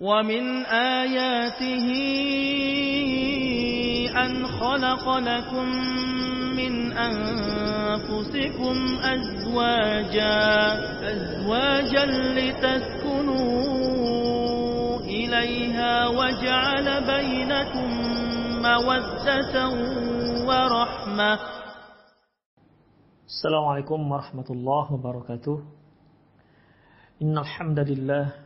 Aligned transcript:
ومن 0.00 0.64
آياته 0.66 1.88
أن 4.12 4.46
خلق 4.46 5.16
لكم 5.18 5.66
من 6.56 6.92
أنفسكم 6.92 8.76
أزواجا 9.00 10.36
أزواجا 11.12 12.04
لتسكنوا 12.36 13.46
إليها 15.00 16.08
وجعل 16.08 16.86
بينكم 17.06 17.88
مودة 18.62 19.54
ورحمة. 20.48 21.38
السلام 23.26 23.64
عليكم 23.64 24.12
ورحمة 24.12 24.48
الله 24.50 24.92
وبركاته. 24.92 25.62
إن 27.22 27.38
الحمد 27.38 27.78
لله 27.78 28.45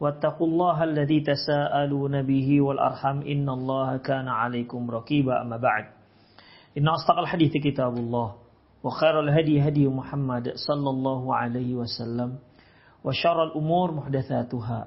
واتقوا 0.00 0.46
الله 0.46 0.84
الذي 0.84 1.20
تساءلون 1.20 2.22
به 2.22 2.60
والأرحم 2.60 3.16
إن 3.22 3.48
الله 3.48 3.96
كان 3.96 4.28
عليكم 4.28 4.90
رقيبا 4.90 5.42
أما 5.42 5.56
بعد 5.56 5.84
إن 6.78 6.88
أصدق 6.88 7.18
الحديث 7.18 7.52
كتاب 7.64 7.94
الله 7.94 8.34
وخير 8.84 9.20
الهدي 9.20 9.68
هدي 9.68 9.88
محمد 9.88 10.52
صلى 10.68 10.90
الله 10.90 11.22
عليه 11.34 11.74
وسلم 11.74 12.38
وشر 13.04 13.38
الأمور 13.44 13.92
محدثاتها 13.92 14.80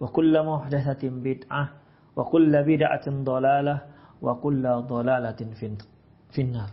وكل 0.00 0.34
محدثة 0.46 1.02
بدعة 1.02 1.64
وكل 2.16 2.52
بدعة 2.62 3.06
ضلالة 3.08 3.76
وكل 4.22 4.64
ضلالة 4.88 5.40
في 6.32 6.40
النار 6.40 6.70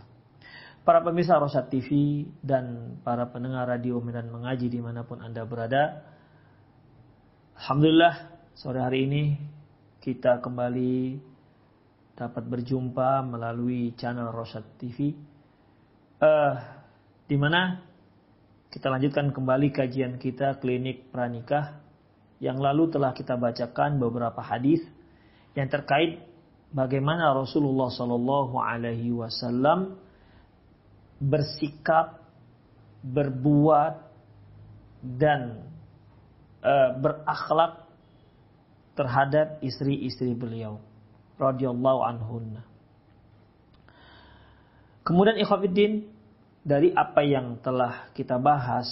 Para 0.82 0.98
pemirsa 0.98 1.38
Rosat 1.38 1.70
TV 1.70 2.26
dan 2.42 2.98
para 3.06 3.30
pendengar 3.30 3.70
radio 3.70 4.02
Medan 4.02 4.26
Mengaji 4.34 4.66
dimanapun 4.66 5.22
Anda 5.22 5.46
berada. 5.46 6.02
Alhamdulillah 7.57 8.37
sore 8.53 8.77
hari 8.85 9.09
ini 9.09 9.23
kita 9.97 10.45
kembali 10.45 11.17
dapat 12.13 12.45
berjumpa 12.45 13.25
melalui 13.25 13.97
channel 13.97 14.29
Rosat 14.29 14.77
TV. 14.77 15.17
Uh, 16.21 16.53
di 17.25 17.33
mana 17.33 17.81
kita 18.69 18.93
lanjutkan 18.93 19.33
kembali 19.33 19.73
kajian 19.73 20.21
kita 20.21 20.61
klinik 20.61 21.09
pranikah 21.09 21.81
yang 22.37 22.61
lalu 22.61 22.93
telah 22.93 23.17
kita 23.17 23.33
bacakan 23.33 23.97
beberapa 23.97 24.37
hadis 24.37 24.85
yang 25.57 25.65
terkait 25.65 26.21
bagaimana 26.69 27.33
Rasulullah 27.33 27.89
Shallallahu 27.89 28.53
Alaihi 28.61 29.09
Wasallam 29.17 29.97
bersikap, 31.17 32.21
berbuat, 33.01 33.97
dan 35.01 35.66
e, 36.67 36.75
berakhlak 36.99 37.87
terhadap 38.99 39.63
istri-istri 39.63 40.35
beliau 40.35 40.83
radhiyallahu 41.39 42.01
anhunna. 42.03 42.67
Kemudian 45.07 45.39
ikhwatiddin 45.39 46.11
dari 46.67 46.91
apa 46.91 47.23
yang 47.23 47.63
telah 47.63 48.11
kita 48.11 48.35
bahas 48.35 48.91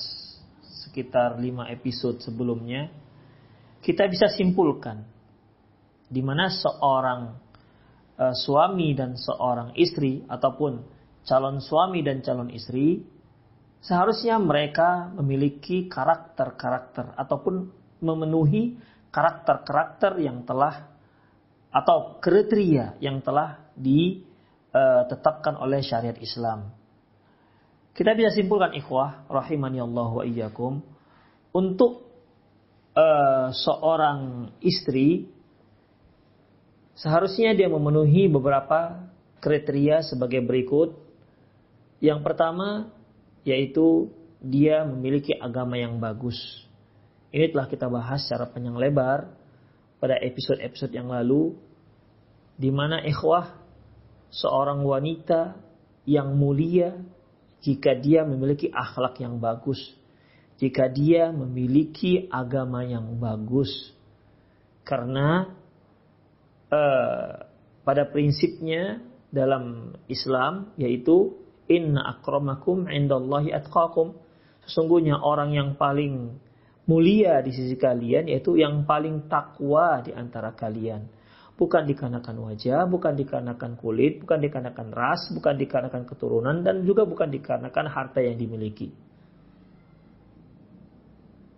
sekitar 0.88 1.36
lima 1.36 1.68
episode 1.68 2.24
sebelumnya, 2.24 2.88
kita 3.84 4.08
bisa 4.08 4.32
simpulkan 4.32 5.04
di 6.08 6.24
mana 6.24 6.48
seorang 6.48 7.36
e, 8.16 8.26
suami 8.32 8.96
dan 8.96 9.20
seorang 9.20 9.76
istri 9.76 10.24
ataupun 10.24 10.80
calon 11.28 11.60
suami 11.60 12.00
dan 12.06 12.24
calon 12.24 12.54
istri, 12.54 13.04
seharusnya 13.86 14.42
mereka 14.42 15.14
memiliki 15.14 15.86
karakter-karakter 15.86 17.14
ataupun 17.14 17.70
memenuhi 18.02 18.82
karakter-karakter 19.14 20.18
yang 20.20 20.42
telah 20.44 20.90
atau 21.70 22.18
kriteria 22.18 22.98
yang 22.98 23.22
telah 23.22 23.62
ditetapkan 23.78 25.62
oleh 25.62 25.86
syariat 25.86 26.18
Islam. 26.18 26.74
Kita 27.96 28.12
bisa 28.12 28.34
simpulkan 28.36 28.76
ikhwah 28.76 29.30
rahimani 29.32 29.80
Allah 29.80 30.10
wa 30.12 30.24
iyyakum 30.26 30.84
untuk 31.56 32.04
uh, 32.98 33.54
seorang 33.56 34.52
istri 34.60 35.32
seharusnya 36.98 37.56
dia 37.56 37.72
memenuhi 37.72 38.28
beberapa 38.28 39.08
kriteria 39.40 40.04
sebagai 40.04 40.44
berikut 40.44 40.96
yang 42.04 42.20
pertama 42.20 42.92
yaitu 43.46 44.10
dia 44.42 44.84
memiliki 44.84 45.38
agama 45.38 45.78
yang 45.78 46.02
bagus. 46.02 46.36
Ini 47.30 47.54
telah 47.54 47.70
kita 47.70 47.88
bahas 47.88 48.26
secara 48.26 48.50
panjang 48.50 48.76
lebar 48.76 49.32
pada 50.02 50.18
episode-episode 50.20 50.92
yang 50.92 51.14
lalu 51.14 51.56
di 52.58 52.74
mana 52.74 53.04
ikhwah 53.06 53.54
seorang 54.34 54.82
wanita 54.82 55.56
yang 56.08 56.34
mulia 56.36 56.96
jika 57.62 57.98
dia 57.98 58.22
memiliki 58.26 58.70
akhlak 58.70 59.18
yang 59.22 59.42
bagus, 59.42 59.82
jika 60.62 60.86
dia 60.90 61.34
memiliki 61.34 62.30
agama 62.30 62.86
yang 62.86 63.18
bagus. 63.18 63.72
Karena 64.86 65.50
uh, 66.70 67.30
pada 67.82 68.06
prinsipnya 68.06 69.02
dalam 69.34 69.98
Islam 70.06 70.72
yaitu 70.78 71.45
Inna 71.66 72.18
akramakum 72.18 72.86
indallahi 72.86 73.50
atqakum. 73.54 74.14
Sesungguhnya 74.66 75.22
orang 75.22 75.54
yang 75.54 75.70
paling 75.78 76.38
mulia 76.86 77.42
di 77.42 77.54
sisi 77.54 77.74
kalian 77.78 78.30
yaitu 78.30 78.58
yang 78.58 78.86
paling 78.86 79.26
takwa 79.26 80.02
di 80.06 80.14
antara 80.14 80.54
kalian. 80.54 81.10
Bukan 81.56 81.88
dikarenakan 81.88 82.36
wajah, 82.52 82.84
bukan 82.84 83.16
dikarenakan 83.16 83.80
kulit, 83.80 84.20
bukan 84.20 84.44
dikarenakan 84.44 84.92
ras, 84.92 85.32
bukan 85.32 85.56
dikarenakan 85.56 86.04
keturunan, 86.04 86.68
dan 86.68 86.84
juga 86.84 87.08
bukan 87.08 87.32
dikarenakan 87.32 87.88
harta 87.88 88.20
yang 88.20 88.36
dimiliki. 88.36 88.92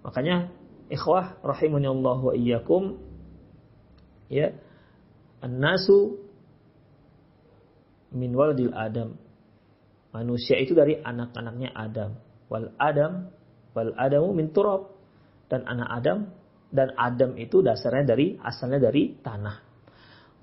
Makanya, 0.06 0.54
ikhwah 0.94 1.42
rahimani 1.42 1.90
Allah 1.90 2.20
wa 2.22 2.34
iyyakum, 2.38 2.94
ya, 4.30 4.54
an-nasu 5.42 6.22
min 8.14 8.38
waladil 8.38 8.78
Adam 8.78 9.18
Manusia 10.16 10.56
itu 10.58 10.74
dari 10.74 10.98
anak-anaknya 10.98 11.76
Adam. 11.76 12.16
Wal 12.48 12.72
Adam, 12.80 13.28
wal 13.76 13.92
Adamu 13.96 14.32
min 14.32 14.52
turab. 14.56 14.94
Dan 15.48 15.64
anak 15.64 15.90
Adam, 16.04 16.20
dan 16.68 16.92
Adam 17.00 17.40
itu 17.40 17.64
dasarnya 17.64 18.04
dari, 18.04 18.36
asalnya 18.44 18.84
dari 18.84 19.16
tanah. 19.24 19.64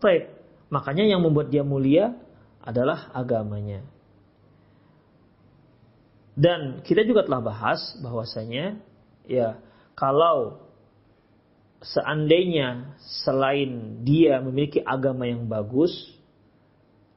Baik, 0.00 0.32
makanya 0.72 1.05
yang 1.05 1.20
membuat 1.20 1.52
dia 1.52 1.61
mulia 1.61 2.16
adalah 2.64 3.12
agamanya. 3.12 3.84
Dan 6.34 6.82
kita 6.82 7.06
juga 7.06 7.22
telah 7.22 7.44
bahas 7.44 7.94
bahwasanya 8.02 8.81
ya 9.28 9.61
kalau 9.94 10.66
seandainya 11.84 12.99
selain 13.22 14.02
dia 14.02 14.43
memiliki 14.43 14.82
agama 14.82 15.31
yang 15.31 15.46
bagus 15.46 15.93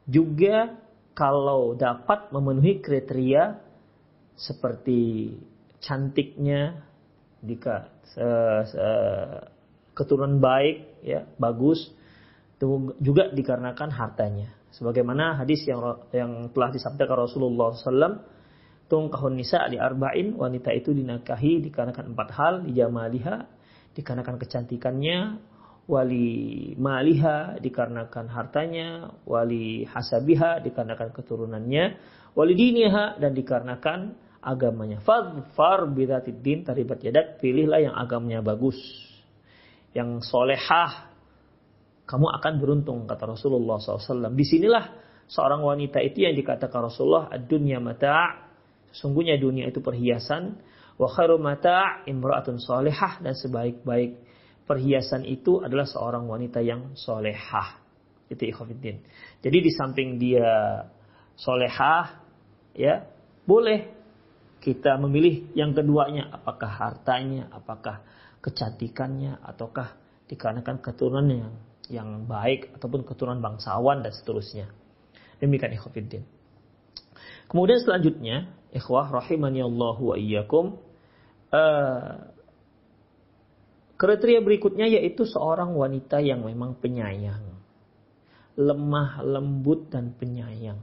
juga 0.05 0.77
kalau 1.17 1.73
dapat 1.73 2.29
memenuhi 2.29 2.77
kriteria 2.77 3.57
seperti 4.37 5.33
cantiknya, 5.81 6.85
jika 7.41 7.89
keturunan 9.97 10.37
baik, 10.37 11.01
ya 11.01 11.25
bagus, 11.41 11.89
juga 13.01 13.33
dikarenakan 13.33 13.89
hartanya. 13.89 14.53
Sebagaimana 14.77 15.41
hadis 15.41 15.65
yang 15.65 15.81
yang 16.13 16.53
telah 16.53 16.69
disabdakan 16.69 17.25
Rasulullah 17.25 17.73
SAW, 17.73 18.21
tungkahun 18.85 19.33
nisa 19.33 19.65
di 19.73 19.81
arba'in, 19.81 20.37
wanita 20.37 20.69
itu 20.69 20.93
dinakahi 20.93 21.65
dikarenakan 21.65 22.13
empat 22.13 22.29
hal, 22.37 22.53
dijamaliha, 22.61 23.49
dikarenakan 23.97 24.37
kecantikannya, 24.37 25.41
wali 25.87 26.75
maliha 26.75 27.57
dikarenakan 27.63 28.27
hartanya, 28.27 29.15
wali 29.23 29.87
hasabiha 29.87 30.61
dikarenakan 30.67 31.15
keturunannya, 31.15 31.85
wali 32.35 32.53
diniha 32.53 33.17
dan 33.17 33.31
dikarenakan 33.31 33.99
agamanya. 34.43 34.99
Fadfar 35.01 35.87
bidatid 35.89 36.43
din 36.43 36.67
taribat 36.67 36.99
yadak, 37.01 37.39
pilihlah 37.39 37.79
yang 37.79 37.95
agamanya 37.95 38.43
bagus. 38.43 38.77
Yang 39.95 40.27
solehah, 40.27 41.09
kamu 42.03 42.27
akan 42.37 42.53
beruntung 42.59 43.07
kata 43.07 43.23
Rasulullah 43.23 43.79
SAW. 43.79 44.29
Di 44.35 44.45
sinilah 44.45 44.85
seorang 45.27 45.63
wanita 45.63 46.03
itu 46.03 46.27
yang 46.27 46.35
dikatakan 46.35 46.87
Rasulullah 46.87 47.31
dunia 47.35 47.79
mata 47.83 48.47
sesungguhnya 48.95 49.35
dunia 49.35 49.67
itu 49.67 49.83
perhiasan 49.83 50.55
wa 50.95 51.07
khairu 51.11 51.37
mata 51.37 52.01
imra'atun 52.07 52.57
solehah 52.57 53.19
dan 53.21 53.35
sebaik-baik 53.35 54.23
perhiasan 54.67 55.23
itu 55.23 55.63
adalah 55.63 55.87
seorang 55.87 56.27
wanita 56.27 56.59
yang 56.59 56.93
solehah 56.93 57.79
itu 58.27 58.43
ikhwafiddin 58.51 58.99
jadi 59.39 59.57
di 59.63 59.71
samping 59.71 60.19
dia 60.19 60.83
solehah 61.39 62.19
ya 62.75 63.07
boleh 63.47 63.95
kita 64.59 64.99
memilih 64.99 65.55
yang 65.55 65.71
keduanya 65.71 66.27
apakah 66.35 66.67
hartanya 66.67 67.47
apakah 67.55 68.03
kecantikannya 68.43 69.39
ataukah 69.39 69.95
dikarenakan 70.27 70.83
keturunannya 70.83 71.47
yang 71.87 72.27
baik 72.27 72.75
ataupun 72.75 73.07
keturunan 73.07 73.39
bangsawan 73.39 74.03
dan 74.03 74.11
seterusnya. 74.11 74.67
Demikian 75.39 75.75
ikhwafiddin. 75.75 76.23
Kemudian 77.47 77.79
selanjutnya, 77.79 78.51
ikhwah 78.75 79.07
rahimani 79.07 79.63
Allah 79.63 79.95
wa 79.95 80.15
iyyakum, 80.19 80.75
uh, 81.55 82.27
kriteria 83.97 84.39
berikutnya 84.45 84.88
yaitu 84.88 85.25
seorang 85.25 85.73
wanita 85.73 86.21
yang 86.21 86.45
memang 86.45 86.77
penyayang. 86.77 87.44
Lemah, 88.57 89.21
lembut 89.21 89.89
dan 89.94 90.13
penyayang. 90.17 90.81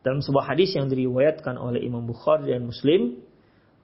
Dalam 0.00 0.24
sebuah 0.24 0.56
hadis 0.56 0.72
yang 0.72 0.88
diriwayatkan 0.88 1.60
oleh 1.60 1.84
Imam 1.84 2.06
Bukhari 2.06 2.54
dan 2.54 2.64
Muslim, 2.64 3.20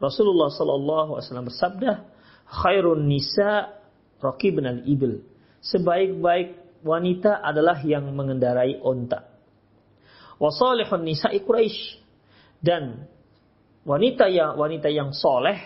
Rasulullah 0.00 0.48
sallallahu 0.48 1.18
alaihi 1.18 1.24
wasallam 1.28 1.48
bersabda, 1.52 1.92
"Khairun 2.48 3.04
nisa 3.04 3.76
raqibun 4.24 4.64
al-ibil." 4.64 5.34
sebaik-baik 5.64 6.80
wanita 6.84 7.40
adalah 7.40 7.80
yang 7.80 8.12
mengendarai 8.12 8.78
onta. 8.84 9.32
Wasalihun 10.36 11.08
nisa'i 11.08 11.40
Quraisy 11.40 12.04
dan 12.60 13.08
wanita 13.88 14.28
yang 14.28 14.60
wanita 14.60 14.92
yang 14.92 15.16
soleh 15.16 15.56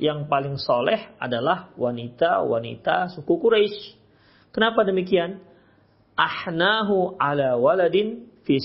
yang 0.00 0.24
paling 0.26 0.56
soleh 0.56 1.12
adalah 1.20 1.70
wanita-wanita 1.76 3.12
suku 3.12 3.36
Quraisy. 3.36 4.00
Kenapa 4.50 4.82
demikian? 4.82 5.44
Ahnahu 6.16 7.20
ala 7.20 7.60
waladin 7.60 8.26
fi 8.42 8.56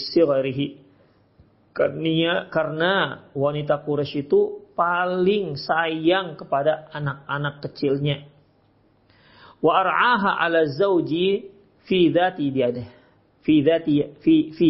Karena, 1.75 2.47
karena 2.47 2.93
wanita 3.35 3.83
Quraisy 3.83 4.25
itu 4.25 4.65
paling 4.75 5.59
sayang 5.59 6.39
kepada 6.39 6.87
anak-anak 6.91 7.63
kecilnya 7.63 8.27
wa 9.63 9.71
ar'aha 9.81 10.37
ala 10.45 10.67
zauji 10.69 11.49
fi 11.87 12.11
dhati 12.11 12.53
yadihi 12.53 12.91
fi 13.41 13.53
dhati 13.63 13.93
fi 14.21 14.35
fi 14.51 14.69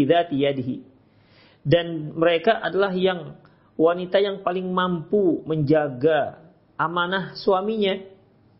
dan 1.66 2.14
mereka 2.14 2.62
adalah 2.62 2.94
yang 2.94 3.36
wanita 3.76 4.22
yang 4.22 4.46
paling 4.46 4.70
mampu 4.70 5.42
menjaga 5.44 6.45
amanah 6.76 7.36
suaminya 7.40 8.00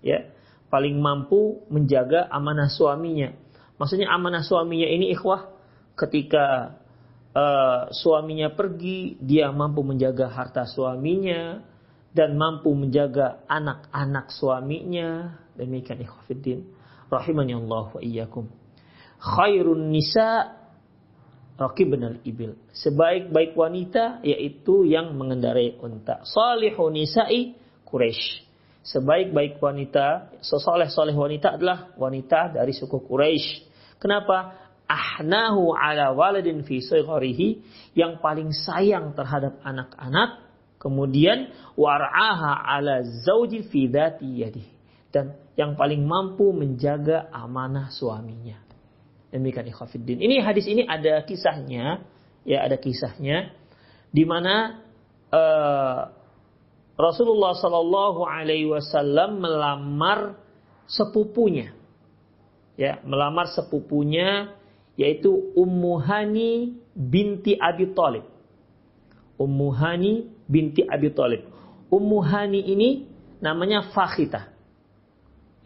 ya 0.04 0.32
paling 0.72 0.98
mampu 1.00 1.64
menjaga 1.72 2.28
amanah 2.32 2.72
suaminya 2.72 3.36
maksudnya 3.80 4.12
amanah 4.12 4.44
suaminya 4.44 4.88
ini 4.88 5.12
ikhwah 5.16 5.52
ketika 5.96 6.76
uh, 7.32 7.92
suaminya 7.92 8.52
pergi 8.52 9.20
dia 9.20 9.52
mampu 9.52 9.84
menjaga 9.84 10.32
harta 10.32 10.68
suaminya 10.68 11.64
dan 12.16 12.40
mampu 12.40 12.72
menjaga 12.72 13.44
anak-anak 13.48 14.32
suaminya 14.32 15.36
Demikian 15.56 16.04
ikhwafiddin. 16.04 16.60
Rahimani 17.08 17.56
Allah 17.56 17.86
wa 17.96 18.02
iyyakum. 18.04 18.52
Khairun 19.24 19.88
nisa 19.90 20.52
rakibun 21.56 22.04
al-ibil. 22.04 22.60
Sebaik-baik 22.76 23.56
wanita 23.56 24.20
yaitu 24.28 24.84
yang 24.84 25.16
mengendarai 25.16 25.80
unta. 25.80 26.28
Salihun 26.28 27.00
nisa'i 27.00 27.56
Quraisy. 27.96 28.44
Sebaik-baik 28.84 29.64
wanita, 29.64 30.36
sesoleh-soleh 30.44 31.16
wanita 31.16 31.56
adalah 31.56 31.96
wanita 31.96 32.60
dari 32.60 32.76
suku 32.76 33.00
Quraisy. 33.08 33.64
Kenapa? 34.04 34.68
Ahnahu 34.86 35.72
ala 35.72 36.12
waladin 36.12 36.62
fi 36.68 36.84
yang 37.96 38.20
paling 38.20 38.52
sayang 38.52 39.16
terhadap 39.16 39.58
anak-anak 39.64 40.46
kemudian 40.86 41.50
war'aha 41.74 42.62
ala 42.62 43.02
zauji 43.02 43.66
fi 43.66 43.90
dhati 43.90 44.46
yadihi 44.46 44.72
dan 45.10 45.34
yang 45.58 45.74
paling 45.74 46.06
mampu 46.06 46.54
menjaga 46.54 47.32
amanah 47.34 47.90
suaminya. 47.90 48.62
Demikian 49.34 49.66
ikhwafiddin. 49.72 50.22
Ini 50.22 50.44
hadis 50.44 50.68
ini 50.68 50.84
ada 50.86 51.24
kisahnya, 51.24 52.04
ya 52.44 52.68
ada 52.68 52.76
kisahnya 52.78 53.56
di 54.12 54.24
mana 54.28 54.84
uh, 55.32 56.15
Rasulullah 56.96 57.56
Shallallahu 57.60 58.24
Alaihi 58.24 58.72
Wasallam 58.72 59.44
melamar 59.44 60.40
sepupunya, 60.88 61.76
ya 62.80 63.04
melamar 63.04 63.52
sepupunya 63.52 64.56
yaitu 64.96 65.52
Ummu 65.56 66.00
Hani 66.00 66.80
binti 66.96 67.60
Abi 67.60 67.92
Thalib. 67.92 68.24
Ummu 69.36 69.68
Hani 69.76 70.32
binti 70.48 70.88
Abi 70.88 71.12
Thalib. 71.12 71.52
Ummu 71.92 72.20
Hani 72.24 72.64
ini 72.64 73.04
namanya 73.44 73.92
Fakhitah. 73.92 74.56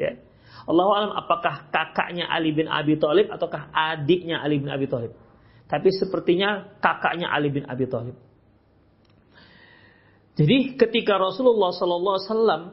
Ya. 0.01 0.17
Allah 0.65 0.85
alam 0.85 1.13
apakah 1.17 1.69
kakaknya 1.69 2.25
Ali 2.29 2.53
bin 2.53 2.65
Abi 2.65 2.97
Thalib 2.97 3.29
ataukah 3.29 3.69
adiknya 3.69 4.41
Ali 4.41 4.57
bin 4.57 4.69
Abi 4.69 4.89
Thalib. 4.89 5.13
Tapi 5.69 5.93
sepertinya 5.93 6.65
kakaknya 6.81 7.29
Ali 7.29 7.53
bin 7.53 7.69
Abi 7.69 7.85
Thalib. 7.85 8.17
Jadi 10.39 10.79
ketika 10.79 11.19
Rasulullah 11.19 11.75
Sallallahu 11.75 12.15
Alaihi 12.15 12.71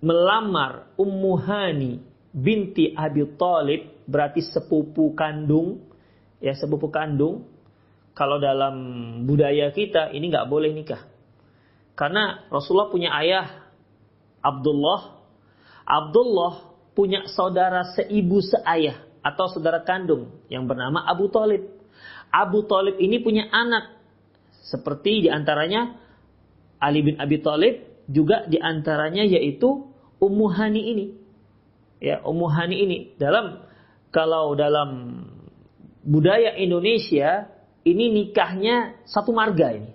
melamar 0.00 0.96
Ummu 0.96 1.32
Hani 1.44 2.00
binti 2.32 2.96
Abi 2.96 3.28
Thalib 3.36 4.08
berarti 4.08 4.40
sepupu 4.40 5.12
kandung 5.12 5.84
ya 6.40 6.56
sepupu 6.56 6.88
kandung 6.88 7.44
kalau 8.16 8.40
dalam 8.40 8.74
budaya 9.28 9.68
kita 9.76 10.08
ini 10.16 10.32
nggak 10.32 10.48
boleh 10.48 10.72
nikah. 10.72 11.04
Karena 11.92 12.48
Rasulullah 12.48 12.88
punya 12.88 13.12
ayah 13.20 13.68
Abdullah. 14.40 15.20
Abdullah 15.84 16.72
punya 16.96 17.28
saudara 17.28 17.92
seibu 17.92 18.40
seayah 18.40 19.04
atau 19.20 19.52
saudara 19.52 19.84
kandung 19.84 20.32
yang 20.48 20.64
bernama 20.64 21.04
Abu 21.04 21.28
Talib. 21.28 21.60
Abu 22.32 22.64
Talib 22.64 22.96
ini 22.96 23.20
punya 23.20 23.52
anak. 23.52 24.00
Seperti 24.64 25.26
di 25.26 25.28
antaranya 25.28 26.03
Ali 26.84 27.00
bin 27.00 27.16
Abi 27.16 27.40
Talib 27.40 27.80
juga 28.04 28.44
di 28.44 28.60
antaranya 28.60 29.24
yaitu 29.24 29.88
Ummu 30.20 30.46
Hani 30.52 30.82
ini. 30.92 31.06
Ya, 32.04 32.20
Ummu 32.20 32.44
Hani 32.52 32.76
ini 32.84 32.98
dalam 33.16 33.64
kalau 34.12 34.52
dalam 34.52 35.24
budaya 36.04 36.60
Indonesia 36.60 37.48
ini 37.88 38.12
nikahnya 38.12 39.00
satu 39.08 39.32
marga 39.32 39.72
ini. 39.72 39.90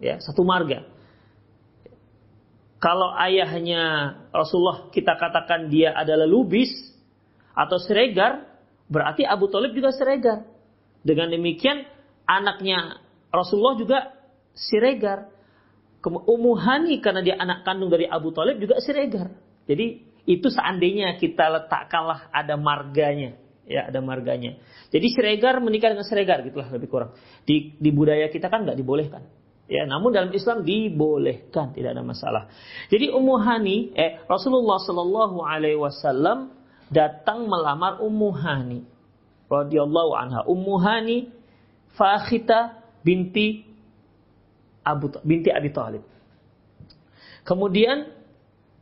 Ya, 0.00 0.16
satu 0.24 0.40
marga 0.48 0.88
kalau 2.80 3.12
ayahnya 3.20 4.16
Rasulullah 4.32 4.88
kita 4.88 5.14
katakan 5.20 5.68
dia 5.68 5.92
adalah 5.92 6.24
lubis 6.24 6.72
atau 7.52 7.76
seregar, 7.76 8.48
berarti 8.88 9.28
Abu 9.28 9.52
Talib 9.52 9.76
juga 9.76 9.92
seregar. 9.92 10.48
Dengan 11.04 11.28
demikian 11.28 11.84
anaknya 12.24 13.04
Rasulullah 13.28 13.76
juga 13.76 13.98
siregar. 14.56 15.28
Ummu 16.00 16.52
Hani 16.56 16.96
karena 17.04 17.20
dia 17.20 17.36
anak 17.36 17.60
kandung 17.64 17.92
dari 17.92 18.08
Abu 18.08 18.32
Talib 18.32 18.56
juga 18.56 18.80
siregar. 18.80 19.36
Jadi 19.68 20.00
itu 20.24 20.48
seandainya 20.48 21.20
kita 21.20 21.48
letakkanlah 21.48 22.32
ada 22.32 22.56
marganya, 22.56 23.36
ya 23.68 23.92
ada 23.92 24.00
marganya. 24.00 24.56
Jadi 24.88 25.06
siregar 25.12 25.60
menikah 25.60 25.92
dengan 25.92 26.08
siregar 26.08 26.40
gitulah 26.40 26.72
lebih 26.72 26.88
kurang. 26.88 27.12
Di, 27.44 27.76
di 27.76 27.90
budaya 27.92 28.32
kita 28.32 28.48
kan 28.48 28.64
nggak 28.64 28.80
dibolehkan. 28.80 29.22
Ya, 29.70 29.86
namun 29.86 30.10
dalam 30.10 30.34
Islam 30.34 30.66
dibolehkan, 30.66 31.70
tidak 31.70 31.94
ada 31.94 32.02
masalah. 32.02 32.50
Jadi 32.90 33.06
Ummu 33.14 33.38
Hani, 33.38 33.94
eh, 33.94 34.18
Rasulullah 34.26 34.82
Shallallahu 34.82 35.46
Alaihi 35.46 35.78
Wasallam 35.78 36.50
datang 36.90 37.46
melamar 37.46 38.02
Ummu 38.02 38.28
Hani 38.34 38.82
radhiyallahu 39.46 40.12
anha. 40.18 40.42
Ummu 40.42 40.74
Hani 40.82 41.30
Fakhita 41.94 42.82
binti 43.06 43.69
Abu 44.84 45.12
binti 45.22 45.52
Abi 45.52 45.70
Thalib. 45.72 46.04
Kemudian 47.44 48.10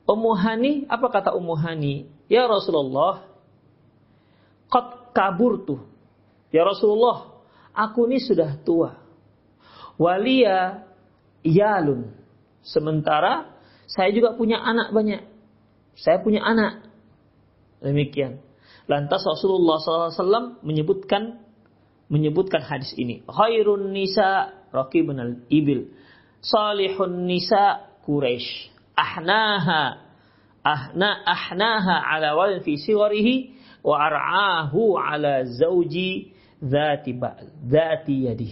Ummu 0.08 0.32
Hani, 0.34 0.72
apa 0.88 1.06
kata 1.12 1.36
Ummu 1.36 1.54
Hani? 1.58 2.08
Ya 2.32 2.48
Rasulullah, 2.48 3.28
qad 4.72 5.12
kaburtu. 5.12 5.84
Ya 6.48 6.64
Rasulullah, 6.64 7.28
aku 7.76 8.08
ini 8.08 8.18
sudah 8.20 8.56
tua. 8.64 8.96
Walia 10.00 10.86
yalun. 11.44 12.14
Sementara 12.64 13.52
saya 13.88 14.12
juga 14.12 14.36
punya 14.36 14.60
anak 14.60 14.92
banyak. 14.92 15.24
Saya 15.98 16.22
punya 16.22 16.44
anak. 16.44 16.86
Demikian. 17.82 18.40
Lantas 18.88 19.20
Rasulullah 19.26 19.76
SAW 19.82 20.64
menyebutkan 20.64 21.44
menyebutkan 22.08 22.64
hadis 22.64 22.96
ini. 22.96 23.20
Khairun 23.28 23.92
nisa 23.92 24.57
raqibun 24.75 25.18
al-ibil. 25.18 25.92
Salihun 26.40 27.26
nisa 27.26 27.88
Quraisy. 28.06 28.72
Ahnaha 28.98 30.08
ahna 30.68 31.10
ahnaha 31.25 31.96
ala 32.02 32.34
walin 32.37 32.60
fi 32.60 32.76
siwarihi 32.76 33.54
wa 33.87 33.96
ar'ahu 33.96 34.98
ala 34.98 35.46
zauji 35.46 36.34
dzati 36.58 37.12
ba'al 37.14 37.48
dzati. 37.62 38.48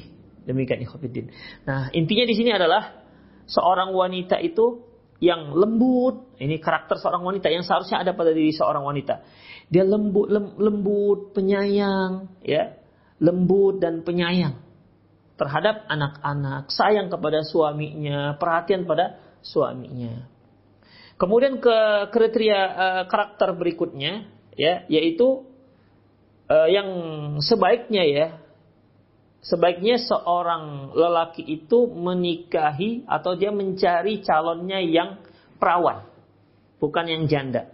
Demikian 0.46 0.78
ikhwatiddin. 0.87 1.26
Nah, 1.66 1.90
intinya 1.90 2.23
di 2.23 2.35
sini 2.38 2.54
adalah 2.54 3.02
seorang 3.50 3.90
wanita 3.90 4.38
itu 4.38 4.87
yang 5.18 5.50
lembut, 5.56 6.38
ini 6.38 6.61
karakter 6.62 7.00
seorang 7.00 7.25
wanita 7.25 7.50
yang 7.50 7.66
seharusnya 7.66 8.06
ada 8.06 8.12
pada 8.14 8.30
diri 8.30 8.54
seorang 8.54 8.85
wanita. 8.87 9.26
Dia 9.66 9.82
lembut, 9.82 10.30
lembut, 10.61 11.35
penyayang, 11.35 12.30
ya, 12.46 12.78
lembut 13.18 13.82
dan 13.82 14.06
penyayang 14.06 14.65
terhadap 15.37 15.85
anak-anak, 15.87 16.73
sayang 16.73 17.12
kepada 17.12 17.45
suaminya, 17.45 18.35
perhatian 18.40 18.88
pada 18.88 19.21
suaminya. 19.45 20.25
Kemudian 21.16 21.61
ke 21.61 21.76
kriteria 22.12 22.61
uh, 22.61 23.05
karakter 23.09 23.57
berikutnya, 23.57 24.28
ya, 24.57 24.85
yaitu 24.88 25.45
uh, 26.49 26.69
yang 26.69 26.88
sebaiknya 27.40 28.05
ya, 28.05 28.26
sebaiknya 29.45 30.00
seorang 30.00 30.93
lelaki 30.93 31.45
itu 31.45 31.88
menikahi 31.88 33.05
atau 33.09 33.37
dia 33.37 33.52
mencari 33.52 34.21
calonnya 34.25 34.81
yang 34.81 35.21
perawan, 35.57 36.05
bukan 36.81 37.05
yang 37.09 37.25
janda. 37.28 37.73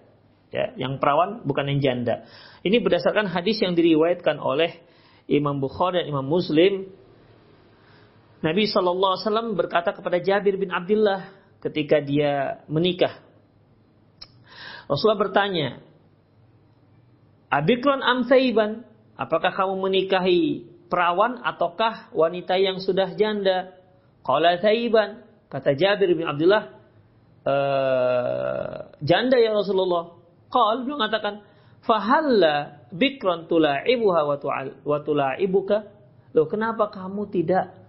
Ya, 0.52 0.68
yang 0.76 1.00
perawan 1.00 1.40
bukan 1.48 1.64
yang 1.64 1.80
janda. 1.80 2.28
Ini 2.60 2.84
berdasarkan 2.84 3.24
hadis 3.32 3.58
yang 3.64 3.72
diriwayatkan 3.72 4.36
oleh 4.36 4.84
Imam 5.24 5.64
Bukhari 5.64 6.04
dan 6.04 6.12
Imam 6.12 6.28
Muslim. 6.28 6.92
Nabi 8.42 8.66
SAW 8.66 9.54
berkata 9.54 9.94
kepada 9.94 10.18
Jabir 10.18 10.58
bin 10.58 10.74
Abdullah 10.74 11.30
ketika 11.62 12.02
dia 12.02 12.62
menikah. 12.66 13.22
Rasulullah 14.90 15.30
bertanya, 15.30 15.78
Abikron 17.52 18.02
am 18.02 18.26
Apakah 19.12 19.54
kamu 19.54 19.86
menikahi 19.86 20.66
perawan 20.90 21.38
ataukah 21.46 22.10
wanita 22.10 22.58
yang 22.58 22.82
sudah 22.82 23.14
janda? 23.14 23.76
Qala 24.26 24.58
thaiban. 24.58 25.22
Kata 25.52 25.76
Jabir 25.76 26.16
bin 26.16 26.24
Abdullah, 26.24 26.80
e, 27.44 27.54
janda 29.04 29.36
ya 29.36 29.52
Rasulullah. 29.52 30.16
Qal 30.48 30.82
beliau 30.82 30.96
mengatakan, 30.96 31.44
"Fahalla 31.84 32.88
bikran 32.88 33.44
tula'ibuha 33.52 34.20
wa 34.82 34.98
tula'ibuka?" 35.04 35.92
Loh, 36.32 36.48
kenapa 36.48 36.88
kamu 36.88 37.28
tidak 37.28 37.81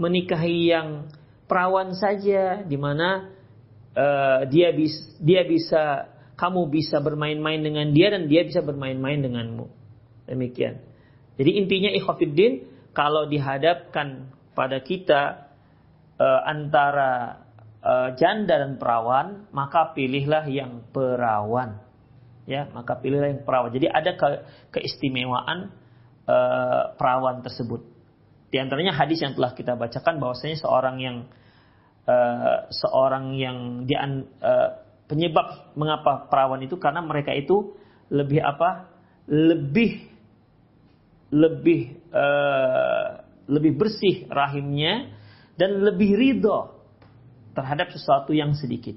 menikahi 0.00 0.74
yang 0.74 1.08
perawan 1.46 1.94
saja 1.94 2.64
di 2.64 2.74
mana 2.74 3.30
uh, 3.94 4.42
dia 4.48 4.74
bis, 4.74 4.94
dia 5.22 5.46
bisa 5.46 6.14
kamu 6.34 6.66
bisa 6.70 6.98
bermain-main 6.98 7.62
dengan 7.62 7.94
dia 7.94 8.10
dan 8.10 8.26
dia 8.26 8.42
bisa 8.42 8.60
bermain-main 8.60 9.22
denganmu. 9.22 9.70
Demikian. 10.26 10.82
Jadi 11.38 11.50
intinya 11.58 11.90
ikhwafiddin 11.94 12.66
kalau 12.94 13.26
dihadapkan 13.26 14.30
pada 14.54 14.78
kita 14.82 15.50
e, 16.18 16.26
antara 16.46 17.42
e, 17.82 17.92
janda 18.18 18.62
dan 18.62 18.78
perawan, 18.78 19.50
maka 19.50 19.94
pilihlah 19.94 20.46
yang 20.46 20.86
perawan. 20.94 21.82
Ya, 22.46 22.70
maka 22.70 22.98
pilihlah 22.98 23.34
yang 23.34 23.42
perawan. 23.42 23.74
Jadi 23.74 23.90
ada 23.90 24.14
ke, 24.14 24.26
keistimewaan 24.78 25.74
e, 26.26 26.36
perawan 26.98 27.42
tersebut. 27.42 27.93
Di 28.54 28.62
antaranya 28.62 28.94
hadis 28.94 29.18
yang 29.18 29.34
telah 29.34 29.50
kita 29.50 29.74
bacakan 29.74 30.22
bahwasanya 30.22 30.62
seorang 30.62 31.02
yang 31.02 31.16
e, 32.06 32.16
seorang 32.70 33.34
yang 33.34 33.82
di 33.82 33.98
e, 33.98 34.52
penyebab 35.10 35.74
mengapa 35.74 36.30
perawan 36.30 36.62
itu 36.62 36.78
karena 36.78 37.02
mereka 37.02 37.34
itu 37.34 37.74
lebih 38.14 38.38
apa? 38.38 38.94
lebih 39.24 40.04
lebih 41.32 41.96
uh, 42.12 43.24
lebih 43.48 43.72
bersih 43.74 44.28
rahimnya 44.28 45.10
dan 45.56 45.80
lebih 45.80 46.12
ridho 46.12 46.76
terhadap 47.56 47.90
sesuatu 47.90 48.36
yang 48.36 48.52
sedikit. 48.52 48.94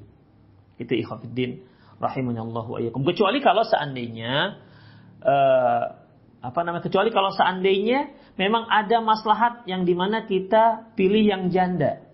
Itu 0.78 0.94
ikhwatiddin 0.94 1.64
rahimanallahu 1.98 2.78
ayyakum. 2.78 3.08
Kecuali 3.08 3.42
kalau 3.42 3.64
seandainya 3.66 4.60
uh, 5.24 5.84
apa 6.48 6.64
namanya? 6.64 6.88
Kecuali 6.88 7.12
kalau 7.12 7.36
seandainya 7.36 8.16
memang 8.40 8.72
ada 8.72 9.04
maslahat 9.04 9.68
yang 9.68 9.84
di 9.84 9.92
mana 9.92 10.24
kita 10.24 10.96
pilih 10.96 11.28
yang 11.28 11.52
janda. 11.52 12.08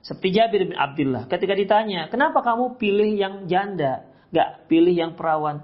Seperti 0.00 0.32
Jabir 0.32 0.64
bin 0.66 0.74
Abdullah 0.74 1.28
ketika 1.30 1.54
ditanya, 1.54 2.08
kenapa 2.10 2.40
kamu 2.42 2.80
pilih 2.80 3.10
yang 3.14 3.34
janda, 3.46 4.08
gak 4.32 4.66
pilih 4.66 4.96
yang 4.96 5.12
perawan? 5.14 5.62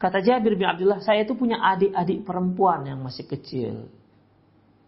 Kata 0.00 0.24
Jabir 0.24 0.56
bin 0.56 0.64
Abdullah, 0.64 1.04
saya 1.04 1.22
itu 1.22 1.36
punya 1.36 1.60
adik-adik 1.60 2.24
perempuan 2.24 2.88
yang 2.88 3.04
masih 3.04 3.28
kecil. 3.28 3.92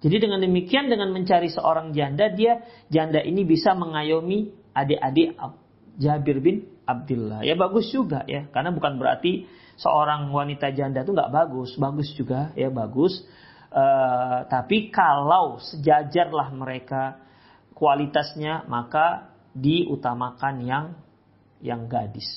Jadi 0.01 0.17
dengan 0.17 0.41
demikian, 0.41 0.89
dengan 0.89 1.13
mencari 1.13 1.53
seorang 1.53 1.93
janda, 1.93 2.33
dia 2.33 2.65
janda 2.89 3.21
ini 3.21 3.45
bisa 3.45 3.77
mengayomi 3.77 4.49
adik-adik 4.73 5.37
Jabir 6.01 6.41
bin 6.41 6.65
Abdullah. 6.89 7.45
Ya 7.45 7.53
bagus 7.61 7.93
juga 7.93 8.25
ya, 8.25 8.49
karena 8.49 8.73
bukan 8.73 8.97
berarti 8.97 9.45
seorang 9.81 10.29
wanita 10.29 10.77
janda 10.77 11.01
itu 11.01 11.17
nggak 11.17 11.33
bagus, 11.33 11.75
bagus 11.81 12.13
juga 12.13 12.53
ya 12.53 12.69
bagus. 12.69 13.25
Uh, 13.71 14.45
tapi 14.51 14.93
kalau 14.93 15.63
sejajarlah 15.63 16.53
mereka 16.53 17.23
kualitasnya, 17.73 18.69
maka 18.69 19.33
diutamakan 19.57 20.55
yang 20.63 20.87
yang 21.65 21.89
gadis. 21.89 22.29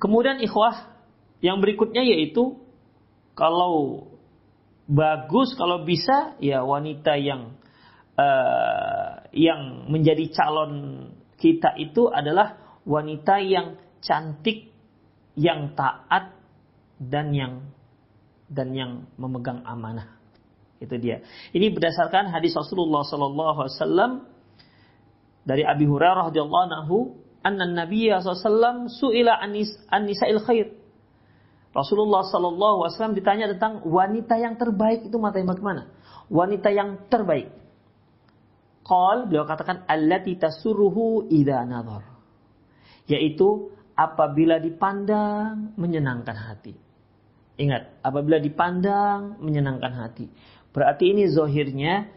Kemudian 0.00 0.40
ikhwah 0.40 0.96
yang 1.44 1.60
berikutnya 1.60 2.00
yaitu 2.00 2.56
kalau 3.36 4.08
bagus 4.88 5.52
kalau 5.54 5.84
bisa 5.84 6.40
ya 6.40 6.64
wanita 6.64 7.20
yang 7.20 7.60
uh, 8.16 9.28
yang 9.32 9.92
menjadi 9.92 10.24
calon 10.32 10.72
kita 11.40 11.76
itu 11.80 12.08
adalah 12.08 12.80
wanita 12.84 13.40
yang 13.40 13.80
cantik, 14.00 14.69
yang 15.36 15.74
taat 15.78 16.34
dan 16.98 17.30
yang 17.34 17.66
dan 18.50 18.74
yang 18.74 19.06
memegang 19.14 19.62
amanah. 19.62 20.18
Itu 20.82 20.96
dia. 20.96 21.22
Ini 21.52 21.70
berdasarkan 21.70 22.32
hadis 22.32 22.56
Rasulullah 22.56 23.04
sallallahu 23.06 23.58
alaihi 23.62 23.76
wasallam 23.78 24.12
dari 25.44 25.62
Abi 25.64 25.86
Hurairah 25.86 26.32
radhiyallahu 26.32 26.64
anhu 26.72 26.98
anna 27.40 27.64
Nabiya 27.64 28.20
SAW 28.20 28.88
su'ila 28.92 29.40
anis, 29.40 29.72
an 29.88 30.04
nisa'il 30.04 30.40
khair. 30.44 30.76
Rasulullah 31.70 32.26
Sallallahu 32.26 32.82
Alaihi 32.82 32.94
Wasallam 32.98 33.16
ditanya 33.16 33.46
tentang 33.54 33.86
wanita 33.86 34.34
yang 34.42 34.58
terbaik 34.58 35.06
itu 35.06 35.16
mata 35.22 35.38
yang 35.38 35.48
bagaimana? 35.48 35.86
Wanita 36.26 36.68
yang 36.74 37.06
terbaik. 37.06 37.54
Qal 38.82 39.30
beliau 39.30 39.46
katakan 39.46 39.86
allati 39.86 40.34
tasuruhu 40.34 41.30
idza 41.30 41.62
nadhar. 41.62 42.10
Yaitu 43.06 43.70
apabila 44.00 44.56
dipandang 44.56 45.76
menyenangkan 45.76 46.32
hati. 46.32 46.72
Ingat, 47.60 48.00
apabila 48.00 48.40
dipandang 48.40 49.36
menyenangkan 49.44 49.92
hati. 49.92 50.32
Berarti 50.72 51.12
ini 51.12 51.28
zohirnya 51.28 52.08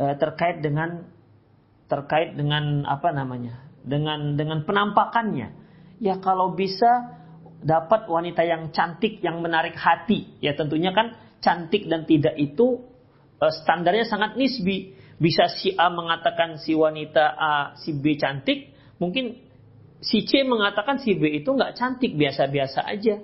eh, 0.00 0.14
terkait 0.16 0.64
dengan 0.64 1.04
terkait 1.92 2.32
dengan 2.32 2.88
apa 2.88 3.12
namanya? 3.12 3.66
dengan 3.86 4.34
dengan 4.34 4.66
penampakannya. 4.66 5.48
Ya 6.02 6.18
kalau 6.18 6.52
bisa 6.52 7.22
dapat 7.62 8.10
wanita 8.10 8.42
yang 8.42 8.74
cantik 8.74 9.22
yang 9.22 9.38
menarik 9.40 9.78
hati. 9.78 10.34
Ya 10.42 10.58
tentunya 10.58 10.90
kan 10.90 11.14
cantik 11.40 11.86
dan 11.86 12.04
tidak 12.04 12.34
itu 12.36 12.82
uh, 13.38 13.54
standarnya 13.62 14.04
sangat 14.04 14.34
nisbi. 14.34 14.98
Bisa 15.16 15.48
si 15.48 15.72
A 15.72 15.88
mengatakan 15.88 16.60
si 16.60 16.76
wanita 16.76 17.24
A, 17.40 17.52
si 17.80 17.96
B 17.96 18.20
cantik, 18.20 18.76
mungkin 19.00 19.45
si 20.06 20.22
C 20.22 20.46
mengatakan 20.46 21.02
si 21.02 21.18
B 21.18 21.42
itu 21.42 21.50
nggak 21.50 21.74
cantik, 21.74 22.14
biasa-biasa 22.14 22.86
aja. 22.86 23.18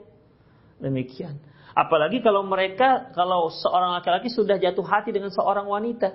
Demikian. 0.82 1.38
Apalagi 1.72 2.20
kalau 2.20 2.44
mereka, 2.44 3.14
kalau 3.14 3.48
seorang 3.48 3.96
laki-laki 3.96 4.28
sudah 4.28 4.58
jatuh 4.58 4.84
hati 4.84 5.14
dengan 5.14 5.30
seorang 5.30 5.64
wanita, 5.64 6.12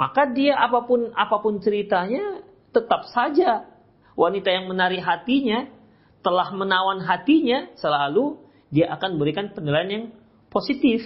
maka 0.00 0.26
dia 0.32 0.56
apa 0.56 0.82
pun 0.88 1.12
apa 1.12 1.36
pun 1.38 1.60
ceritanya 1.60 2.42
tetap 2.72 3.06
saja 3.12 3.68
wanita 4.16 4.48
yang 4.50 4.66
menarik 4.66 5.04
hatinya 5.04 5.68
telah 6.24 6.48
menawan 6.56 7.04
hatinya 7.04 7.70
selalu 7.76 8.40
dia 8.72 8.88
akan 8.96 9.20
berikan 9.20 9.52
penilaian 9.52 9.90
yang 9.90 10.04
positif. 10.48 11.04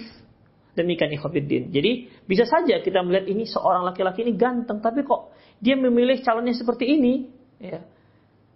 Demikian 0.75 1.15
ikhwafiddin. 1.15 1.71
Jadi 1.71 2.11
bisa 2.27 2.43
saja 2.43 2.83
kita 2.83 2.99
melihat 2.99 3.31
ini 3.31 3.47
seorang 3.47 3.87
laki-laki 3.87 4.27
ini 4.27 4.35
ganteng, 4.35 4.83
tapi 4.83 5.07
kok 5.07 5.31
dia 5.63 5.79
memilih 5.79 6.19
calonnya 6.19 6.51
seperti 6.51 6.99
ini? 6.99 7.31
Ya. 7.63 7.83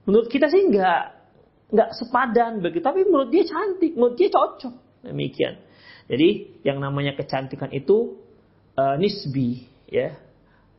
Menurut 0.08 0.28
kita 0.32 0.48
sih 0.48 0.68
nggak 0.70 1.02
nggak 1.70 1.90
sepadan 1.94 2.64
begitu, 2.64 2.82
tapi 2.82 3.06
menurut 3.06 3.30
dia 3.30 3.46
cantik, 3.46 3.94
menurut 3.94 4.16
dia 4.18 4.30
cocok. 4.32 5.06
Demikian. 5.06 5.62
Jadi 6.10 6.60
yang 6.66 6.82
namanya 6.82 7.14
kecantikan 7.14 7.70
itu 7.70 8.18
uh, 8.76 8.98
nisbi, 8.98 9.70
ya. 9.86 10.18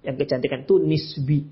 Yang 0.02 0.26
kecantikan 0.26 0.66
itu 0.66 0.82
nisbi. 0.82 1.46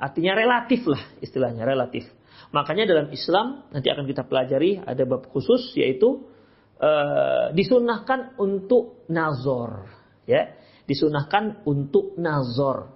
Artinya 0.00 0.32
relatif 0.34 0.88
lah 0.88 1.02
istilahnya, 1.20 1.68
relatif. 1.68 2.08
Makanya 2.50 2.88
dalam 2.88 3.08
Islam 3.14 3.66
nanti 3.70 3.90
akan 3.90 4.06
kita 4.06 4.26
pelajari 4.26 4.80
ada 4.82 5.02
bab 5.06 5.28
khusus 5.30 5.74
yaitu 5.78 6.24
uh, 6.80 7.50
disunahkan 7.54 8.38
untuk 8.40 9.06
nazor, 9.10 9.90
ya, 10.24 10.54
disunahkan 10.88 11.62
untuk 11.68 12.16
nazor. 12.18 12.90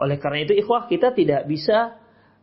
Oleh 0.00 0.16
karena 0.16 0.48
itu, 0.48 0.56
ikhwah 0.56 0.88
kita 0.88 1.12
tidak 1.12 1.44
bisa 1.44 1.99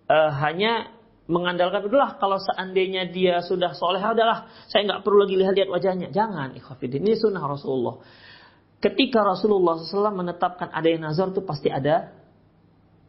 uh, 0.08 0.32
hanya 0.44 0.92
mengandalkan 1.28 1.84
udahlah 1.88 2.16
kalau 2.18 2.40
seandainya 2.40 3.12
dia 3.12 3.44
sudah 3.44 3.76
soleh 3.76 4.00
adalah 4.00 4.48
saya 4.72 4.88
nggak 4.88 5.02
perlu 5.04 5.28
lagi 5.28 5.36
lihat-lihat 5.36 5.70
wajahnya 5.70 6.08
jangan 6.16 6.56
ikhwafidin 6.56 7.04
ini 7.04 7.20
sunnah 7.20 7.44
Rasulullah 7.44 8.00
ketika 8.80 9.28
Rasulullah 9.28 9.76
SAW 9.76 10.16
menetapkan 10.16 10.72
ada 10.72 10.88
yang 10.88 11.04
nazar 11.04 11.36
itu 11.36 11.44
pasti 11.44 11.68
ada 11.68 12.16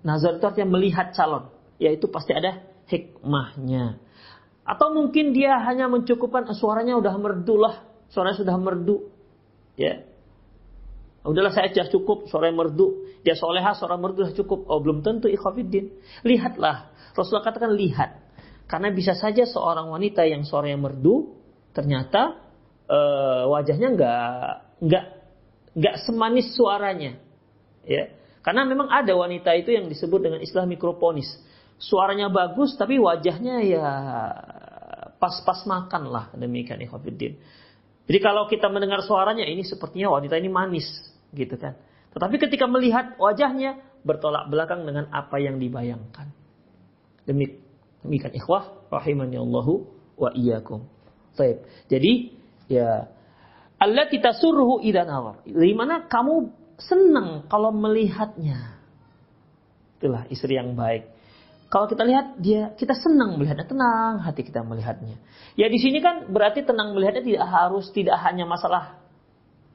nazar 0.02 0.43
itu 0.43 0.45
artinya 0.50 0.75
melihat 0.75 1.14
calon 1.14 1.47
yaitu 1.78 2.11
pasti 2.11 2.35
ada 2.35 2.67
hikmahnya 2.90 4.02
atau 4.69 4.93
mungkin 4.93 5.33
dia 5.33 5.57
hanya 5.64 5.88
mencukupkan 5.88 6.45
suaranya 6.52 7.00
udah 7.00 7.17
merdu 7.17 7.57
lah. 7.57 7.88
Suaranya 8.12 8.37
sudah 8.37 8.57
merdu. 8.61 9.09
Ya. 9.81 10.05
Udahlah 11.26 11.50
saya 11.50 11.70
aja 11.70 11.90
cukup 11.90 12.30
suara 12.30 12.50
merdu. 12.54 13.06
Dia 13.26 13.34
soleha 13.34 13.75
suara 13.75 13.98
merdu 13.98 14.22
sudah 14.26 14.37
cukup. 14.38 14.70
Oh 14.70 14.78
belum 14.78 15.02
tentu 15.02 15.26
ikhwafiddin. 15.26 15.90
Lihatlah. 16.22 16.94
Rasulullah 17.14 17.46
katakan 17.46 17.75
lihat. 17.75 18.22
Karena 18.68 18.92
bisa 18.92 19.16
saja 19.16 19.48
seorang 19.48 19.88
wanita 19.88 20.28
yang 20.28 20.44
suaranya 20.44 20.78
merdu 20.78 21.34
ternyata 21.72 22.37
uh, 22.87 23.48
wajahnya 23.48 23.88
nggak 23.96 24.48
nggak 24.84 25.04
nggak 25.75 25.94
semanis 26.06 26.54
suaranya. 26.54 27.18
Ya. 27.84 28.14
Karena 28.44 28.64
memang 28.64 28.88
ada 28.88 29.12
wanita 29.12 29.52
itu 29.58 29.75
yang 29.75 29.90
disebut 29.90 30.20
dengan 30.22 30.40
istilah 30.40 30.64
mikroponis 30.64 31.28
suaranya 31.78 32.26
bagus 32.28 32.75
tapi 32.75 32.98
wajahnya 32.98 33.62
ya 33.62 33.88
pas-pas 35.18 35.62
makan 35.66 36.10
lah 36.10 36.26
demikian 36.34 36.82
ikhwatiddin. 36.82 37.38
Jadi 38.09 38.19
kalau 38.25 38.49
kita 38.49 38.73
mendengar 38.73 39.05
suaranya 39.05 39.45
ini 39.45 39.61
sepertinya 39.69 40.17
wanita 40.17 40.41
ini 40.41 40.49
manis 40.49 40.88
gitu 41.37 41.61
kan. 41.61 41.77
Tetapi 42.17 42.41
ketika 42.41 42.65
melihat 42.65 43.21
wajahnya 43.21 43.85
bertolak 44.00 44.49
belakang 44.49 44.88
dengan 44.88 45.12
apa 45.12 45.37
yang 45.37 45.61
dibayangkan. 45.61 46.33
Demi 47.29 47.53
demikian 48.00 48.33
ikhwah 48.33 48.88
rahimani 48.88 49.37
Allahu 49.37 49.85
wa 50.17 50.33
iyyakum. 50.33 50.88
Baik. 51.37 51.61
Jadi 51.93 52.33
ya 52.73 53.12
Allah 53.77 54.09
kita 54.09 54.33
suruh 54.33 54.81
idza 54.81 55.05
nawar. 55.05 55.45
Di 55.45 55.77
mana 55.77 56.09
kamu 56.09 56.49
senang 56.81 57.44
kalau 57.53 57.77
melihatnya. 57.77 58.81
Itulah 60.01 60.25
istri 60.33 60.57
yang 60.57 60.73
baik. 60.73 61.17
Kalau 61.68 61.85
kita 61.85 62.00
lihat 62.00 62.40
dia, 62.40 62.72
kita 62.81 62.96
senang 62.96 63.37
melihatnya, 63.37 63.68
tenang 63.68 64.24
hati 64.24 64.40
kita 64.40 64.64
melihatnya. 64.64 65.20
Ya 65.52 65.68
di 65.68 65.76
sini 65.76 66.00
kan 66.00 66.33
berarti 66.33 66.64
tenang 66.64 66.96
melihatnya 66.96 67.20
tidak 67.20 67.44
harus 67.44 67.92
tidak 67.92 68.16
hanya 68.24 68.48
masalah 68.48 68.96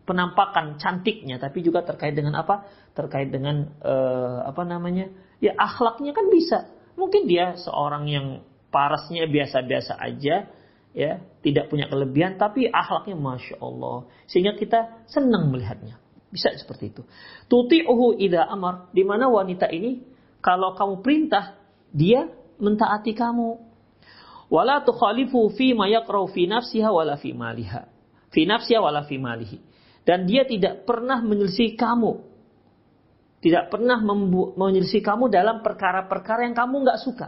penampakan 0.09 0.81
cantiknya, 0.81 1.37
tapi 1.37 1.61
juga 1.61 1.85
terkait 1.85 2.17
dengan 2.17 2.41
apa? 2.41 2.65
Terkait 2.97 3.29
dengan 3.29 3.69
uh, 3.85 4.41
apa 4.49 4.65
namanya? 4.65 5.13
Ya 5.37 5.53
akhlaknya 5.53 6.17
kan 6.17 6.33
bisa. 6.33 6.65
Mungkin 6.97 7.29
dia 7.29 7.61
seorang 7.61 8.09
yang 8.09 8.41
parasnya 8.73 9.29
biasa-biasa 9.29 9.93
aja, 10.01 10.49
ya 10.97 11.11
tidak 11.45 11.69
punya 11.69 11.85
kelebihan, 11.93 12.41
tapi 12.41 12.73
akhlaknya 12.73 13.13
masya 13.13 13.61
Allah, 13.61 14.09
sehingga 14.25 14.57
kita 14.57 15.05
senang 15.13 15.53
melihatnya. 15.53 16.01
Bisa 16.33 16.49
seperti 16.57 16.89
itu. 16.89 17.05
Tuti 17.45 17.85
uhu 17.85 18.17
ida 18.17 18.49
amar, 18.49 18.89
di 18.89 19.05
mana 19.05 19.29
wanita 19.29 19.69
ini 19.69 20.01
kalau 20.41 20.73
kamu 20.73 21.05
perintah 21.05 21.62
dia 21.93 22.27
mentaati 22.57 23.13
kamu. 23.13 23.61
Wala 24.49 24.81
tukhalifu 24.81 25.53
fi 25.53 25.77
ma 25.77 25.85
yaqra'u 25.85 26.29
fi 26.33 26.49
nafsiha 26.49 26.89
wala 26.89 27.15
fi 27.21 27.31
maliha. 27.31 27.85
Fi 28.33 28.49
nafsiha 28.49 28.81
wala 28.81 29.05
fi 29.05 29.21
malihi. 29.21 29.61
Dan 30.03 30.27
dia 30.27 30.43
tidak 30.43 30.83
pernah 30.83 31.21
menyelisih 31.23 31.77
kamu. 31.79 32.33
Tidak 33.39 33.71
pernah 33.71 34.01
menyelisih 34.57 34.99
kamu 35.05 35.31
dalam 35.31 35.61
perkara-perkara 35.61 36.49
yang 36.49 36.57
kamu 36.57 36.75
nggak 36.83 36.99
suka. 37.01 37.27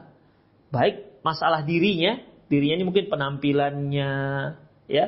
Baik 0.73 1.21
masalah 1.23 1.63
dirinya, 1.63 2.19
dirinya 2.47 2.81
ini 2.81 2.85
mungkin 2.87 3.05
penampilannya, 3.07 4.11
ya, 4.87 5.05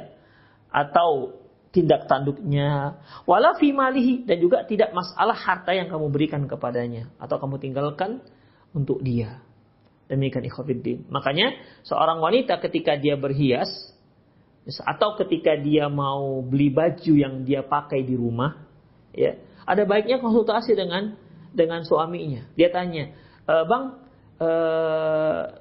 atau 0.67 1.37
tindak 1.71 2.09
tanduknya, 2.09 2.99
wala 3.23 3.55
fi 3.55 3.71
malihi 3.71 4.25
dan 4.25 4.41
juga 4.41 4.65
tidak 4.65 4.91
masalah 4.91 5.35
harta 5.35 5.71
yang 5.75 5.87
kamu 5.87 6.09
berikan 6.09 6.43
kepadanya 6.49 7.11
atau 7.21 7.37
kamu 7.39 7.61
tinggalkan 7.61 8.19
untuk 8.75 8.99
dia. 9.03 9.46
Demikian 10.07 10.47
ikhwafiddin. 10.47 11.07
Makanya 11.11 11.51
seorang 11.83 12.23
wanita 12.23 12.63
ketika 12.63 12.95
dia 12.95 13.19
berhias 13.19 13.67
atau 14.83 15.15
ketika 15.19 15.55
dia 15.55 15.87
mau 15.87 16.43
beli 16.43 16.71
baju 16.71 17.13
yang 17.15 17.43
dia 17.43 17.63
pakai 17.63 18.03
di 18.03 18.15
rumah, 18.15 18.67
ya, 19.15 19.35
ada 19.67 19.83
baiknya 19.83 20.19
konsultasi 20.19 20.75
dengan 20.75 21.15
dengan 21.51 21.83
suaminya. 21.83 22.47
Dia 22.55 22.71
tanya, 22.71 23.15
e, 23.47 23.53
"Bang, 23.67 23.99
e, 24.39 24.49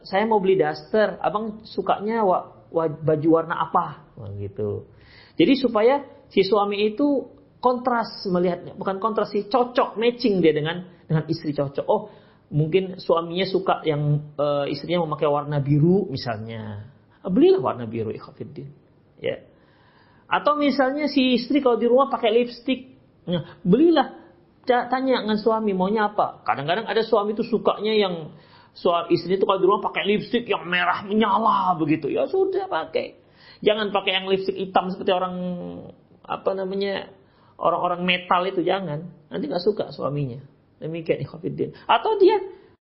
saya 0.02 0.24
mau 0.26 0.42
beli 0.42 0.58
daster, 0.58 1.18
Abang 1.22 1.62
sukanya 1.66 2.22
wa, 2.22 2.66
wa, 2.70 2.84
baju 2.90 3.28
warna 3.30 3.66
apa?" 3.66 4.06
gitu. 4.38 4.90
Jadi 5.38 5.52
supaya 5.58 6.02
si 6.30 6.42
suami 6.42 6.94
itu 6.94 7.30
kontras 7.58 8.26
melihatnya, 8.30 8.78
bukan 8.78 9.02
kontras 9.02 9.30
sih, 9.34 9.46
cocok 9.46 9.98
matching 9.98 10.38
dia 10.38 10.54
dengan 10.54 10.86
dengan 11.06 11.24
istri 11.30 11.54
cocok. 11.54 11.86
Oh, 11.86 12.10
mungkin 12.50 13.02
suaminya 13.02 13.46
suka 13.46 13.82
yang 13.82 14.32
uh, 14.38 14.66
istrinya 14.70 15.02
memakai 15.02 15.26
warna 15.26 15.58
biru 15.58 16.06
misalnya. 16.10 16.86
Belilah 17.26 17.58
warna 17.58 17.84
biru 17.90 18.14
ikhafidin. 18.14 18.70
Ya. 19.18 19.42
Atau 20.30 20.58
misalnya 20.58 21.10
si 21.10 21.38
istri 21.38 21.58
kalau 21.62 21.78
di 21.78 21.86
rumah 21.90 22.06
pakai 22.10 22.30
lipstick. 22.34 22.94
Nah, 23.26 23.58
belilah 23.66 24.14
tanya 24.66 25.22
dengan 25.22 25.38
suami 25.38 25.74
maunya 25.74 26.10
apa. 26.10 26.42
Kadang-kadang 26.46 26.86
ada 26.86 27.02
suami 27.02 27.34
itu 27.34 27.42
sukanya 27.46 27.94
yang 27.94 28.34
soal 28.74 29.10
istri 29.10 29.38
itu 29.38 29.46
kalau 29.46 29.58
di 29.58 29.66
rumah 29.66 29.82
pakai 29.90 30.06
lipstick 30.06 30.46
yang 30.46 30.66
merah 30.66 31.02
menyala 31.06 31.74
begitu. 31.78 32.10
Ya 32.10 32.30
sudah 32.30 32.70
pakai. 32.70 33.18
Jangan 33.62 33.90
pakai 33.90 34.22
yang 34.22 34.26
lipstick 34.30 34.54
hitam 34.54 34.90
seperti 34.94 35.10
orang 35.10 35.34
apa 36.26 36.50
namanya 36.54 37.10
orang-orang 37.58 38.06
metal 38.06 38.42
itu 38.46 38.62
jangan. 38.62 39.10
Nanti 39.30 39.44
nggak 39.50 39.62
suka 39.62 39.90
suaminya. 39.90 40.55
Demikian 40.82 41.24
ikhwatiddin. 41.24 41.72
Atau 41.88 42.20
dia 42.20 42.36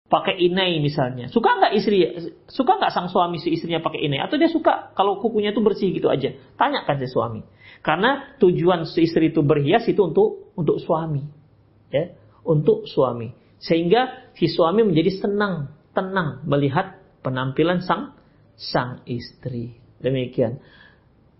pakai 0.10 0.42
inai 0.42 0.82
misalnya. 0.82 1.30
Suka 1.30 1.58
nggak 1.62 1.74
istri? 1.78 2.02
Suka 2.50 2.82
nggak 2.82 2.92
sang 2.92 3.08
suami 3.14 3.38
si 3.38 3.54
istrinya 3.54 3.80
pakai 3.80 4.10
inai? 4.10 4.20
Atau 4.22 4.42
dia 4.42 4.50
suka 4.50 4.92
kalau 4.98 5.22
kukunya 5.22 5.54
itu 5.54 5.62
bersih 5.62 5.94
gitu 5.94 6.10
aja? 6.10 6.34
Tanyakan 6.58 6.98
si 6.98 7.08
suami. 7.08 7.42
Karena 7.86 8.36
tujuan 8.42 8.90
si 8.90 9.06
istri 9.06 9.32
itu 9.32 9.46
berhias 9.46 9.86
itu 9.88 10.02
untuk 10.04 10.52
untuk 10.58 10.82
suami, 10.84 11.24
ya, 11.94 12.12
untuk 12.44 12.84
suami. 12.90 13.32
Sehingga 13.62 14.34
si 14.36 14.52
suami 14.52 14.84
menjadi 14.84 15.24
senang, 15.24 15.72
tenang 15.96 16.44
melihat 16.44 17.00
penampilan 17.24 17.80
sang 17.86 18.18
sang 18.60 19.06
istri. 19.08 19.80
Demikian. 20.04 20.60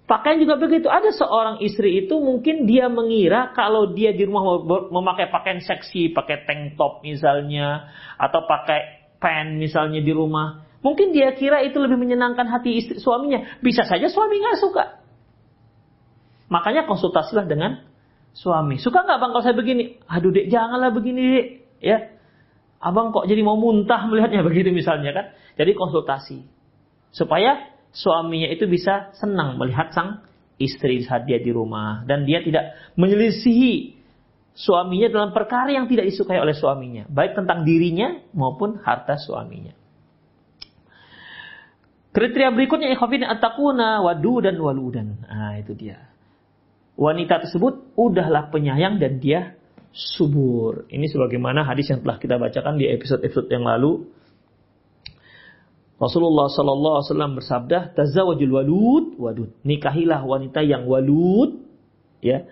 Pakaian 0.10 0.42
juga 0.42 0.58
begitu. 0.58 0.90
Ada 0.90 1.14
seorang 1.14 1.62
istri 1.62 2.02
itu 2.02 2.18
mungkin 2.18 2.66
dia 2.66 2.90
mengira 2.90 3.54
kalau 3.54 3.94
dia 3.94 4.10
di 4.10 4.26
rumah 4.26 4.66
memakai 4.90 5.30
pakaian 5.30 5.62
seksi, 5.62 6.18
pakai 6.18 6.50
tank 6.50 6.82
top 6.82 7.06
misalnya, 7.06 7.94
atau 8.18 8.42
pakai 8.50 9.14
pen 9.22 9.62
misalnya 9.62 10.02
di 10.02 10.10
rumah. 10.10 10.66
Mungkin 10.82 11.14
dia 11.14 11.38
kira 11.38 11.62
itu 11.62 11.78
lebih 11.78 12.02
menyenangkan 12.02 12.50
hati 12.50 12.82
istri, 12.82 12.98
suaminya. 12.98 13.62
Bisa 13.62 13.86
saja 13.86 14.10
suami 14.10 14.42
nggak 14.42 14.58
suka. 14.58 14.86
Makanya 16.50 16.90
konsultasilah 16.90 17.46
dengan 17.46 17.86
suami. 18.34 18.82
Suka 18.82 19.06
nggak 19.06 19.20
bang 19.22 19.30
kalau 19.30 19.46
saya 19.46 19.54
begini? 19.54 20.02
Aduh 20.10 20.34
dek 20.34 20.50
janganlah 20.50 20.90
begini 20.90 21.22
dek. 21.22 21.48
Ya, 21.86 21.98
abang 22.82 23.14
kok 23.14 23.30
jadi 23.30 23.46
mau 23.46 23.62
muntah 23.62 24.10
melihatnya 24.10 24.42
begitu 24.50 24.74
misalnya 24.74 25.14
kan. 25.14 25.26
Jadi 25.54 25.78
konsultasi. 25.78 26.42
Supaya 27.14 27.78
suaminya 27.92 28.50
itu 28.50 28.70
bisa 28.70 29.14
senang 29.18 29.58
melihat 29.58 29.94
sang 29.94 30.22
istri 30.60 31.02
saat 31.02 31.26
dia 31.26 31.40
di 31.40 31.50
rumah 31.50 32.04
dan 32.06 32.28
dia 32.28 32.44
tidak 32.44 32.76
menyelisihi 33.00 34.00
suaminya 34.60 35.08
dalam 35.08 35.32
perkara 35.32 35.72
yang 35.72 35.88
tidak 35.88 36.12
disukai 36.12 36.36
oleh 36.36 36.52
suaminya, 36.52 37.08
baik 37.08 37.38
tentang 37.38 37.64
dirinya 37.64 38.20
maupun 38.36 38.84
harta 38.84 39.16
suaminya. 39.16 39.72
Kriteria 42.10 42.50
berikutnya 42.52 42.90
ikhwafin 42.92 43.24
atakuna 43.24 44.02
wadu 44.02 44.42
dan 44.42 44.58
waludan. 44.58 45.22
Nah, 45.24 45.56
itu 45.62 45.78
dia. 45.78 46.10
Wanita 47.00 47.48
tersebut 47.48 47.96
udahlah 47.96 48.52
penyayang 48.52 49.00
dan 49.00 49.22
dia 49.22 49.56
subur. 49.94 50.90
Ini 50.90 51.06
sebagaimana 51.06 51.64
hadis 51.64 51.94
yang 51.94 52.02
telah 52.04 52.18
kita 52.20 52.36
bacakan 52.36 52.76
di 52.76 52.90
episode-episode 52.90 53.48
yang 53.54 53.64
lalu. 53.64 54.10
Rasulullah 56.00 56.48
Sallallahu 56.48 56.96
Alaihi 56.96 57.10
Wasallam 57.12 57.34
bersabda, 57.36 57.78
"Tazawajul 57.92 58.54
walud 58.56 59.06
wadud." 59.20 59.52
Nikahilah 59.68 60.24
wanita 60.24 60.64
yang 60.64 60.88
walud, 60.88 61.60
ya, 62.24 62.48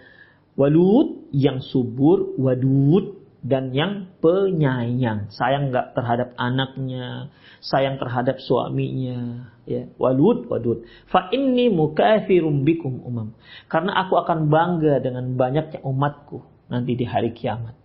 walud 0.60 1.32
yang 1.32 1.64
subur, 1.64 2.36
wadud 2.36 3.16
dan 3.40 3.72
yang 3.72 4.12
penyayang, 4.20 5.32
sayang 5.32 5.72
nggak 5.72 5.96
terhadap 5.96 6.36
anaknya, 6.36 7.32
sayang 7.64 7.96
terhadap 7.96 8.44
suaminya, 8.44 9.48
ya. 9.64 9.88
Walud, 9.96 10.52
wadud. 10.52 10.84
Fa 11.08 11.32
inni 11.32 11.72
mukafirum 11.72 12.68
bikum 12.68 13.00
umam. 13.00 13.32
Karena 13.72 13.96
aku 14.04 14.20
akan 14.20 14.52
bangga 14.52 15.00
dengan 15.00 15.40
banyaknya 15.40 15.80
umatku 15.88 16.44
nanti 16.68 17.00
di 17.00 17.08
hari 17.08 17.32
kiamat. 17.32 17.80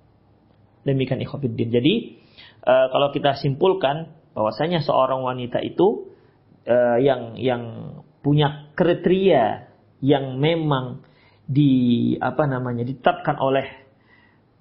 Demikian 0.82 1.22
ikhwatiddin. 1.22 1.70
Jadi 1.70 1.94
uh, 2.66 2.90
kalau 2.90 3.14
kita 3.14 3.38
simpulkan 3.38 4.10
bahwasanya 4.32 4.80
seorang 4.84 5.20
wanita 5.24 5.60
itu 5.60 6.12
uh, 6.68 6.98
yang 7.00 7.36
yang 7.36 7.62
punya 8.22 8.72
kriteria 8.78 9.72
yang 10.02 10.38
memang 10.38 11.04
di 11.46 12.14
apa 12.18 12.46
namanya 12.46 12.86
ditetapkan 12.86 13.38
oleh 13.38 13.66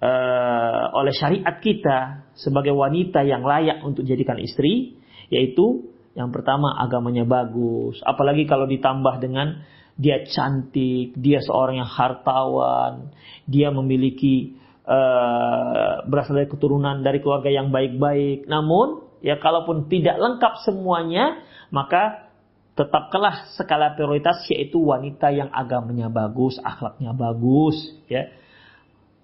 uh, 0.02 0.84
oleh 0.98 1.14
syariat 1.14 1.56
kita 1.62 2.30
sebagai 2.36 2.74
wanita 2.74 3.22
yang 3.22 3.46
layak 3.46 3.80
untuk 3.86 4.04
jadikan 4.04 4.42
istri, 4.42 4.98
yaitu 5.30 5.94
yang 6.18 6.34
pertama 6.36 6.76
agamanya 6.76 7.24
bagus, 7.24 8.02
apalagi 8.04 8.44
kalau 8.44 8.68
ditambah 8.68 9.24
dengan 9.24 9.64
dia 9.96 10.26
cantik, 10.28 11.16
dia 11.16 11.40
seorang 11.40 11.80
yang 11.80 11.88
hartawan, 11.88 13.14
dia 13.46 13.70
memiliki 13.70 14.58
uh, 14.84 16.04
berasal 16.10 16.42
dari 16.42 16.50
keturunan 16.50 17.06
dari 17.06 17.22
keluarga 17.22 17.54
yang 17.54 17.70
baik-baik. 17.70 18.50
Namun 18.50 19.11
ya 19.22 19.38
kalaupun 19.38 19.88
tidak 19.88 20.18
lengkap 20.18 20.66
semuanya, 20.66 21.42
maka 21.70 22.30
tetapkanlah 22.76 23.52
skala 23.56 23.94
prioritas 23.94 24.42
yaitu 24.50 24.82
wanita 24.82 25.30
yang 25.30 25.50
agamanya 25.54 26.10
bagus, 26.10 26.58
akhlaknya 26.62 27.14
bagus, 27.14 27.78
ya 28.10 28.32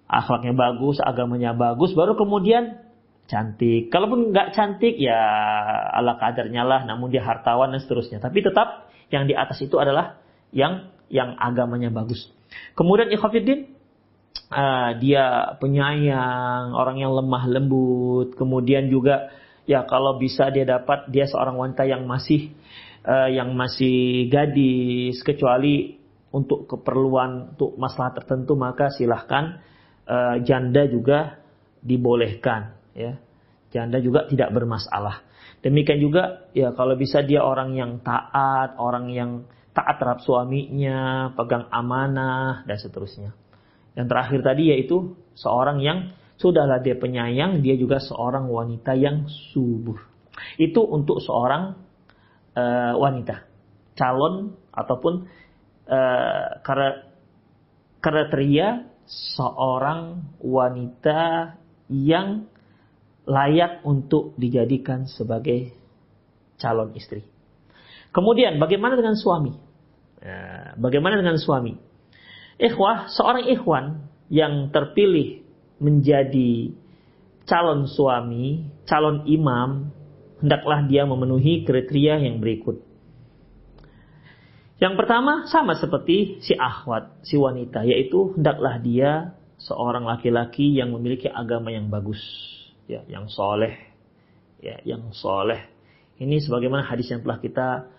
akhlaknya 0.07 0.55
bagus, 0.55 1.01
agamanya 1.03 1.51
bagus, 1.57 1.91
baru 1.97 2.15
kemudian 2.15 2.88
cantik. 3.27 3.91
Kalaupun 3.91 4.31
nggak 4.31 4.55
cantik 4.55 4.95
ya 4.95 5.19
ala 5.91 6.15
kadarnya 6.15 6.63
lah, 6.63 6.81
namun 6.88 7.12
dia 7.12 7.21
hartawan 7.21 7.75
dan 7.75 7.83
seterusnya. 7.83 8.23
Tapi 8.23 8.39
tetap 8.39 8.88
yang 9.12 9.27
di 9.27 9.36
atas 9.36 9.60
itu 9.60 9.75
adalah 9.77 10.19
yang 10.55 10.91
yang 11.12 11.36
agamanya 11.39 11.91
bagus. 11.91 12.31
Kemudian 12.75 13.12
ikhafidin 13.12 13.75
uh, 14.51 14.95
dia 14.99 15.55
penyayang, 15.60 16.71
orang 16.71 16.99
yang 16.99 17.12
lemah 17.15 17.43
lembut. 17.47 18.36
Kemudian 18.39 18.88
juga 18.88 19.31
ya 19.67 19.84
kalau 19.84 20.15
bisa 20.15 20.49
dia 20.49 20.63
dapat 20.63 21.12
dia 21.12 21.27
seorang 21.27 21.60
wanita 21.60 21.84
yang 21.84 22.08
masih 22.08 22.56
uh, 23.03 23.27
yang 23.27 23.53
masih 23.53 24.32
gadis 24.32 25.19
kecuali 25.21 25.99
untuk 26.32 26.65
keperluan 26.65 27.56
untuk 27.56 27.75
masalah 27.75 28.15
tertentu 28.15 28.56
maka 28.56 28.89
silahkan 28.95 29.60
uh, 30.08 30.39
janda 30.41 30.88
juga 30.88 31.43
dibolehkan 31.84 32.80
ya. 32.95 33.19
Janda 33.67 33.99
juga 33.99 34.23
tidak 34.32 34.56
bermasalah. 34.56 35.27
Demikian 35.60 35.99
juga 35.99 36.47
ya 36.56 36.71
kalau 36.71 36.95
bisa 36.95 37.19
dia 37.19 37.43
orang 37.43 37.75
yang 37.75 37.99
taat, 37.99 38.80
orang 38.80 39.12
yang 39.12 39.43
taat 39.75 39.99
terhadap 39.99 40.23
suaminya, 40.23 41.36
pegang 41.36 41.67
amanah 41.67 42.63
dan 42.63 42.77
seterusnya. 42.80 43.36
Yang 43.99 44.08
terakhir 44.08 44.39
tadi 44.45 44.63
yaitu 44.71 45.19
seorang 45.36 45.84
yang 45.84 46.15
sudahlah 46.38 46.80
dia 46.80 46.95
penyayang, 46.95 47.65
dia 47.65 47.73
juga 47.76 47.97
seorang 47.97 48.47
wanita 48.47 48.93
yang 48.93 49.26
subur. 49.28 50.02
Itu 50.62 50.86
untuk 50.86 51.17
seorang 51.19 51.73
uh, 52.54 52.93
wanita, 52.97 53.50
calon 53.97 54.54
ataupun 54.69 55.26
uh, 55.89 56.47
kriteria 57.97 58.67
seorang 59.08 60.30
wanita 60.38 61.56
yang 61.89 62.45
layak 63.28 63.84
untuk 63.84 64.38
dijadikan 64.38 65.10
sebagai 65.10 65.73
calon 66.62 66.93
istri. 66.95 67.26
Kemudian 68.13 68.62
bagaimana 68.62 68.95
dengan 68.95 69.17
suami? 69.17 69.54
Ya, 70.21 70.73
bagaimana 70.80 71.19
dengan 71.19 71.38
suami? 71.38 71.78
Ikhwah, 72.58 73.13
seorang 73.13 73.45
ikhwan 73.54 74.10
yang 74.34 74.73
terpilih 74.73 75.46
menjadi 75.77 76.73
calon 77.47 77.87
suami, 77.87 78.67
calon 78.85 79.23
imam, 79.25 79.93
hendaklah 80.43 80.85
dia 80.85 81.07
memenuhi 81.07 81.63
kriteria 81.65 82.21
yang 82.21 82.43
berikut. 82.43 82.83
Yang 84.77 84.93
pertama 84.93 85.49
sama 85.49 85.73
seperti 85.73 86.37
si 86.45 86.53
akhwat, 86.53 87.25
si 87.25 87.33
wanita, 87.33 87.81
yaitu 87.81 88.37
hendaklah 88.37 88.77
dia 88.77 89.33
seorang 89.57 90.05
laki-laki 90.05 90.77
yang 90.77 90.93
memiliki 90.93 91.25
agama 91.25 91.73
yang 91.73 91.89
bagus, 91.89 92.21
ya, 92.85 93.01
yang 93.09 93.25
soleh, 93.25 93.73
ya, 94.61 94.77
yang 94.85 95.09
soleh. 95.17 95.65
Ini 96.21 96.37
sebagaimana 96.45 96.85
hadis 96.85 97.09
yang 97.09 97.25
telah 97.25 97.41
kita 97.41 97.89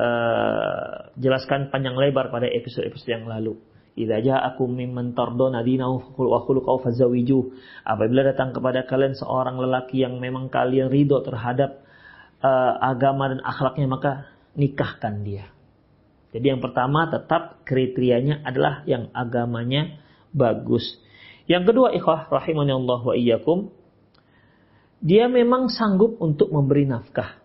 uh, 0.00 1.12
jelaskan 1.20 1.68
panjang 1.68 1.92
lebar 1.92 2.32
pada 2.32 2.48
episode-episode 2.48 3.20
yang 3.20 3.28
lalu. 3.28 3.60
Idza 3.94 4.18
ja'akum 4.18 4.74
mimman 4.74 5.14
tardawna 5.14 5.62
dinahu 5.62 6.18
wa 6.18 6.42
khuluquhu 6.42 6.82
fazawiju. 6.82 7.54
Apabila 7.86 8.26
datang 8.26 8.50
kepada 8.50 8.82
kalian 8.90 9.14
seorang 9.14 9.54
lelaki 9.54 10.02
yang 10.02 10.18
memang 10.18 10.50
kalian 10.50 10.90
ridho 10.90 11.22
terhadap 11.22 11.86
uh, 12.42 12.74
agama 12.82 13.30
dan 13.30 13.40
akhlaknya 13.46 13.86
maka 13.86 14.12
nikahkan 14.58 15.22
dia. 15.22 15.46
Jadi 16.34 16.50
yang 16.50 16.58
pertama 16.58 17.06
tetap 17.06 17.62
kriterianya 17.62 18.42
adalah 18.42 18.82
yang 18.90 19.14
agamanya 19.14 20.02
bagus. 20.34 20.98
Yang 21.46 21.70
kedua 21.70 21.94
ikhwah 21.94 22.26
rahimani 22.26 22.74
Allah 22.74 22.98
wa 22.98 23.14
iyyakum 23.14 23.70
dia 25.04 25.28
memang 25.30 25.70
sanggup 25.70 26.16
untuk 26.18 26.50
memberi 26.50 26.88
nafkah. 26.88 27.38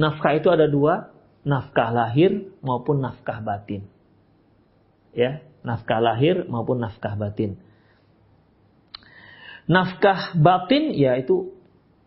Nafkah 0.00 0.32
itu 0.32 0.48
ada 0.48 0.64
dua, 0.64 1.12
nafkah 1.44 1.92
lahir 1.92 2.48
maupun 2.64 3.04
nafkah 3.04 3.44
batin. 3.44 3.99
Ya, 5.10 5.42
nafkah 5.66 5.98
lahir 5.98 6.46
maupun 6.46 6.78
nafkah 6.78 7.18
batin. 7.18 7.58
Nafkah 9.70 10.34
batin 10.38 10.94
yaitu 10.94 11.54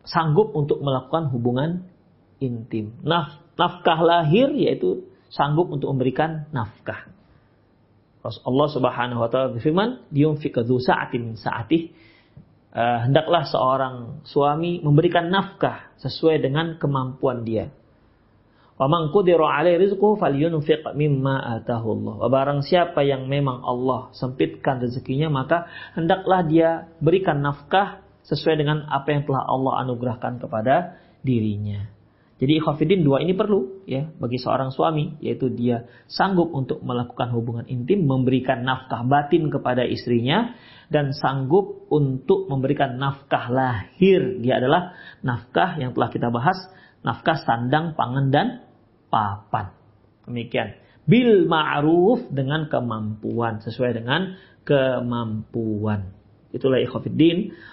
sanggup 0.04 0.52
untuk 0.52 0.84
melakukan 0.84 1.32
hubungan 1.32 1.88
intim. 2.44 3.00
Naf 3.04 3.40
nafkah 3.56 4.00
lahir 4.04 4.52
yaitu 4.52 5.08
sanggup 5.32 5.72
untuk 5.72 5.92
memberikan 5.96 6.48
nafkah. 6.52 7.10
Allah 8.24 8.68
Subhanahu 8.72 9.20
wa 9.20 9.28
taala 9.28 9.52
berfirman, 9.52 10.08
"Yunfiq 10.16 10.56
dzu 10.64 10.80
sa'atin 10.80 11.22
min 11.34 11.36
sa'atih." 11.36 11.92
Uh, 12.74 13.06
hendaklah 13.06 13.46
seorang 13.46 14.26
suami 14.26 14.82
memberikan 14.82 15.30
nafkah 15.30 15.94
sesuai 16.02 16.42
dengan 16.42 16.80
kemampuan 16.82 17.46
dia. 17.46 17.70
Wa 18.74 18.90
man 18.90 19.14
qudira 19.14 19.54
alaihi 19.54 19.86
rizquhu 19.86 20.18
falyunfiq 20.18 20.98
mimma 20.98 21.62
atahu 21.62 21.94
Allah. 21.94 22.16
Barang 22.30 22.60
siapa 22.66 23.06
yang 23.06 23.30
memang 23.30 23.62
Allah 23.62 24.10
sempitkan 24.18 24.82
rezekinya 24.82 25.30
maka 25.30 25.70
hendaklah 25.94 26.42
dia 26.42 26.90
berikan 26.98 27.46
nafkah 27.46 28.02
sesuai 28.26 28.58
dengan 28.58 28.88
apa 28.90 29.14
yang 29.14 29.30
telah 29.30 29.46
Allah 29.46 29.86
anugerahkan 29.86 30.42
kepada 30.42 30.98
dirinya. 31.22 31.94
Jadi 32.42 32.60
khafidin 32.60 33.06
dua 33.06 33.22
ini 33.24 33.38
perlu 33.38 33.86
ya 33.86 34.10
bagi 34.20 34.36
seorang 34.36 34.74
suami 34.74 35.16
yaitu 35.24 35.48
dia 35.54 35.88
sanggup 36.10 36.52
untuk 36.52 36.82
melakukan 36.82 37.30
hubungan 37.32 37.64
intim, 37.70 38.04
memberikan 38.04 38.66
nafkah 38.66 39.06
batin 39.06 39.48
kepada 39.48 39.86
istrinya 39.86 40.58
dan 40.90 41.14
sanggup 41.14 41.88
untuk 41.88 42.50
memberikan 42.50 43.00
nafkah 43.00 43.48
lahir. 43.48 44.42
Dia 44.42 44.60
adalah 44.60 44.98
nafkah 45.24 45.78
yang 45.78 45.94
telah 45.96 46.10
kita 46.12 46.28
bahas, 46.34 46.58
nafkah 47.06 47.38
sandang, 47.38 47.94
pangan 47.96 48.28
dan 48.34 48.48
papan. 49.14 49.70
Demikian. 50.26 50.74
Bil 51.06 51.46
ma'ruf 51.46 52.26
dengan 52.34 52.66
kemampuan 52.66 53.62
sesuai 53.62 53.94
dengan 54.02 54.34
kemampuan. 54.66 56.10
Itulah 56.54 56.82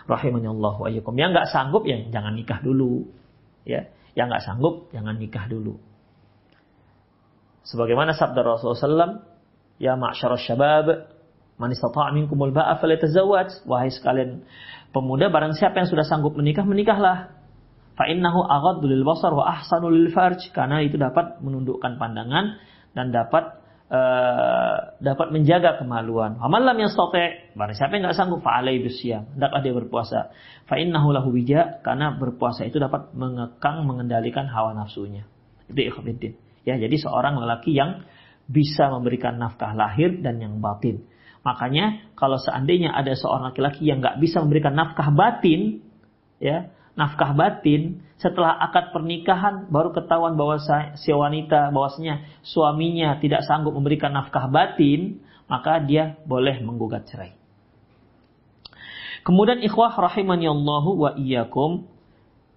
rahimahnya 0.04 0.50
Allah 0.52 0.74
wa 0.76 0.88
Yang 0.92 1.30
nggak 1.32 1.48
sanggup 1.48 1.88
ya 1.88 2.04
jangan 2.12 2.36
nikah 2.36 2.60
dulu. 2.60 3.08
Ya 3.64 3.88
Yang 4.18 4.26
nggak 4.34 4.44
sanggup, 4.44 4.74
jangan 4.90 5.14
nikah 5.16 5.46
dulu. 5.46 5.78
Sebagaimana 7.64 8.16
sabda 8.18 8.42
Rasulullah 8.42 8.82
SAW, 8.82 9.14
Ya 9.80 9.96
ma'asyar 9.96 10.36
syabab, 10.36 11.08
man 11.56 11.72
istata'a 11.72 12.12
minkumul 12.12 12.52
ba'a. 12.52 12.76
Wahai 13.64 13.88
sekalian 13.88 14.44
pemuda, 14.92 15.32
barang 15.32 15.56
siapa 15.56 15.80
yang 15.80 15.88
sudah 15.88 16.04
sanggup 16.04 16.36
menikah, 16.36 16.68
menikahlah. 16.68 17.39
Fa 18.00 18.08
innahu 18.08 18.40
aghaddu 18.40 18.88
lil 18.88 19.04
basar 19.04 19.36
wa 19.36 19.44
ahsanu 19.44 19.92
lil 19.92 20.08
farj. 20.08 20.48
Karena 20.56 20.80
itu 20.80 20.96
dapat 20.96 21.44
menundukkan 21.44 22.00
pandangan 22.00 22.56
dan 22.96 23.12
dapat 23.12 23.60
Uh, 23.90 24.94
dapat 25.02 25.34
menjaga 25.34 25.82
kemaluan. 25.82 26.38
Amal 26.38 26.62
lam 26.62 26.78
yastati' 26.78 27.58
barang 27.58 27.74
siapa 27.74 27.98
yang 27.98 28.06
enggak 28.06 28.22
sanggup 28.22 28.38
fa 28.38 28.62
alaihi 28.62 28.86
bisyam, 28.86 29.26
hendaklah 29.34 29.66
dia 29.66 29.74
berpuasa. 29.74 30.30
Fa 30.70 30.78
innahu 30.78 31.10
lahu 31.10 31.34
wija 31.34 31.82
karena 31.82 32.14
berpuasa 32.14 32.70
itu 32.70 32.78
dapat 32.78 33.10
mengekang 33.18 33.82
mengendalikan 33.82 34.46
hawa 34.46 34.78
nafsunya. 34.78 35.26
Itu 35.66 35.90
ikhwatiddin. 35.90 36.38
Ya, 36.62 36.78
jadi 36.78 37.02
seorang 37.02 37.42
lelaki 37.42 37.74
yang 37.74 38.06
bisa 38.46 38.94
memberikan 38.94 39.42
nafkah 39.42 39.74
lahir 39.74 40.22
dan 40.22 40.38
yang 40.38 40.62
batin. 40.62 41.02
Makanya 41.42 42.14
kalau 42.14 42.38
seandainya 42.38 42.94
ada 42.94 43.18
seorang 43.18 43.50
laki-laki 43.50 43.90
yang 43.90 43.98
nggak 43.98 44.22
bisa 44.22 44.38
memberikan 44.38 44.78
nafkah 44.78 45.10
batin, 45.10 45.82
ya 46.38 46.70
nafkah 46.98 47.32
batin 47.34 48.02
setelah 48.20 48.58
akad 48.60 48.92
pernikahan 48.92 49.70
baru 49.72 49.94
ketahuan 49.94 50.36
bahwa 50.36 50.60
si 50.98 51.10
wanita 51.14 51.72
bahwasanya 51.72 52.26
suaminya 52.44 53.16
tidak 53.22 53.46
sanggup 53.46 53.72
memberikan 53.72 54.12
nafkah 54.12 54.50
batin 54.50 55.22
maka 55.50 55.82
dia 55.82 56.20
boleh 56.28 56.62
menggugat 56.62 57.10
cerai. 57.10 57.34
Kemudian 59.26 59.60
ikhwah 59.60 59.92
rahimani 59.92 60.48
Allahu 60.48 60.90
wa 61.06 61.10
iyyakum 61.16 61.84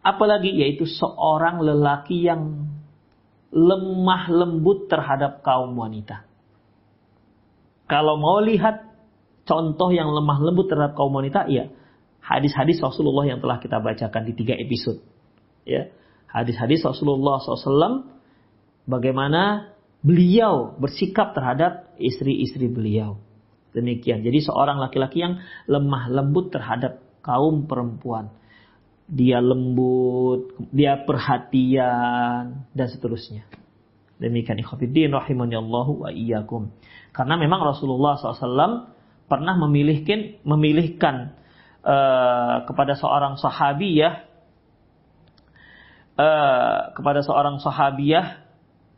apalagi 0.04 0.52
yaitu 0.52 0.88
seorang 0.88 1.64
lelaki 1.64 2.28
yang 2.28 2.70
lemah 3.54 4.24
lembut 4.28 4.90
terhadap 4.90 5.46
kaum 5.46 5.78
wanita. 5.78 6.26
Kalau 7.88 8.18
mau 8.18 8.42
lihat 8.42 8.90
contoh 9.44 9.92
yang 9.92 10.10
lemah 10.10 10.40
lembut 10.42 10.72
terhadap 10.72 10.96
kaum 10.96 11.14
wanita, 11.14 11.46
ya 11.52 11.70
hadis-hadis 12.24 12.80
Rasulullah 12.80 13.28
yang 13.28 13.44
telah 13.44 13.60
kita 13.60 13.84
bacakan 13.84 14.24
di 14.24 14.34
tiga 14.34 14.56
episode. 14.56 15.04
Ya, 15.68 15.92
hadis-hadis 16.32 16.84
Rasulullah 16.84 17.44
SAW 17.44 18.08
bagaimana 18.88 19.76
beliau 20.04 20.76
bersikap 20.80 21.36
terhadap 21.36 21.92
istri-istri 22.00 22.72
beliau. 22.72 23.20
Demikian. 23.74 24.22
Jadi 24.22 24.40
seorang 24.46 24.78
laki-laki 24.78 25.24
yang 25.24 25.42
lemah 25.66 26.08
lembut 26.12 26.54
terhadap 26.54 27.02
kaum 27.26 27.66
perempuan. 27.66 28.30
Dia 29.10 29.44
lembut, 29.44 30.54
dia 30.72 31.02
perhatian, 31.04 32.70
dan 32.72 32.88
seterusnya. 32.88 33.44
Demikian 34.22 34.62
ikhwatiddin 34.62 35.12
rahimani 35.12 35.58
Allahu 35.60 36.08
wa 36.08 36.10
iyyakum. 36.14 36.72
Karena 37.12 37.36
memang 37.36 37.66
Rasulullah 37.66 38.16
SAW 38.16 38.94
pernah 39.28 39.56
memilihkan 39.58 40.46
memilihkan 40.46 41.36
uh, 41.84 42.66
kepada 42.66 42.96
seorang 42.98 43.38
sahabiyah 43.38 44.34
uh, 46.18 46.94
kepada 46.94 47.22
seorang 47.26 47.58
sahabiyah 47.62 48.42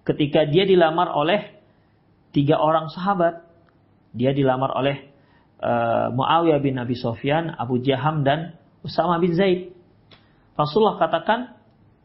ketika 0.05 0.45
dia 0.45 0.67
dilamar 0.67 1.11
oleh 1.11 1.55
tiga 2.35 2.59
orang 2.59 2.91
sahabat. 2.91 3.43
Dia 4.15 4.31
dilamar 4.31 4.71
oleh 4.71 5.11
uh, 5.59 6.07
Muawiyah 6.15 6.63
bin 6.63 6.79
Abi 6.79 6.95
Sofyan, 6.95 7.51
Abu 7.51 7.83
Jaham 7.83 8.23
dan 8.23 8.55
Usama 8.79 9.19
bin 9.19 9.35
Zaid. 9.35 9.75
Rasulullah 10.55 10.95
katakan, 10.95 11.51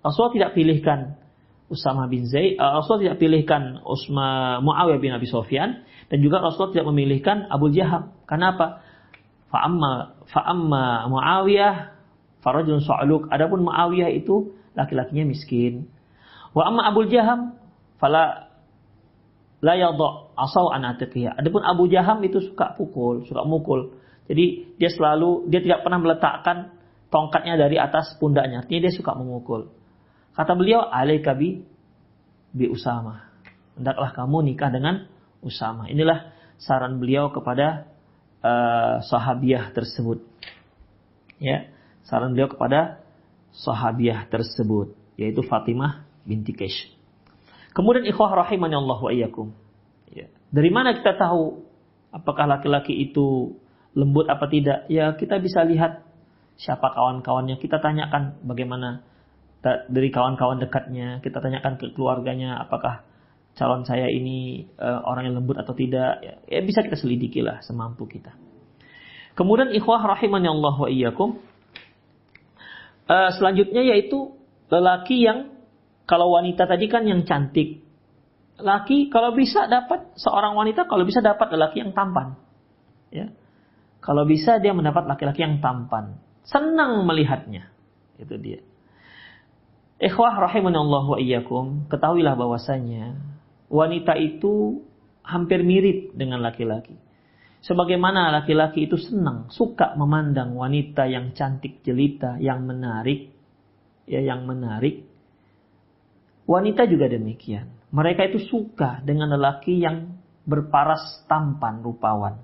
Rasulullah 0.02 0.34
tidak 0.34 0.52
pilihkan 0.58 1.14
Usama 1.70 2.10
bin 2.10 2.26
Zaid, 2.26 2.58
uh, 2.58 2.82
Rasulullah 2.82 3.14
tidak 3.14 3.18
pilihkan 3.22 3.78
Usma 3.86 4.58
Muawiyah 4.58 4.98
bin 4.98 5.14
Abi 5.14 5.30
Sofyan 5.30 5.86
dan 6.10 6.18
juga 6.18 6.42
Rasulullah 6.42 6.74
tidak 6.82 6.88
memilihkan 6.90 7.46
Abu 7.46 7.70
Jaham. 7.70 8.10
Kenapa? 8.26 8.82
Fa'amma 9.50 10.22
fa'amma 10.30 11.10
Muawiyah 11.10 11.74
farajun 12.40 12.80
sa'luk. 12.80 13.28
Adapun 13.28 13.66
Muawiyah 13.66 14.10
itu 14.14 14.54
laki-lakinya 14.78 15.26
miskin. 15.26 15.90
Wa 16.54 16.70
amma 16.70 16.86
Abu 16.90 17.06
Jaham 17.06 17.58
fala 17.98 18.50
la 19.62 19.74
yadha 19.76 20.08
asau 20.34 20.72
an 20.72 20.86
Adapun 20.86 21.62
Abu 21.62 21.90
Jaham 21.90 22.22
itu 22.24 22.40
suka 22.42 22.74
pukul, 22.74 23.26
suka 23.26 23.42
mukul. 23.44 23.94
Jadi 24.30 24.78
dia 24.78 24.90
selalu 24.94 25.50
dia 25.50 25.58
tidak 25.58 25.82
pernah 25.82 25.98
meletakkan 25.98 26.70
tongkatnya 27.10 27.58
dari 27.58 27.76
atas 27.76 28.14
pundaknya. 28.22 28.62
Artinya 28.62 28.86
dia 28.86 28.94
suka 28.94 29.18
memukul. 29.18 29.74
Kata 30.38 30.54
beliau, 30.54 30.86
"Alaika 30.86 31.34
bi 31.34 31.58
bi 32.54 32.70
Usama." 32.70 33.26
Hendaklah 33.74 34.14
kamu 34.14 34.54
nikah 34.54 34.70
dengan 34.70 35.10
Usama. 35.42 35.90
Inilah 35.90 36.30
saran 36.62 37.02
beliau 37.02 37.34
kepada 37.34 37.89
uh, 38.44 39.00
sahabiah 39.04 39.72
tersebut. 39.72 40.24
Ya, 41.40 41.72
saran 42.04 42.36
beliau 42.36 42.52
kepada 42.52 43.00
sahabiah 43.54 44.28
tersebut 44.28 44.92
yaitu 45.16 45.44
Fatimah 45.44 46.04
binti 46.24 46.52
Kaish. 46.56 46.92
Kemudian 47.76 48.04
ikhwah 48.08 48.32
rahimani 48.34 48.76
Allah 48.76 48.98
wa 48.98 49.10
iyyakum. 49.12 49.52
Ya. 50.10 50.26
Dari 50.50 50.70
mana 50.72 50.96
kita 50.96 51.16
tahu 51.16 51.62
apakah 52.10 52.48
laki-laki 52.50 52.96
itu 52.96 53.56
lembut 53.94 54.26
apa 54.26 54.50
tidak? 54.50 54.90
Ya, 54.90 55.14
kita 55.14 55.38
bisa 55.38 55.62
lihat 55.62 56.02
siapa 56.58 56.90
kawan-kawannya. 56.92 57.60
Kita 57.62 57.78
tanyakan 57.78 58.42
bagaimana 58.42 59.06
dari 59.92 60.08
kawan-kawan 60.08 60.58
dekatnya, 60.58 61.20
kita 61.20 61.38
tanyakan 61.38 61.76
ke 61.76 61.92
keluarganya 61.92 62.64
apakah 62.64 63.04
calon 63.58 63.84
saya 63.84 64.08
ini 64.08 64.68
uh, 64.78 65.04
orang 65.04 65.30
yang 65.30 65.36
lembut 65.42 65.58
atau 65.60 65.74
tidak 65.76 66.22
ya, 66.22 66.34
ya 66.48 66.60
bisa 66.64 66.80
kita 66.80 66.96
selidiki 66.96 67.44
lah 67.44 67.60
semampu 67.64 68.06
kita. 68.06 68.32
Kemudian 69.34 69.72
ikhwah 69.72 70.02
rahimani 70.04 70.48
Allah 70.50 70.74
wa 70.74 70.88
iyyakum 70.90 71.38
uh, 73.10 73.30
selanjutnya 73.34 73.82
yaitu 73.82 74.34
lelaki 74.70 75.26
yang 75.26 75.54
kalau 76.06 76.34
wanita 76.34 76.66
tadi 76.66 76.90
kan 76.90 77.06
yang 77.06 77.22
cantik. 77.22 77.86
Laki 78.60 79.08
kalau 79.08 79.32
bisa 79.32 79.70
dapat 79.70 80.12
seorang 80.20 80.52
wanita 80.52 80.84
kalau 80.90 81.06
bisa 81.06 81.22
dapat 81.22 81.54
lelaki 81.54 81.80
yang 81.86 81.94
tampan. 81.94 82.36
Ya. 83.14 83.32
Kalau 84.00 84.24
bisa 84.24 84.58
dia 84.58 84.72
mendapat 84.72 85.04
laki-laki 85.06 85.44
yang 85.44 85.60
tampan. 85.60 86.18
Senang 86.44 87.04
melihatnya. 87.04 87.68
Itu 88.16 88.36
dia. 88.40 88.64
Ikhwah 90.00 90.32
rahimani 90.40 90.80
Allah 90.80 91.04
wa 91.04 91.18
iyyakum 91.20 91.86
ketahuilah 91.92 92.32
bahwasanya 92.32 93.20
wanita 93.70 94.18
itu 94.18 94.82
hampir 95.22 95.62
mirip 95.62 96.12
dengan 96.18 96.42
laki-laki. 96.42 96.98
Sebagaimana 97.60 98.32
laki-laki 98.40 98.88
itu 98.88 98.96
senang, 98.98 99.52
suka 99.52 99.94
memandang 99.94 100.56
wanita 100.56 101.06
yang 101.06 101.36
cantik 101.36 101.84
jelita, 101.84 102.40
yang 102.40 102.66
menarik, 102.66 103.30
ya 104.08 104.20
yang 104.20 104.48
menarik. 104.48 105.06
Wanita 106.48 106.88
juga 106.90 107.06
demikian. 107.06 107.70
Mereka 107.94 108.32
itu 108.32 108.42
suka 108.48 109.04
dengan 109.06 109.30
lelaki 109.30 109.78
yang 109.78 110.18
berparas 110.48 111.22
tampan 111.30 111.84
rupawan. 111.84 112.42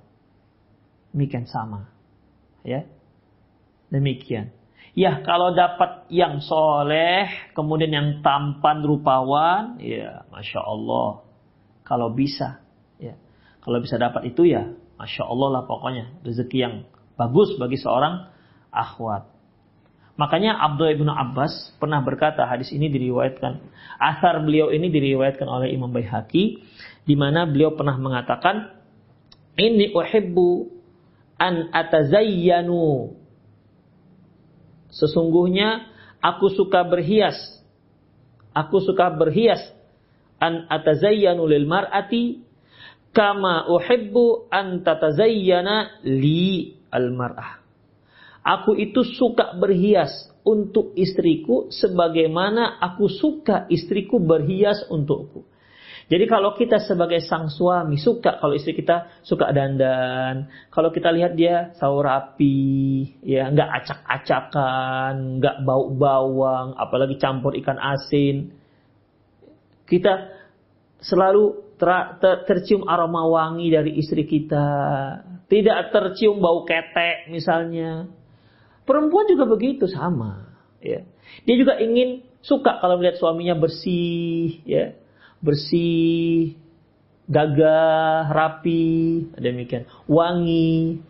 Demikian 1.10 1.48
sama. 1.48 1.90
Ya. 2.62 2.84
Demikian. 3.88 4.52
Ya, 4.96 5.20
kalau 5.20 5.52
dapat 5.52 6.08
yang 6.08 6.40
soleh, 6.40 7.28
kemudian 7.52 7.92
yang 7.92 8.08
tampan 8.24 8.80
rupawan, 8.80 9.76
ya, 9.76 10.24
masya 10.32 10.64
Allah. 10.64 11.20
Kalau 11.84 12.16
bisa, 12.16 12.64
ya, 12.96 13.12
kalau 13.60 13.84
bisa 13.84 14.00
dapat 14.00 14.32
itu 14.32 14.48
ya, 14.48 14.72
masya 14.96 15.28
Allah 15.28 15.60
lah 15.60 15.62
pokoknya 15.68 16.24
rezeki 16.24 16.58
yang 16.58 16.74
bagus 17.20 17.52
bagi 17.60 17.76
seorang 17.76 18.32
akhwat. 18.72 19.28
Makanya 20.16 20.56
Abdullah 20.64 20.96
ibnu 20.96 21.12
Abbas 21.12 21.76
pernah 21.76 22.00
berkata 22.00 22.48
hadis 22.48 22.72
ini 22.72 22.88
diriwayatkan, 22.88 23.60
asar 24.00 24.40
beliau 24.40 24.72
ini 24.72 24.88
diriwayatkan 24.88 25.44
oleh 25.44 25.76
Imam 25.76 25.92
Baihaqi, 25.92 26.64
di 27.04 27.14
mana 27.20 27.44
beliau 27.44 27.76
pernah 27.76 28.00
mengatakan, 28.00 28.80
ini 29.60 29.92
uhibbu 29.92 30.72
an 31.36 31.68
atazayyanu 31.68 33.12
Sesungguhnya 34.96 35.92
aku 36.24 36.48
suka 36.52 36.84
berhias. 36.88 37.36
Aku 38.56 38.80
suka 38.80 39.12
berhias. 39.12 39.60
An 40.40 40.68
atazayyanu 40.68 41.44
lil 41.48 41.68
mar'ati 41.68 42.44
kama 43.12 43.68
uhibbu 43.72 44.52
an 44.52 44.84
tatazayyana 44.84 46.04
li 46.04 46.76
al 46.92 47.12
mar'ah. 47.12 47.60
Aku 48.44 48.76
itu 48.76 49.02
suka 49.16 49.56
berhias 49.56 50.12
untuk 50.46 50.94
istriku 50.94 51.66
sebagaimana 51.72 52.78
aku 52.78 53.10
suka 53.10 53.66
istriku 53.72 54.22
berhias 54.22 54.86
untukku. 54.86 55.42
Jadi 56.06 56.24
kalau 56.30 56.54
kita 56.54 56.78
sebagai 56.78 57.18
sang 57.18 57.50
suami 57.50 57.98
suka 57.98 58.38
kalau 58.38 58.54
istri 58.54 58.78
kita 58.78 59.10
suka 59.26 59.50
dandan, 59.50 60.46
kalau 60.70 60.94
kita 60.94 61.10
lihat 61.10 61.34
dia 61.34 61.74
sahur 61.82 62.06
rapi, 62.06 63.18
ya 63.26 63.50
nggak 63.50 63.70
acak-acakan, 63.82 65.42
nggak 65.42 65.66
bau 65.66 65.90
bawang, 65.90 66.78
apalagi 66.78 67.18
campur 67.18 67.58
ikan 67.58 67.74
asin, 67.82 68.54
kita 69.90 70.30
selalu 71.02 71.74
ter, 71.74 71.90
ter, 72.22 72.34
tercium 72.46 72.86
aroma 72.86 73.26
wangi 73.26 73.66
dari 73.74 73.98
istri 73.98 74.30
kita, 74.30 74.62
tidak 75.50 75.90
tercium 75.90 76.38
bau 76.38 76.62
ketek 76.62 77.34
misalnya. 77.34 78.06
Perempuan 78.86 79.26
juga 79.26 79.42
begitu 79.50 79.90
sama, 79.90 80.54
ya. 80.78 81.02
Dia 81.42 81.56
juga 81.58 81.82
ingin 81.82 82.22
suka 82.46 82.78
kalau 82.78 83.02
melihat 83.02 83.18
suaminya 83.18 83.58
bersih, 83.58 84.62
ya 84.62 85.02
bersih, 85.42 86.56
gagah, 87.26 88.30
rapi, 88.30 89.28
demikian, 89.36 89.84
wangi. 90.06 91.02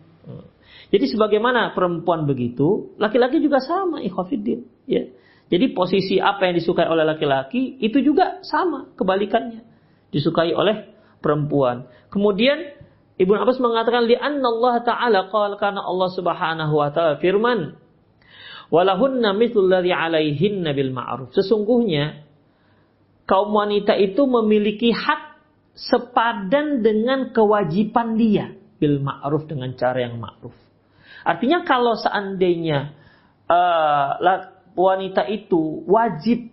Jadi 0.87 1.05
sebagaimana 1.11 1.75
perempuan 1.75 2.23
begitu, 2.23 2.95
laki-laki 2.95 3.43
juga 3.43 3.59
sama, 3.59 3.99
ikhwafiddin. 3.99 4.63
Ya. 4.87 5.03
Jadi 5.47 5.71
posisi 5.71 6.19
apa 6.19 6.47
yang 6.47 6.59
disukai 6.59 6.87
oleh 6.87 7.07
laki-laki 7.07 7.79
itu 7.79 8.03
juga 8.03 8.43
sama 8.43 8.91
kebalikannya. 8.99 9.63
Disukai 10.11 10.51
oleh 10.51 10.91
perempuan. 11.23 11.87
Kemudian 12.11 12.75
Ibnu 13.17 13.33
Abbas 13.33 13.57
mengatakan 13.57 14.05
li 14.05 14.13
Allah 14.19 14.75
taala 14.83 15.19
qala 15.31 15.55
karena 15.57 15.81
Allah 15.81 16.09
Subhanahu 16.13 16.73
wa 16.75 16.89
taala 16.93 17.17
firman 17.17 17.79
walahunna 18.69 19.33
mithlul 19.33 19.71
ladzi 19.71 19.89
alaihinna 19.89 20.75
bil 20.75 20.91
ma'ruf. 20.91 21.33
Sesungguhnya 21.33 22.26
kaum 23.27 23.51
wanita 23.51 23.93
itu 23.99 24.23
memiliki 24.23 24.95
hak 24.95 25.37
sepadan 25.75 26.81
dengan 26.81 27.29
kewajiban 27.35 28.17
dia 28.17 28.55
bil 28.79 29.03
ma'ruf 29.03 29.45
dengan 29.45 29.75
cara 29.75 30.07
yang 30.07 30.17
ma'ruf. 30.17 30.55
Artinya 31.27 31.67
kalau 31.67 31.93
seandainya 31.99 32.95
uh, 33.51 34.09
wanita 34.73 35.27
itu 35.27 35.83
wajib 35.85 36.49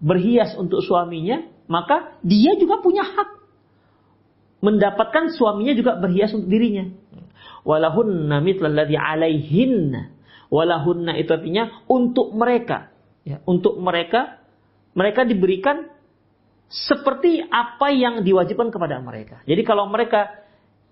berhias 0.00 0.56
untuk 0.56 0.80
suaminya, 0.80 1.44
maka 1.68 2.16
dia 2.24 2.56
juga 2.56 2.80
punya 2.80 3.04
hak 3.04 3.38
mendapatkan 4.58 5.34
suaminya 5.34 5.74
juga 5.74 5.98
berhias 5.98 6.34
untuk 6.34 6.50
dirinya. 6.50 6.90
Walahunna 7.62 8.42
mitlalladzi 8.42 8.96
alaihinna. 8.96 10.14
Walahunna 10.48 11.14
itu 11.20 11.30
artinya 11.36 11.84
untuk 11.86 12.32
mereka. 12.32 12.90
Ya, 13.28 13.44
untuk 13.44 13.76
mereka 13.76 14.40
mereka 14.96 15.28
diberikan 15.28 15.92
seperti 16.68 17.40
apa 17.48 17.88
yang 17.90 18.20
diwajibkan 18.20 18.68
kepada 18.68 19.00
mereka. 19.00 19.40
Jadi 19.48 19.64
kalau 19.64 19.88
mereka 19.88 20.44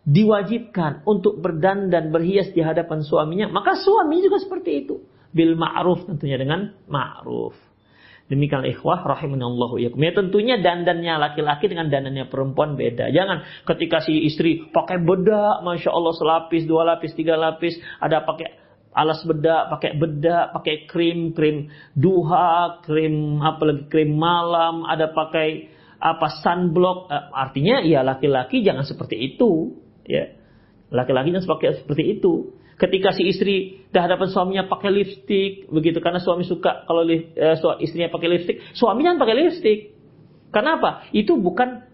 diwajibkan 0.08 1.04
untuk 1.04 1.42
berdandan 1.44 2.08
berhias 2.08 2.48
di 2.56 2.64
hadapan 2.64 3.04
suaminya, 3.04 3.52
maka 3.52 3.76
suaminya 3.76 4.32
juga 4.32 4.38
seperti 4.40 4.70
itu. 4.86 5.04
Bil 5.36 5.52
ma'ruf 5.52 6.08
tentunya 6.08 6.40
dengan 6.40 6.72
ma'ruf. 6.88 7.52
Demikian 8.26 8.66
ikhwah 8.66 9.06
rahimanallahu 9.06 9.78
yakum. 9.78 10.02
Ya 10.02 10.10
tentunya 10.10 10.58
dandannya 10.58 11.14
laki-laki 11.14 11.70
dengan 11.70 11.86
dandannya 11.86 12.26
perempuan 12.26 12.74
beda. 12.74 13.14
Jangan 13.14 13.46
ketika 13.62 14.02
si 14.02 14.26
istri 14.26 14.66
pakai 14.74 14.98
bedak, 14.98 15.62
masya 15.62 15.94
Allah 15.94 16.14
selapis, 16.16 16.66
dua 16.66 16.82
lapis, 16.82 17.14
tiga 17.14 17.38
lapis, 17.38 17.78
ada 18.02 18.26
pakai 18.26 18.65
alas 18.96 19.20
bedak, 19.28 19.68
pakai 19.76 20.00
bedak, 20.00 20.56
pakai 20.56 20.88
krim, 20.88 21.37
krim 21.37 21.68
duha, 21.92 22.80
krim 22.80 23.44
apalagi 23.44 23.92
krim 23.92 24.16
malam, 24.16 24.88
ada 24.88 25.12
pakai 25.12 25.68
apa 26.00 26.40
sunblock. 26.40 27.12
Eh, 27.12 27.24
artinya 27.37 27.85
ya 27.85 28.00
laki-laki 28.00 28.64
jangan 28.64 28.88
seperti 28.88 29.37
itu, 29.37 29.76
ya. 30.09 30.32
Laki-laki 30.88 31.28
jangan 31.37 31.44
seperti 31.44 31.85
seperti 31.85 32.04
itu. 32.16 32.56
Ketika 32.76 33.12
si 33.12 33.28
istri 33.28 33.85
di 33.88 33.98
hadapan 34.00 34.28
suaminya 34.32 34.64
pakai 34.68 34.92
lipstick, 34.92 35.68
begitu 35.72 36.00
karena 36.00 36.20
suami 36.20 36.48
suka 36.48 36.88
kalau 36.88 37.04
eh, 37.04 37.56
istrinya 37.85 38.09
pakai 38.09 38.28
lipstick, 38.32 38.56
suaminya 38.72 39.20
pakai 39.20 39.37
lipstick. 39.37 39.78
Kenapa? 40.48 41.04
Itu 41.12 41.37
bukan 41.37 41.85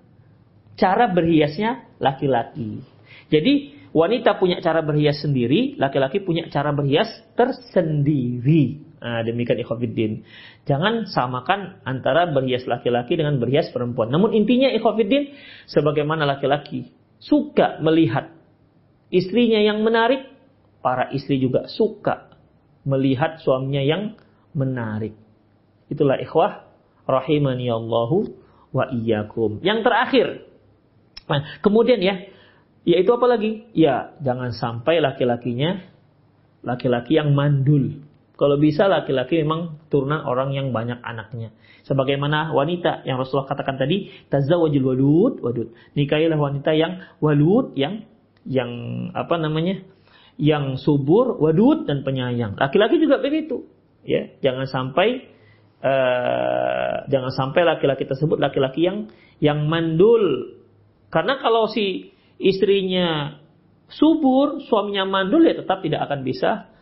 cara 0.79 1.11
berhiasnya 1.11 1.99
laki-laki. 1.99 2.83
Jadi 3.33 3.82
Wanita 3.93 4.41
punya 4.41 4.57
cara 4.65 4.81
berhias 4.81 5.21
sendiri, 5.21 5.77
laki-laki 5.77 6.25
punya 6.25 6.49
cara 6.49 6.73
berhias 6.73 7.13
tersendiri. 7.37 8.81
Nah, 9.05 9.21
demikian 9.21 9.61
ikhwafiddin. 9.61 10.25
Jangan 10.65 11.05
samakan 11.11 11.85
antara 11.85 12.25
berhias 12.33 12.65
laki-laki 12.65 13.21
dengan 13.21 13.37
berhias 13.37 13.69
perempuan. 13.69 14.09
Namun 14.09 14.33
intinya 14.33 14.73
ikhwafiddin, 14.73 15.37
sebagaimana 15.69 16.25
laki-laki 16.25 16.89
suka 17.21 17.85
melihat 17.85 18.33
istrinya 19.13 19.61
yang 19.61 19.85
menarik, 19.85 20.25
para 20.81 21.13
istri 21.13 21.37
juga 21.37 21.69
suka 21.69 22.33
melihat 22.89 23.45
suaminya 23.45 23.85
yang 23.85 24.03
menarik. 24.57 25.13
Itulah 25.93 26.17
ikhwah 26.17 26.65
rahimani 27.05 27.69
Allahu 27.69 28.33
wa 28.73 28.89
iyyakum. 28.89 29.61
Yang 29.61 29.79
terakhir. 29.85 30.27
Nah, 31.29 31.61
kemudian 31.61 32.01
ya, 32.01 32.32
yaitu 32.83 33.11
apa 33.15 33.27
lagi? 33.31 33.67
Ya, 33.75 34.15
jangan 34.23 34.51
sampai 34.55 34.99
laki-lakinya 34.99 35.93
laki-laki 36.63 37.19
yang 37.19 37.35
mandul. 37.35 38.03
Kalau 38.39 38.59
bisa 38.59 38.89
laki-laki 38.91 39.45
memang 39.45 39.79
turunan 39.87 40.25
orang 40.25 40.51
yang 40.57 40.75
banyak 40.75 40.99
anaknya. 41.05 41.55
Sebagaimana 41.87 42.55
wanita 42.55 43.07
yang 43.07 43.19
Rasulullah 43.19 43.51
katakan 43.51 43.79
tadi, 43.79 44.11
tazawwajul 44.31 44.87
walud, 44.87 45.35
wadud. 45.43 45.69
Nikahilah 45.95 46.39
wanita 46.39 46.75
yang 46.75 47.07
walud, 47.19 47.75
yang 47.79 48.07
yang 48.47 48.71
apa 49.15 49.39
namanya? 49.39 49.83
Yang 50.41 50.83
subur, 50.83 51.39
wadud 51.39 51.87
dan 51.87 52.03
penyayang. 52.03 52.59
Laki-laki 52.59 52.99
juga 52.99 53.23
begitu. 53.23 53.67
Ya, 54.03 54.35
jangan 54.43 54.67
sampai 54.67 55.31
uh, 55.83 57.07
jangan 57.07 57.31
sampai 57.31 57.63
laki-laki 57.63 58.07
tersebut 58.11 58.39
laki-laki 58.43 58.87
yang 58.87 59.11
yang 59.39 59.67
mandul. 59.71 60.57
Karena 61.13 61.39
kalau 61.39 61.69
si 61.71 62.12
istrinya 62.43 63.39
subur, 63.87 64.61
suaminya 64.67 65.07
mandul 65.07 65.47
ya 65.47 65.55
tetap 65.55 65.81
tidak 65.87 66.11
akan 66.11 66.27
bisa 66.27 66.73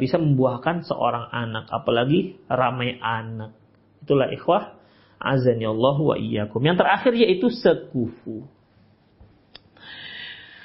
bisa 0.00 0.16
membuahkan 0.18 0.82
seorang 0.82 1.30
anak, 1.30 1.70
apalagi 1.70 2.40
ramai 2.50 2.98
anak. 2.98 3.54
Itulah 4.02 4.32
ikhwah 4.32 4.74
azani 5.20 5.68
Allah 5.68 5.96
wa 6.00 6.16
iyyakum. 6.18 6.60
Yang 6.64 6.82
terakhir 6.82 7.12
yaitu 7.14 7.48
sekufu. 7.52 8.48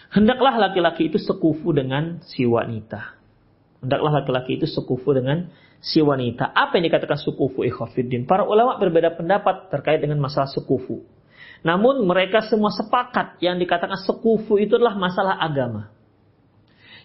Hendaklah 0.10 0.58
laki-laki 0.58 1.14
itu 1.14 1.22
sekufu 1.22 1.70
dengan 1.70 2.18
si 2.26 2.42
wanita. 2.50 3.14
Hendaklah 3.80 4.24
laki-laki 4.24 4.58
itu 4.58 4.66
sekufu 4.66 5.14
dengan 5.14 5.54
si 5.80 6.02
wanita. 6.02 6.50
Apa 6.50 6.82
yang 6.82 6.90
dikatakan 6.90 7.20
sekufu 7.22 7.62
ikhwafiddin? 7.62 8.26
Para 8.26 8.44
ulama 8.44 8.82
berbeda 8.82 9.14
pendapat 9.14 9.70
terkait 9.70 10.02
dengan 10.02 10.18
masalah 10.18 10.50
sekufu. 10.50 11.06
Namun 11.60 12.08
mereka 12.08 12.40
semua 12.48 12.72
sepakat 12.72 13.40
yang 13.44 13.60
dikatakan 13.60 14.00
sekufu 14.00 14.56
itu 14.56 14.80
adalah 14.80 14.96
masalah 14.96 15.36
agama. 15.40 15.92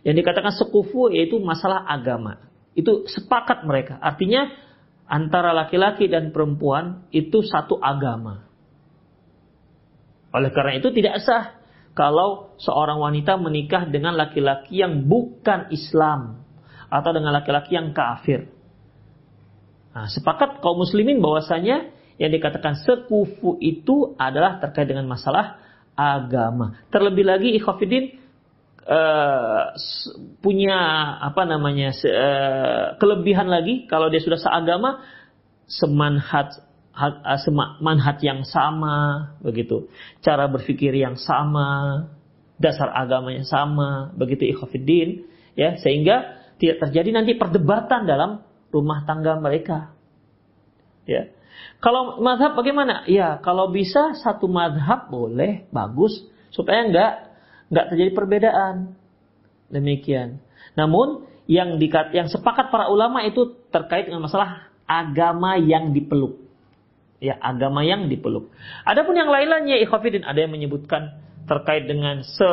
Yang 0.07 0.23
dikatakan 0.23 0.53
sekufu 0.55 1.11
yaitu 1.11 1.43
masalah 1.43 1.83
agama. 1.89 2.39
Itu 2.79 3.07
sepakat 3.11 3.67
mereka. 3.67 3.99
Artinya 3.99 4.51
antara 5.11 5.51
laki-laki 5.51 6.07
dan 6.07 6.31
perempuan 6.31 7.07
itu 7.11 7.43
satu 7.43 7.79
agama. 7.83 8.47
Oleh 10.35 10.51
karena 10.51 10.83
itu 10.83 10.91
tidak 10.91 11.23
sah 11.23 11.63
kalau 11.95 12.59
seorang 12.59 12.99
wanita 12.99 13.39
menikah 13.39 13.87
dengan 13.87 14.19
laki-laki 14.19 14.83
yang 14.83 15.07
bukan 15.07 15.71
Islam 15.71 16.43
atau 16.91 17.11
dengan 17.15 17.31
laki-laki 17.31 17.79
yang 17.79 17.95
kafir. 17.95 18.51
Nah, 19.95 20.11
sepakat 20.11 20.59
kaum 20.59 20.83
muslimin 20.83 21.23
bahwasanya 21.23 21.94
yang 22.21 22.31
dikatakan 22.31 22.79
sekufu 22.79 23.59
itu 23.59 24.15
adalah 24.15 24.63
terkait 24.63 24.87
dengan 24.87 25.07
masalah 25.11 25.59
agama. 25.99 26.79
Terlebih 26.91 27.25
lagi 27.27 27.49
ikhwafidin 27.59 28.19
uh, 28.87 29.75
punya 30.39 30.79
apa 31.23 31.43
namanya 31.47 31.91
uh, 31.95 32.87
kelebihan 33.03 33.51
lagi 33.51 33.87
kalau 33.91 34.11
dia 34.11 34.23
sudah 34.23 34.39
seagama 34.39 35.03
semanhat 35.67 36.63
uh, 36.95 37.39
semanhat 37.43 38.23
yang 38.23 38.47
sama 38.47 39.31
begitu. 39.43 39.91
Cara 40.23 40.47
berpikir 40.47 40.95
yang 40.95 41.19
sama 41.19 42.07
dasar 42.55 42.95
agamanya 42.95 43.43
sama 43.43 44.15
begitu 44.15 44.47
ikhwafidin 44.55 45.27
ya. 45.59 45.75
Sehingga 45.83 46.39
tidak 46.63 46.87
terjadi 46.87 47.11
nanti 47.11 47.35
perdebatan 47.35 48.07
dalam 48.07 48.47
rumah 48.71 49.03
tangga 49.07 49.39
mereka 49.39 49.95
ya 51.07 51.31
kalau 51.85 52.17
madhab 52.25 52.57
bagaimana? 52.57 53.05
Ya, 53.05 53.37
kalau 53.45 53.69
bisa 53.69 54.17
satu 54.17 54.49
madhab 54.49 55.13
boleh, 55.13 55.69
bagus, 55.69 56.25
supaya 56.49 56.89
enggak 56.89 57.13
enggak 57.69 57.87
terjadi 57.93 58.11
perbedaan. 58.17 58.97
Demikian. 59.69 60.41
Namun 60.81 61.29
yang 61.45 61.77
dikat, 61.77 62.17
yang 62.17 62.33
sepakat 62.33 62.73
para 62.73 62.89
ulama 62.89 63.21
itu 63.29 63.53
terkait 63.69 64.09
dengan 64.09 64.25
masalah 64.25 64.73
agama 64.89 65.61
yang 65.61 65.93
dipeluk. 65.93 66.41
ya 67.25 67.41
agama 67.41 67.81
yang 67.81 68.09
dipeluk. 68.13 68.53
Adapun 68.85 69.17
yang 69.17 69.33
lain-lainnya 69.33 69.81
ikhwafidin 69.81 70.29
ada 70.29 70.45
yang 70.45 70.53
menyebutkan 70.53 71.25
terkait 71.49 71.89
dengan 71.89 72.21
se 72.21 72.51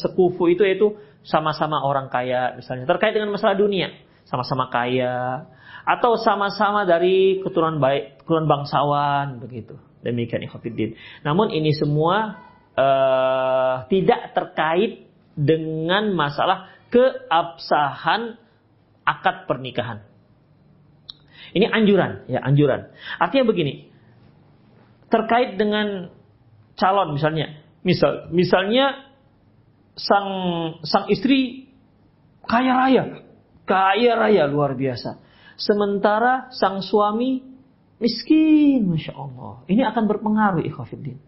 sekufu 0.00 0.48
itu 0.48 0.64
yaitu 0.64 0.96
sama-sama 1.20 1.84
orang 1.84 2.08
kaya 2.08 2.56
misalnya 2.56 2.88
terkait 2.88 3.12
dengan 3.12 3.28
masalah 3.28 3.56
dunia 3.56 3.92
sama-sama 4.24 4.72
kaya 4.72 5.44
atau 5.84 6.16
sama-sama 6.20 6.84
dari 6.84 7.40
keturunan 7.44 7.80
baik 7.80 8.22
keturunan 8.22 8.46
bangsawan 8.48 9.40
begitu 9.40 9.76
demikian 10.00 10.44
ikhwafidin. 10.44 10.96
Namun 11.22 11.52
ini 11.52 11.76
semua 11.76 12.40
uh, 12.76 13.84
tidak 13.88 14.32
terkait 14.32 15.08
dengan 15.36 16.12
masalah 16.16 16.72
keabsahan 16.90 18.36
akad 19.06 19.46
pernikahan. 19.46 20.04
Ini 21.50 21.66
anjuran, 21.66 22.30
ya 22.30 22.40
anjuran. 22.46 22.94
Artinya 23.18 23.44
begini, 23.50 23.90
terkait 25.10 25.58
dengan 25.58 26.14
calon 26.78 27.14
misalnya, 27.14 27.58
misal 27.82 28.30
misalnya 28.30 29.10
sang 29.98 30.30
sang 30.86 31.10
istri 31.10 31.66
kaya 32.46 32.86
raya, 32.86 33.02
kaya 33.66 34.12
raya 34.14 34.46
luar 34.46 34.78
biasa. 34.78 35.18
Sementara 35.60 36.48
sang 36.56 36.80
suami 36.80 37.44
miskin, 38.00 38.88
masya 38.88 39.12
Allah. 39.12 39.60
Ini 39.68 39.84
akan 39.92 40.08
berpengaruh, 40.08 40.64
ikhwafiddin. 40.64 41.20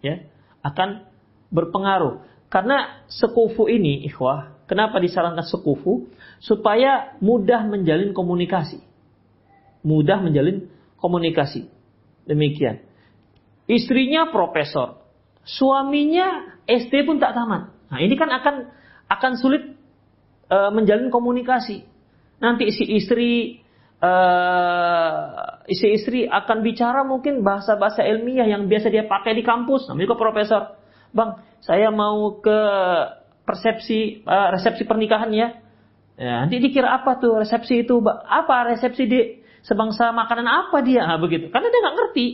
Ya, 0.00 0.24
akan 0.64 1.04
berpengaruh. 1.52 2.24
Karena 2.48 3.04
sekufu 3.12 3.68
ini, 3.68 4.08
ikhwah, 4.08 4.56
kenapa 4.64 4.96
disarankan 5.04 5.44
sekufu? 5.44 6.08
Supaya 6.40 7.20
mudah 7.20 7.68
menjalin 7.68 8.16
komunikasi 8.16 8.80
mudah 9.84 10.18
menjalin 10.24 10.66
komunikasi. 10.98 11.68
Demikian. 12.24 12.80
Istrinya 13.68 14.32
profesor, 14.32 15.04
suaminya 15.44 16.56
SD 16.64 17.04
pun 17.04 17.20
tak 17.20 17.36
tamat. 17.36 17.68
Nah, 17.92 18.00
ini 18.00 18.16
kan 18.16 18.32
akan 18.32 18.72
akan 19.12 19.32
sulit 19.36 19.76
e, 20.48 20.56
menjalin 20.72 21.12
komunikasi. 21.12 21.84
Nanti 22.40 22.72
si 22.72 22.88
istri 22.96 23.60
e, 24.00 24.12
si 25.72 25.86
istri 25.94 26.28
akan 26.28 26.60
bicara 26.60 27.02
mungkin 27.02 27.40
bahasa-bahasa 27.40 28.04
ilmiah 28.04 28.44
yang 28.44 28.68
biasa 28.68 28.92
dia 28.92 29.08
pakai 29.08 29.32
di 29.32 29.42
kampus. 29.46 29.88
Namanya 29.88 30.04
juga 30.10 30.18
profesor. 30.20 30.62
Bang, 31.14 31.40
saya 31.62 31.88
mau 31.94 32.42
ke 32.42 32.60
persepsi 33.44 34.24
uh, 34.24 34.52
resepsi 34.56 34.84
pernikahan 34.84 35.30
ya. 35.30 35.48
ya. 36.18 36.44
Nanti 36.44 36.58
dikira 36.58 36.90
apa 36.90 37.16
tuh 37.20 37.40
resepsi 37.40 37.86
itu? 37.86 38.02
Apa 38.04 38.72
resepsi 38.74 39.04
di 39.06 39.20
sebangsa 39.62 40.10
makanan 40.10 40.48
apa 40.48 40.82
dia? 40.82 41.06
Nah, 41.06 41.20
begitu. 41.20 41.48
Karena 41.48 41.70
dia 41.70 41.80
nggak 41.80 41.96
ngerti. 41.96 42.26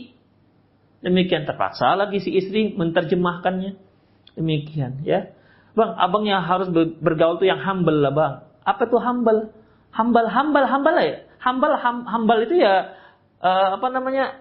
Demikian 1.01 1.49
terpaksa 1.49 1.97
lagi 1.97 2.19
si 2.21 2.33
istri 2.35 2.73
menterjemahkannya. 2.73 3.71
Demikian 4.37 5.01
ya. 5.05 5.31
Bang, 5.71 5.95
abangnya 5.95 6.43
harus 6.43 6.67
bergaul 6.99 7.39
tuh 7.39 7.47
yang 7.47 7.63
humble 7.63 8.03
lah 8.03 8.11
bang. 8.11 8.33
Apa 8.67 8.91
tuh 8.91 8.99
humble? 8.99 9.55
Humble, 9.95 10.27
humble, 10.27 10.67
humble 10.67 10.99
ya. 10.99 11.23
Humble, 11.41 11.73
hum, 11.73 12.05
humble 12.05 12.41
itu 12.45 12.61
ya 12.61 12.93
uh, 13.41 13.81
apa 13.81 13.87
namanya 13.89 14.39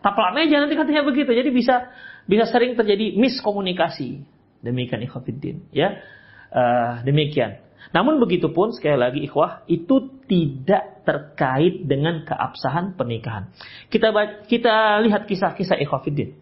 taplak 0.00 0.32
meja 0.32 0.64
nanti 0.64 0.74
katanya 0.74 1.04
begitu. 1.04 1.30
Jadi 1.30 1.50
bisa 1.52 1.92
bisa 2.24 2.48
sering 2.48 2.74
terjadi 2.74 3.16
miskomunikasi. 3.16 4.24
Demikian 4.64 5.04
ikhwafiddin 5.04 5.68
ya. 5.70 6.00
Uh, 6.48 7.04
demikian. 7.04 7.60
Namun 7.92 8.20
begitu 8.20 8.52
pun 8.52 8.72
sekali 8.72 8.96
lagi 9.00 9.20
ikhwah 9.24 9.64
itu 9.68 10.20
tidak 10.28 11.04
terkait 11.08 11.88
dengan 11.88 12.20
keabsahan 12.24 12.96
pernikahan. 12.96 13.48
Kita 13.88 14.12
kita 14.44 15.00
lihat 15.04 15.24
kisah-kisah 15.24 15.80
ikhwafiddin. 15.80 16.36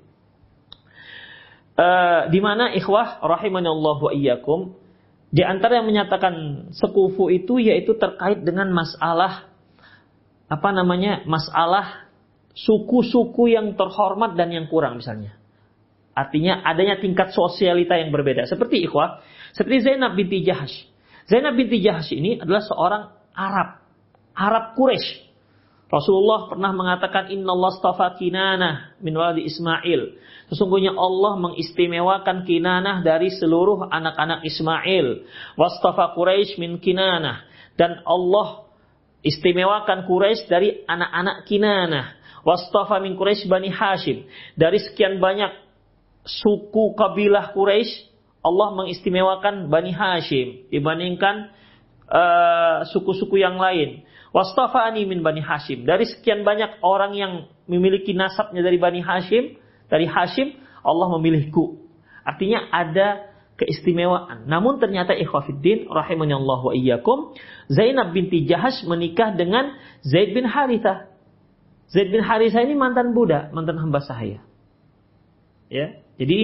Uh, 1.77 2.33
di 2.33 2.41
mana 2.41 2.73
ikhwah 2.73 3.21
Allah 3.21 3.99
wa 4.01 4.11
iyyakum 4.11 4.73
di 5.29 5.45
antara 5.45 5.83
yang 5.83 5.87
menyatakan 5.91 6.67
sekufu 6.73 7.29
itu 7.29 7.61
yaitu 7.61 7.93
terkait 8.01 8.41
dengan 8.41 8.73
masalah 8.73 9.45
apa 10.47 10.69
namanya? 10.71 11.27
masalah 11.27 12.07
suku-suku 12.57 13.53
yang 13.53 13.77
terhormat 13.77 14.39
dan 14.39 14.49
yang 14.55 14.67
kurang 14.71 14.99
misalnya. 15.03 15.37
Artinya 16.17 16.65
adanya 16.65 16.97
tingkat 16.97 17.37
sosialita 17.37 18.01
yang 18.01 18.09
berbeda. 18.09 18.49
Seperti 18.49 18.89
ikhwah, 18.89 19.21
seperti 19.53 19.85
Zainab 19.85 20.17
binti 20.17 20.41
Jahash. 20.41 20.89
Zainab 21.29 21.61
binti 21.61 21.85
Jahsh 21.85 22.17
ini 22.17 22.41
adalah 22.41 22.65
seorang 22.65 23.03
Arab, 23.37 23.85
Arab 24.33 24.65
Quraisy. 24.73 25.29
Rasulullah 25.87 26.51
pernah 26.51 26.75
mengatakan 26.75 27.31
Inna 27.31 27.55
Allah 27.55 27.73
stafa 27.79 28.19
kinanah 28.19 28.99
min 28.99 29.15
waladi 29.15 29.47
Ismail. 29.47 30.19
Sesungguhnya 30.51 30.95
Allah 30.95 31.39
mengistimewakan 31.39 32.43
kinanah 32.43 33.07
dari 33.07 33.31
seluruh 33.31 33.87
anak-anak 33.87 34.43
Ismail. 34.43 35.27
Wastafa 35.55 36.15
Quraisy 36.19 36.59
min 36.59 36.83
kinanah. 36.83 37.47
Dan 37.79 38.03
Allah 38.03 38.66
istimewakan 39.27 40.07
Quraisy 40.07 40.47
dari 40.47 40.87
anak-anak 40.87 41.43
kinanah. 41.51 42.07
Wastafa 42.47 43.03
min 43.03 43.19
Quraisy 43.19 43.51
Bani 43.51 43.75
Hashim. 43.75 44.31
Dari 44.55 44.79
sekian 44.79 45.19
banyak 45.19 45.51
suku 46.23 46.95
kabilah 46.95 47.51
Quraisy 47.51 48.15
Allah 48.47 48.69
mengistimewakan 48.79 49.67
Bani 49.67 49.91
Hashim 49.91 50.71
dibandingkan 50.71 51.51
uh, 52.07 52.87
suku-suku 52.95 53.43
yang 53.43 53.59
lain. 53.59 54.07
Wastafani 54.31 55.03
min 55.03 55.27
Bani 55.27 55.43
Hashim. 55.43 55.83
Dari 55.83 56.07
sekian 56.07 56.47
banyak 56.47 56.79
orang 56.87 57.19
yang 57.19 57.33
memiliki 57.67 58.15
nasabnya 58.15 58.63
dari 58.63 58.79
Bani 58.79 59.03
Hashim, 59.03 59.59
dari 59.91 60.07
Hashim, 60.07 60.55
Allah 60.87 61.11
memilihku. 61.19 61.83
Artinya 62.23 62.71
ada 62.71 63.27
keistimewaan. 63.57 64.45
Namun 64.45 64.77
ternyata 64.79 65.17
ikhwafiddin 65.17 65.89
rahimani 65.89 66.37
Allah 66.37 66.61
wa 66.61 66.73
iyyakum, 66.77 67.33
Zainab 67.73 68.13
binti 68.13 68.45
Jahash 68.45 68.85
menikah 68.85 69.33
dengan 69.33 69.77
Zaid 70.05 70.37
bin 70.37 70.45
Haritha. 70.45 71.09
Zaid 71.89 72.13
bin 72.13 72.21
Haritha 72.21 72.61
ini 72.61 72.77
mantan 72.77 73.17
budak, 73.17 73.51
mantan 73.57 73.81
hamba 73.81 74.05
sahaya. 74.05 74.45
Ya. 75.73 75.99
Jadi 76.17 76.41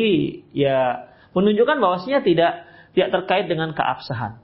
ya 0.53 1.09
menunjukkan 1.33 1.81
bahwasanya 1.81 2.21
tidak 2.25 2.53
tidak 2.93 3.09
terkait 3.21 3.47
dengan 3.49 3.73
keabsahan. 3.73 4.41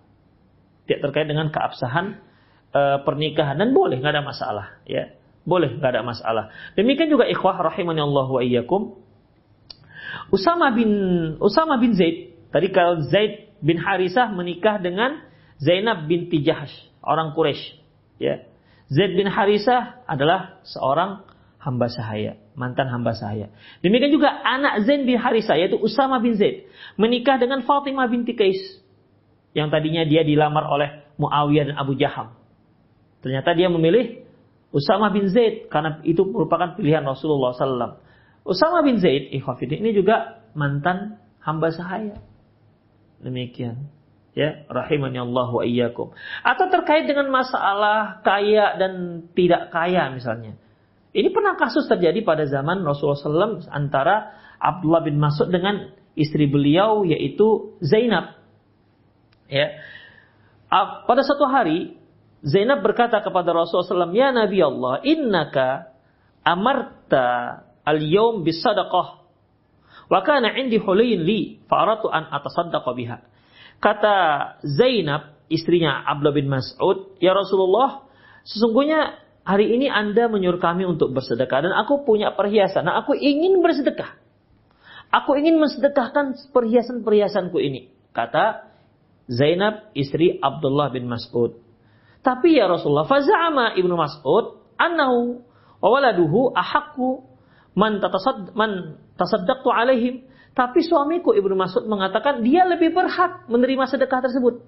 Tidak 0.88 1.00
terkait 1.04 1.28
dengan 1.28 1.52
keabsahan 1.52 2.16
e, 2.72 2.80
pernikahan 3.04 3.60
dan 3.60 3.76
boleh 3.76 4.00
nggak 4.00 4.14
ada 4.16 4.24
masalah, 4.24 4.66
ya. 4.88 5.12
Boleh 5.44 5.76
nggak 5.76 5.90
ada 5.96 6.02
masalah. 6.04 6.44
Demikian 6.76 7.08
juga 7.12 7.28
ikhwah 7.28 7.60
rahimani 7.60 8.00
Allah 8.04 8.28
wa 8.28 8.40
iyyakum. 8.40 9.00
Usama 10.32 10.72
bin 10.72 10.90
Usama 11.40 11.76
bin 11.80 11.96
Zaid. 11.96 12.37
Tadi 12.48 12.72
kalau 12.72 13.04
Zaid 13.08 13.52
bin 13.60 13.76
Harisah 13.76 14.32
menikah 14.32 14.80
dengan 14.80 15.20
Zainab 15.58 16.06
binti 16.06 16.40
Jahash, 16.40 16.72
orang 17.02 17.34
Quraisy, 17.34 17.76
ya. 18.22 18.46
Zaid 18.88 19.18
bin 19.18 19.28
Harisah 19.28 20.06
adalah 20.08 20.64
seorang 20.64 21.28
hamba 21.60 21.90
sahaya, 21.92 22.38
mantan 22.56 22.88
hamba 22.88 23.12
sahaya. 23.12 23.52
Demikian 23.84 24.14
juga 24.14 24.32
anak 24.32 24.88
Zain 24.88 25.04
bin 25.04 25.20
Harisa 25.20 25.58
yaitu 25.58 25.76
Usama 25.76 26.22
bin 26.22 26.38
Zaid 26.38 26.70
menikah 26.96 27.36
dengan 27.36 27.66
Fatimah 27.66 28.08
binti 28.08 28.32
Qais 28.32 28.80
yang 29.52 29.68
tadinya 29.68 30.06
dia 30.06 30.22
dilamar 30.22 30.64
oleh 30.70 31.04
Muawiyah 31.18 31.74
dan 31.74 31.76
Abu 31.76 31.98
Jaham. 31.98 32.38
Ternyata 33.20 33.52
dia 33.58 33.66
memilih 33.68 34.22
Usama 34.70 35.10
bin 35.10 35.26
Zaid 35.28 35.66
karena 35.68 35.98
itu 36.06 36.22
merupakan 36.24 36.78
pilihan 36.78 37.02
Rasulullah 37.02 37.52
SAW. 37.52 37.98
Usama 38.46 38.80
bin 38.86 39.02
Zaid, 39.02 39.34
ini 39.34 39.90
juga 39.92 40.46
mantan 40.54 41.18
hamba 41.42 41.74
sahaya. 41.74 42.16
Demikian. 43.18 43.90
Ya, 44.38 44.62
rahimani 44.70 45.18
Allah 45.18 45.50
wa 45.50 45.66
iyyakum. 45.66 46.14
Atau 46.46 46.70
terkait 46.70 47.10
dengan 47.10 47.26
masalah 47.26 48.22
kaya 48.22 48.78
dan 48.78 49.24
tidak 49.34 49.74
kaya 49.74 50.14
misalnya. 50.14 50.54
Ini 51.10 51.34
pernah 51.34 51.58
kasus 51.58 51.90
terjadi 51.90 52.22
pada 52.22 52.46
zaman 52.46 52.86
Rasulullah 52.86 53.18
SAW 53.18 53.66
antara 53.74 54.38
Abdullah 54.62 55.02
bin 55.02 55.18
Mas'ud 55.18 55.50
dengan 55.50 55.90
istri 56.14 56.46
beliau 56.46 57.02
yaitu 57.02 57.74
Zainab. 57.82 58.38
Ya. 59.50 59.74
Pada 61.08 61.26
satu 61.26 61.48
hari 61.48 61.98
Zainab 62.44 62.86
berkata 62.86 63.18
kepada 63.18 63.50
Rasulullah 63.50 64.06
SAW, 64.06 64.14
Ya 64.14 64.30
Nabi 64.30 64.62
Allah, 64.62 65.02
innaka 65.02 65.90
amarta 66.46 67.26
al-yawm 67.82 68.46
bisadaqah. 68.46 69.17
Wa 70.08 70.24
kana 70.24 70.56
indi 70.56 70.80
hulayin 70.80 71.22
li, 71.24 71.60
fa'aratu 71.68 72.08
an 72.08 72.32
atasaddaqa 72.32 72.90
biha. 72.96 73.18
Kata 73.78 74.14
Zainab, 74.64 75.36
istrinya 75.52 76.02
Abdullah 76.08 76.34
bin 76.34 76.48
Mas'ud, 76.48 77.20
Ya 77.20 77.36
Rasulullah, 77.36 78.08
sesungguhnya 78.48 79.20
hari 79.44 79.76
ini 79.76 79.86
Anda 79.92 80.26
menyuruh 80.32 80.58
kami 80.58 80.88
untuk 80.88 81.12
bersedekah 81.12 81.68
dan 81.68 81.72
aku 81.76 82.08
punya 82.08 82.32
perhiasan. 82.32 82.88
Nah, 82.88 83.04
aku 83.04 83.14
ingin 83.14 83.60
bersedekah. 83.60 84.16
Aku 85.08 85.36
ingin 85.40 85.56
mensedekahkan 85.56 86.52
perhiasan-perhiasanku 86.52 87.56
ini. 87.60 87.92
Kata 88.12 88.68
Zainab 89.28 89.92
istri 89.92 90.40
Abdullah 90.40 90.92
bin 90.92 91.08
Mas'ud. 91.08 91.60
Tapi 92.24 92.56
ya 92.56 92.68
Rasulullah, 92.68 93.08
faza'ama 93.08 93.76
ibnu 93.76 93.92
Mas'ud 93.96 94.60
annahu 94.76 95.44
wa 95.78 95.88
waladuhu 95.92 96.52
ahakku 96.56 97.27
man 97.78 98.02
tatasad 98.02 98.50
man 98.58 98.98
tasaddaqtu 99.14 99.70
alaihim 99.70 100.26
tapi 100.58 100.82
suamiku 100.82 101.30
Ibnu 101.38 101.54
Mas'ud 101.54 101.86
mengatakan 101.86 102.42
dia 102.42 102.66
lebih 102.66 102.90
berhak 102.90 103.46
menerima 103.46 103.86
sedekah 103.86 104.26
tersebut. 104.26 104.58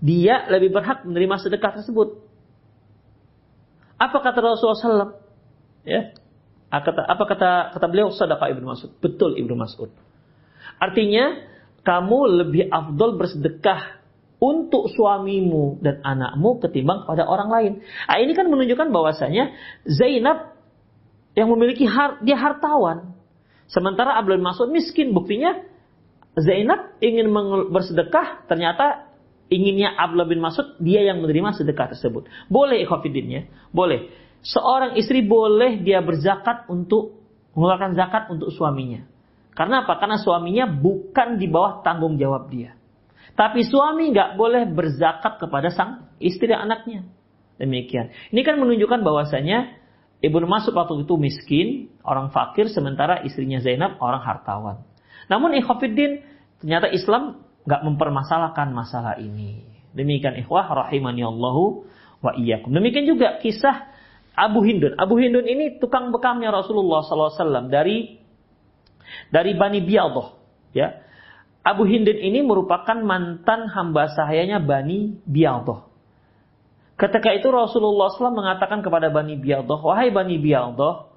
Dia 0.00 0.48
lebih 0.48 0.72
berhak 0.72 1.04
menerima 1.04 1.36
sedekah 1.44 1.76
tersebut. 1.76 2.24
Apa 4.00 4.16
kata 4.24 4.40
Rasulullah 4.40 4.80
SAW? 4.80 5.12
Ya. 5.84 6.16
Apa 6.72 6.88
kata, 6.88 7.02
apa 7.04 7.24
kata 7.28 7.50
kata 7.76 7.86
beliau 7.92 8.08
sedekah 8.16 8.48
Ibnu 8.48 8.64
Mas'ud? 8.64 8.96
Betul 8.96 9.36
Ibnu 9.36 9.60
Mas'ud. 9.60 9.92
Artinya 10.80 11.36
kamu 11.84 12.18
lebih 12.40 12.72
afdol 12.72 13.20
bersedekah 13.20 14.00
untuk 14.40 14.88
suamimu 14.88 15.84
dan 15.84 16.00
anakmu 16.00 16.64
ketimbang 16.64 17.04
pada 17.04 17.28
orang 17.28 17.48
lain. 17.52 17.72
Nah, 18.08 18.16
ini 18.20 18.32
kan 18.32 18.48
menunjukkan 18.48 18.88
bahwasanya 18.88 19.52
Zainab 19.84 20.55
yang 21.36 21.52
memiliki 21.52 21.84
har, 21.84 22.18
dia 22.24 22.34
hartawan, 22.40 23.16
Sementara 23.66 24.14
Abdul 24.18 24.42
Mas'ud 24.42 24.70
miskin. 24.70 25.10
Buktinya 25.10 25.58
Zainab 26.38 26.98
ingin 27.02 27.30
bersedekah, 27.70 28.46
ternyata 28.46 29.10
inginnya 29.50 29.94
Abdullah 29.94 30.28
bin 30.30 30.38
Mas'ud 30.42 30.78
dia 30.78 31.02
yang 31.02 31.22
menerima 31.22 31.58
sedekah 31.58 31.94
tersebut. 31.94 32.30
Boleh 32.46 32.82
ikhwafidinnya, 32.86 33.50
boleh. 33.74 34.10
Seorang 34.46 34.94
istri 34.94 35.26
boleh 35.26 35.82
dia 35.82 35.98
berzakat 35.98 36.70
untuk 36.70 37.18
mengeluarkan 37.58 37.98
zakat 37.98 38.30
untuk 38.30 38.54
suaminya. 38.54 39.02
Karena 39.56 39.82
apa? 39.82 39.98
Karena 39.98 40.20
suaminya 40.20 40.68
bukan 40.68 41.40
di 41.40 41.48
bawah 41.50 41.82
tanggung 41.82 42.20
jawab 42.20 42.52
dia. 42.52 42.76
Tapi 43.34 43.66
suami 43.66 44.14
nggak 44.14 44.38
boleh 44.38 44.68
berzakat 44.70 45.40
kepada 45.42 45.72
sang 45.72 46.06
istri 46.22 46.52
dan 46.52 46.68
anaknya. 46.68 47.08
Demikian. 47.56 48.12
Ini 48.30 48.40
kan 48.44 48.60
menunjukkan 48.60 49.00
bahwasanya 49.00 49.80
Ibnu 50.26 50.46
Mas'ud 50.50 50.74
waktu 50.74 51.06
itu 51.06 51.14
miskin, 51.16 51.68
orang 52.02 52.34
fakir, 52.34 52.66
sementara 52.68 53.22
istrinya 53.22 53.62
Zainab 53.62 53.98
orang 54.02 54.22
hartawan. 54.22 54.76
Namun 55.30 55.54
ikhwafiddin, 55.58 56.22
ternyata 56.62 56.90
Islam 56.90 57.42
nggak 57.66 57.82
mempermasalahkan 57.82 58.70
masalah 58.70 59.18
ini. 59.18 59.62
Demikian 59.96 60.38
ikhwah 60.38 60.66
rahimani 60.66 61.24
Allahu 61.24 61.88
wa 62.20 62.32
iyyakum. 62.36 62.70
Demikian 62.70 63.08
juga 63.08 63.38
kisah 63.42 63.90
Abu 64.36 64.62
Hindun. 64.62 64.94
Abu 65.00 65.16
Hindun 65.16 65.48
ini 65.48 65.80
tukang 65.80 66.12
bekamnya 66.12 66.52
Rasulullah 66.52 67.00
SAW 67.02 67.72
dari 67.72 68.20
dari 69.32 69.56
Bani 69.56 69.80
Biyadah. 69.80 70.28
Ya. 70.76 71.00
Abu 71.66 71.88
Hindun 71.88 72.20
ini 72.20 72.44
merupakan 72.44 72.94
mantan 73.02 73.66
hamba 73.72 74.12
sahayanya 74.12 74.62
Bani 74.62 75.18
Biyadah. 75.26 75.85
Ketika 76.96 77.28
itu 77.36 77.52
Rasulullah 77.52 78.08
SAW 78.08 78.32
mengatakan 78.32 78.80
kepada 78.80 79.12
Bani 79.12 79.36
Biyadah, 79.36 79.84
Wahai 79.84 80.08
Bani 80.08 80.40
Biyadah, 80.40 81.12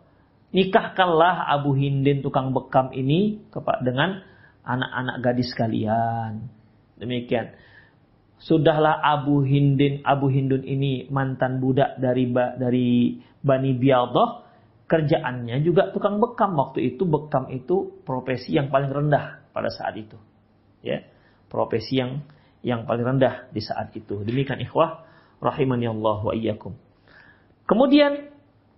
nikahkanlah 0.52 1.48
Abu 1.48 1.72
Hindin 1.80 2.20
tukang 2.20 2.52
bekam 2.52 2.92
ini 2.92 3.40
dengan 3.80 4.20
anak-anak 4.68 5.16
gadis 5.24 5.56
kalian. 5.56 6.52
Demikian. 7.00 7.56
Sudahlah 8.44 9.00
Abu 9.04 9.44
Hindin, 9.48 10.04
Abu 10.04 10.28
Hindun 10.28 10.68
ini 10.68 11.08
mantan 11.08 11.64
budak 11.64 11.96
dari 11.96 12.28
dari 12.36 12.90
Bani 13.40 13.72
Biyadah, 13.76 14.30
kerjaannya 14.84 15.64
juga 15.64 15.96
tukang 15.96 16.20
bekam. 16.20 16.60
Waktu 16.60 16.96
itu 16.96 17.08
bekam 17.08 17.48
itu 17.56 18.04
profesi 18.04 18.56
yang 18.56 18.68
paling 18.68 18.92
rendah 18.92 19.48
pada 19.56 19.72
saat 19.72 19.96
itu. 19.96 20.20
Ya, 20.84 21.08
profesi 21.48 22.04
yang 22.04 22.24
yang 22.64 22.84
paling 22.84 23.16
rendah 23.16 23.48
di 23.52 23.64
saat 23.64 23.96
itu. 23.96 24.24
Demikian 24.28 24.60
ikhwah 24.60 25.09
rahimani 25.40 25.88
Allah 25.88 26.18
wa 26.24 26.34
iyyakum. 26.36 26.76
Kemudian 27.66 28.32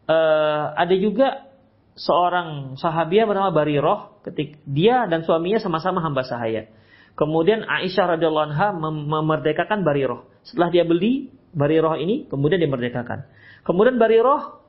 uh, 0.10 0.66
ada 0.78 0.96
juga 0.98 1.52
seorang 1.98 2.80
sahabiah 2.80 3.28
bernama 3.28 3.52
Bariroh 3.52 4.22
ketik 4.24 4.62
dia 4.64 5.06
dan 5.10 5.26
suaminya 5.26 5.60
sama-sama 5.60 6.00
hamba 6.02 6.24
sahaya. 6.24 6.70
Kemudian 7.18 7.68
Aisyah 7.68 8.18
radhiyallahu 8.18 8.48
anha 8.54 8.72
mem 8.72 9.06
memerdekakan 9.06 9.84
Bariroh. 9.84 10.26
Setelah 10.48 10.72
dia 10.72 10.88
beli 10.88 11.30
Bariroh 11.52 12.00
ini, 12.00 12.26
kemudian 12.32 12.64
dia 12.64 12.72
merdekakan. 12.72 13.28
Kemudian 13.68 14.00
Bariroh 14.00 14.64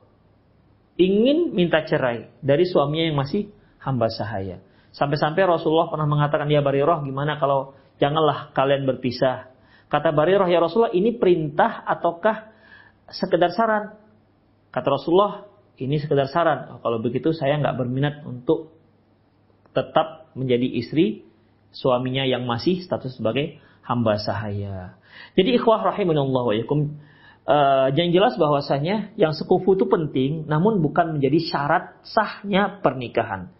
ingin 0.99 1.55
minta 1.55 1.81
cerai 1.87 2.29
dari 2.43 2.67
suaminya 2.67 3.05
yang 3.07 3.17
masih 3.17 3.49
hamba 3.81 4.11
sahaya. 4.11 4.59
Sampai-sampai 4.93 5.41
Rasulullah 5.47 5.89
pernah 5.89 6.05
mengatakan, 6.05 6.51
ya 6.51 6.61
Bariroh 6.61 7.01
gimana 7.01 7.39
kalau 7.41 7.73
janganlah 7.97 8.51
kalian 8.53 8.85
berpisah. 8.85 9.52
Kata 9.91 10.09
Barirah, 10.09 10.49
ya 10.49 10.59
Rasulullah 10.61 10.93
ini 10.93 11.15
perintah 11.15 11.85
ataukah 11.85 12.49
sekedar 13.11 13.53
saran? 13.53 13.93
Kata 14.73 14.87
Rasulullah, 14.89 15.45
ini 15.77 16.01
sekedar 16.01 16.29
saran. 16.29 16.77
Oh, 16.77 16.79
kalau 16.81 16.97
begitu 17.01 17.33
saya 17.33 17.57
nggak 17.61 17.77
berminat 17.77 18.25
untuk 18.25 18.73
tetap 19.73 20.33
menjadi 20.37 20.65
istri 20.65 21.25
suaminya 21.73 22.25
yang 22.25 22.45
masih 22.45 22.81
status 22.85 23.17
sebagai 23.17 23.57
hamba 23.81 24.21
sahaya. 24.21 24.97
Jadi 25.33 25.57
ikhwah 25.57 25.81
rahimanallah 25.93 26.43
wa 26.45 26.55
yakum. 26.55 26.79
Uh, 27.43 27.91
yang 27.99 28.15
jelas 28.15 28.39
bahwasanya 28.39 29.11
yang 29.19 29.35
sekufu 29.35 29.75
itu 29.75 29.83
penting, 29.83 30.47
namun 30.47 30.79
bukan 30.79 31.19
menjadi 31.19 31.43
syarat 31.43 31.99
sahnya 32.07 32.79
pernikahan. 32.79 33.51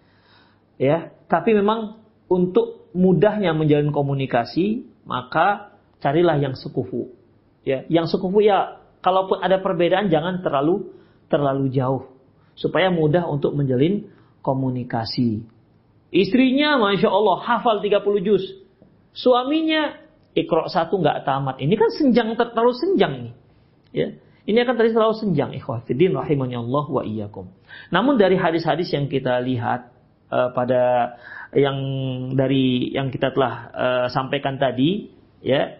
Ya, 0.79 1.11
tapi 1.27 1.51
memang 1.51 1.99
untuk 2.31 2.87
mudahnya 2.95 3.51
menjalin 3.51 3.91
komunikasi, 3.91 4.87
maka 5.03 5.72
carilah 6.03 6.35
yang 6.35 6.59
sekufu. 6.59 7.15
Ya, 7.63 7.87
yang 7.87 8.11
sekufu 8.11 8.43
ya 8.43 8.83
kalaupun 8.99 9.39
ada 9.39 9.63
perbedaan 9.63 10.11
jangan 10.11 10.43
terlalu 10.43 10.91
terlalu 11.31 11.71
jauh 11.71 12.11
supaya 12.59 12.91
mudah 12.91 13.23
untuk 13.31 13.55
menjalin 13.55 14.11
komunikasi. 14.43 15.47
Istrinya 16.13 16.77
Masya 16.77 17.09
Allah 17.09 17.39
hafal 17.41 17.79
30 17.81 18.03
juz. 18.21 18.43
Suaminya 19.15 19.97
ikro 20.35 20.69
satu 20.69 20.99
nggak 20.99 21.25
tamat. 21.25 21.57
Ini 21.63 21.73
kan 21.73 21.89
senjang 21.89 22.35
terlalu 22.37 22.73
senjang 22.75 23.13
nih. 23.29 23.33
Ya. 23.95 24.07
Ini 24.43 24.67
akan 24.67 24.75
terlalu 24.75 25.15
senjang 25.15 25.55
ikhwatiddin 25.55 26.11
rahimani 26.19 26.59
Allah 26.59 26.85
wa 26.91 27.01
iyyakum. 27.07 27.47
Namun 27.95 28.19
dari 28.19 28.35
hadis-hadis 28.35 28.91
yang 28.91 29.07
kita 29.07 29.39
lihat 29.39 29.95
uh, 30.27 30.51
pada 30.51 31.15
yang 31.55 31.77
dari 32.35 32.91
yang 32.91 33.07
kita 33.07 33.31
telah 33.31 33.53
uh, 33.71 34.07
sampaikan 34.11 34.59
tadi 34.59 35.13
ya 35.39 35.79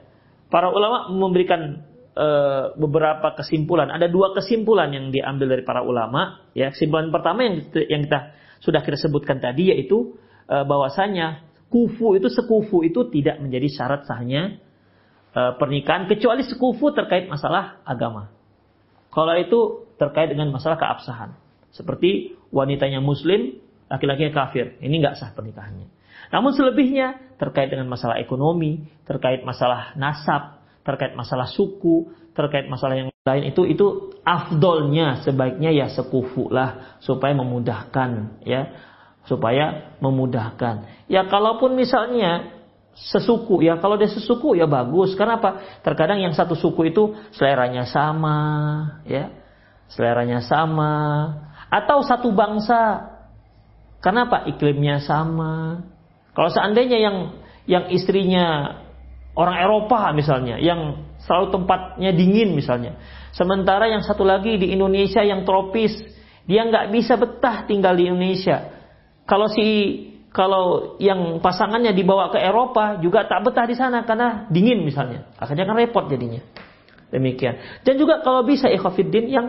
para 0.53 0.69
ulama 0.69 1.09
memberikan 1.09 1.81
e, 2.13 2.27
beberapa 2.77 3.33
kesimpulan. 3.33 3.89
Ada 3.89 4.05
dua 4.05 4.37
kesimpulan 4.37 4.93
yang 4.93 5.09
diambil 5.09 5.57
dari 5.57 5.65
para 5.65 5.81
ulama. 5.81 6.45
Ya, 6.53 6.69
kesimpulan 6.69 7.09
pertama 7.09 7.41
yang 7.41 7.65
yang 7.89 8.05
kita 8.05 8.37
sudah 8.61 8.85
kita 8.85 9.01
sebutkan 9.01 9.41
tadi 9.41 9.73
yaitu 9.73 10.13
e, 10.45 10.55
bahwasanya 10.61 11.41
kufu 11.73 12.13
itu 12.13 12.29
sekufu 12.29 12.85
itu 12.85 13.09
tidak 13.09 13.41
menjadi 13.41 13.65
syarat 13.73 14.05
sahnya 14.05 14.61
e, 15.33 15.41
pernikahan 15.57 16.05
kecuali 16.05 16.45
sekufu 16.45 16.93
terkait 16.93 17.25
masalah 17.25 17.81
agama. 17.81 18.29
Kalau 19.09 19.33
itu 19.33 19.89
terkait 19.97 20.29
dengan 20.29 20.53
masalah 20.53 20.77
keabsahan. 20.77 21.33
Seperti 21.73 22.37
wanitanya 22.53 23.01
muslim, 23.01 23.57
laki-lakinya 23.89 24.29
kafir. 24.29 24.77
Ini 24.77 25.01
nggak 25.01 25.17
sah 25.17 25.33
pernikahannya. 25.33 25.89
Namun 26.33 26.57
selebihnya 26.57 27.37
terkait 27.37 27.69
dengan 27.69 27.85
masalah 27.85 28.17
ekonomi, 28.17 28.89
terkait 29.05 29.45
masalah 29.45 29.93
nasab, 29.93 30.65
terkait 30.81 31.13
masalah 31.13 31.45
suku, 31.45 32.09
terkait 32.33 32.65
masalah 32.65 32.97
yang 32.97 33.13
lain 33.23 33.53
itu 33.53 33.63
itu 33.69 33.87
afdolnya 34.25 35.21
sebaiknya 35.21 35.69
ya 35.69 35.87
sekufu 35.93 36.49
lah 36.49 36.97
supaya 37.05 37.37
memudahkan 37.37 38.41
ya. 38.43 38.73
Supaya 39.23 39.95
memudahkan. 40.03 41.07
Ya 41.07 41.23
kalaupun 41.31 41.79
misalnya 41.79 42.51
sesuku 42.91 43.63
ya 43.63 43.79
kalau 43.79 43.95
dia 43.95 44.11
sesuku 44.11 44.59
ya 44.59 44.67
bagus. 44.67 45.15
Karena 45.15 45.39
apa 45.39 45.79
terkadang 45.79 46.19
yang 46.19 46.35
satu 46.35 46.59
suku 46.59 46.91
itu 46.91 47.15
seleranya 47.31 47.87
sama 47.87 48.35
ya. 49.07 49.31
Seleranya 49.87 50.43
sama. 50.43 50.91
Atau 51.71 52.03
satu 52.03 52.35
bangsa. 52.35 53.13
Karena 54.03 54.27
apa 54.27 54.43
iklimnya 54.51 54.99
sama 54.99 55.92
kalau 56.33 56.49
seandainya 56.49 56.97
yang 56.97 57.17
yang 57.63 57.85
istrinya 57.93 58.77
orang 59.37 59.57
Eropa 59.61 60.11
misalnya, 60.13 60.57
yang 60.59 61.09
selalu 61.23 61.53
tempatnya 61.53 62.11
dingin 62.13 62.53
misalnya, 62.57 62.97
sementara 63.33 63.89
yang 63.89 64.01
satu 64.01 64.25
lagi 64.25 64.57
di 64.57 64.73
Indonesia 64.73 65.21
yang 65.21 65.45
tropis, 65.45 65.93
dia 66.49 66.65
nggak 66.65 66.89
bisa 66.89 67.15
betah 67.15 67.65
tinggal 67.69 67.93
di 67.93 68.09
Indonesia. 68.09 68.73
Kalau 69.23 69.47
si 69.47 69.65
kalau 70.33 70.97
yang 70.97 71.37
pasangannya 71.37 71.93
dibawa 71.93 72.33
ke 72.33 72.41
Eropa 72.41 72.97
juga 72.97 73.29
tak 73.29 73.45
betah 73.45 73.69
di 73.69 73.77
sana 73.77 74.01
karena 74.01 74.49
dingin 74.49 74.81
misalnya, 74.81 75.29
akhirnya 75.37 75.69
kan 75.69 75.77
repot 75.77 76.05
jadinya. 76.09 76.41
Demikian. 77.13 77.85
Dan 77.85 78.01
juga 78.01 78.25
kalau 78.25 78.41
bisa 78.41 78.65
ikhafidin 78.73 79.29
yang 79.29 79.47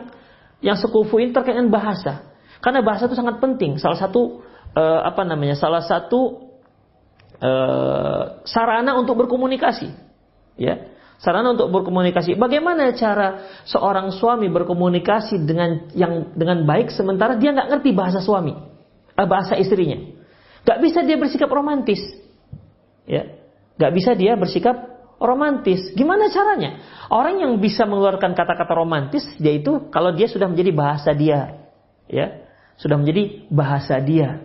yang 0.61 0.77
sekufuin 0.77 1.33
terkait 1.33 1.57
dengan 1.57 1.73
bahasa. 1.73 2.29
Karena 2.61 2.85
bahasa 2.85 3.09
itu 3.09 3.17
sangat 3.17 3.41
penting. 3.41 3.81
Salah 3.81 3.97
satu 3.97 4.45
uh, 4.77 5.01
apa 5.01 5.25
namanya? 5.25 5.57
Salah 5.57 5.81
satu 5.81 6.44
Eh, 7.35 8.23
sarana 8.47 8.95
untuk 8.99 9.19
berkomunikasi. 9.27 9.91
Ya, 10.55 10.95
sarana 11.19 11.55
untuk 11.55 11.71
berkomunikasi. 11.75 12.39
Bagaimana 12.39 12.95
cara 12.95 13.61
seorang 13.67 14.15
suami 14.15 14.47
berkomunikasi 14.51 15.43
dengan 15.43 15.91
yang 15.99 16.31
dengan 16.39 16.63
baik 16.63 16.95
sementara 16.95 17.35
dia 17.35 17.51
nggak 17.51 17.71
ngerti 17.75 17.91
bahasa 17.91 18.23
suami? 18.23 18.75
eh, 19.15 19.27
bahasa 19.27 19.55
istrinya. 19.59 19.99
Gak 20.65 20.79
bisa 20.81 21.05
dia 21.05 21.17
bersikap 21.21 21.51
romantis. 21.51 22.01
Ya, 23.05 23.37
gak 23.77 23.93
bisa 23.95 24.17
dia 24.17 24.35
bersikap 24.35 24.75
romantis. 25.21 25.93
Gimana 25.93 26.33
caranya? 26.33 26.81
Orang 27.13 27.39
yang 27.39 27.53
bisa 27.61 27.85
mengeluarkan 27.85 28.33
kata-kata 28.33 28.73
romantis, 28.73 29.25
yaitu 29.39 29.93
kalau 29.93 30.17
dia 30.17 30.27
sudah 30.27 30.49
menjadi 30.49 30.73
bahasa 30.73 31.13
dia, 31.13 31.69
ya, 32.09 32.49
sudah 32.81 32.97
menjadi 32.97 33.45
bahasa 33.53 34.01
dia. 34.01 34.41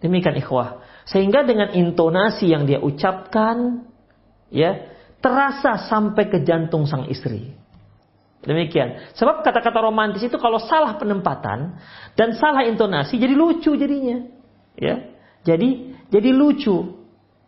Demikian 0.00 0.40
ikhwah. 0.40 0.80
Sehingga 1.06 1.46
dengan 1.46 1.70
intonasi 1.70 2.50
yang 2.50 2.66
dia 2.66 2.82
ucapkan, 2.82 3.86
ya, 4.50 4.90
terasa 5.22 5.86
sampai 5.86 6.26
ke 6.26 6.42
jantung 6.42 6.86
sang 6.90 7.06
istri. 7.06 7.54
Demikian. 8.46 9.10
Sebab 9.18 9.42
kata-kata 9.42 9.82
romantis 9.82 10.22
itu 10.22 10.38
kalau 10.38 10.62
salah 10.62 10.94
penempatan 10.98 11.82
dan 12.14 12.28
salah 12.38 12.62
intonasi 12.62 13.18
jadi 13.18 13.34
lucu 13.34 13.74
jadinya. 13.74 14.22
Ya. 14.78 15.10
Jadi 15.42 15.98
jadi 16.14 16.30
lucu. 16.30 16.94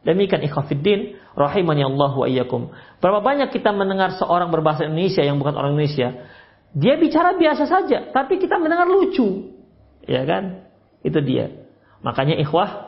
Demikian 0.03 0.43
ikhwafiddin 0.43 1.19
rahimani 1.39 1.87
Allah 1.87 2.13
wa 2.15 2.27
iyyakum. 2.27 2.75
Berapa 2.99 3.23
banyak 3.23 3.55
kita 3.55 3.71
mendengar 3.71 4.19
seorang 4.19 4.51
berbahasa 4.51 4.91
Indonesia 4.91 5.23
yang 5.23 5.39
bukan 5.39 5.55
orang 5.55 5.79
Indonesia, 5.79 6.27
dia 6.75 6.95
bicara 6.99 7.39
biasa 7.39 7.65
saja, 7.71 8.11
tapi 8.11 8.43
kita 8.43 8.59
mendengar 8.59 8.91
lucu. 8.91 9.55
Ya 10.03 10.27
kan? 10.27 10.67
Itu 11.07 11.23
dia. 11.23 11.69
Makanya 12.03 12.39
ikhwah 12.43 12.88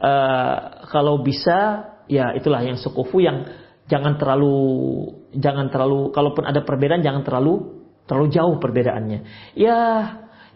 uh, 0.00 0.56
kalau 0.88 1.20
bisa 1.20 1.92
ya 2.10 2.34
itulah 2.34 2.64
yang 2.64 2.80
sekufu 2.80 3.22
yang 3.22 3.46
jangan 3.86 4.18
terlalu 4.18 4.56
jangan 5.36 5.70
terlalu 5.70 6.10
kalaupun 6.10 6.48
ada 6.48 6.64
perbedaan 6.66 7.04
jangan 7.04 7.22
terlalu 7.22 7.84
terlalu 8.10 8.26
jauh 8.34 8.56
perbedaannya. 8.58 9.18
Ya 9.54 9.78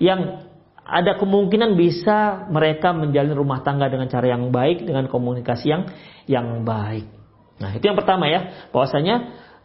yang 0.03 0.51
ada 0.85 1.17
kemungkinan 1.17 1.79
bisa 1.81 2.51
mereka 2.53 2.93
menjalin 2.93 3.33
rumah 3.33 3.65
tangga 3.65 3.89
dengan 3.89 4.11
cara 4.11 4.27
yang 4.29 4.53
baik 4.53 4.85
dengan 4.85 5.07
komunikasi 5.09 5.71
yang 5.71 5.83
yang 6.27 6.47
baik. 6.67 7.09
Nah 7.63 7.71
itu 7.73 7.85
yang 7.87 7.97
pertama 7.97 8.27
ya 8.27 8.69
bahwasanya 8.75 9.17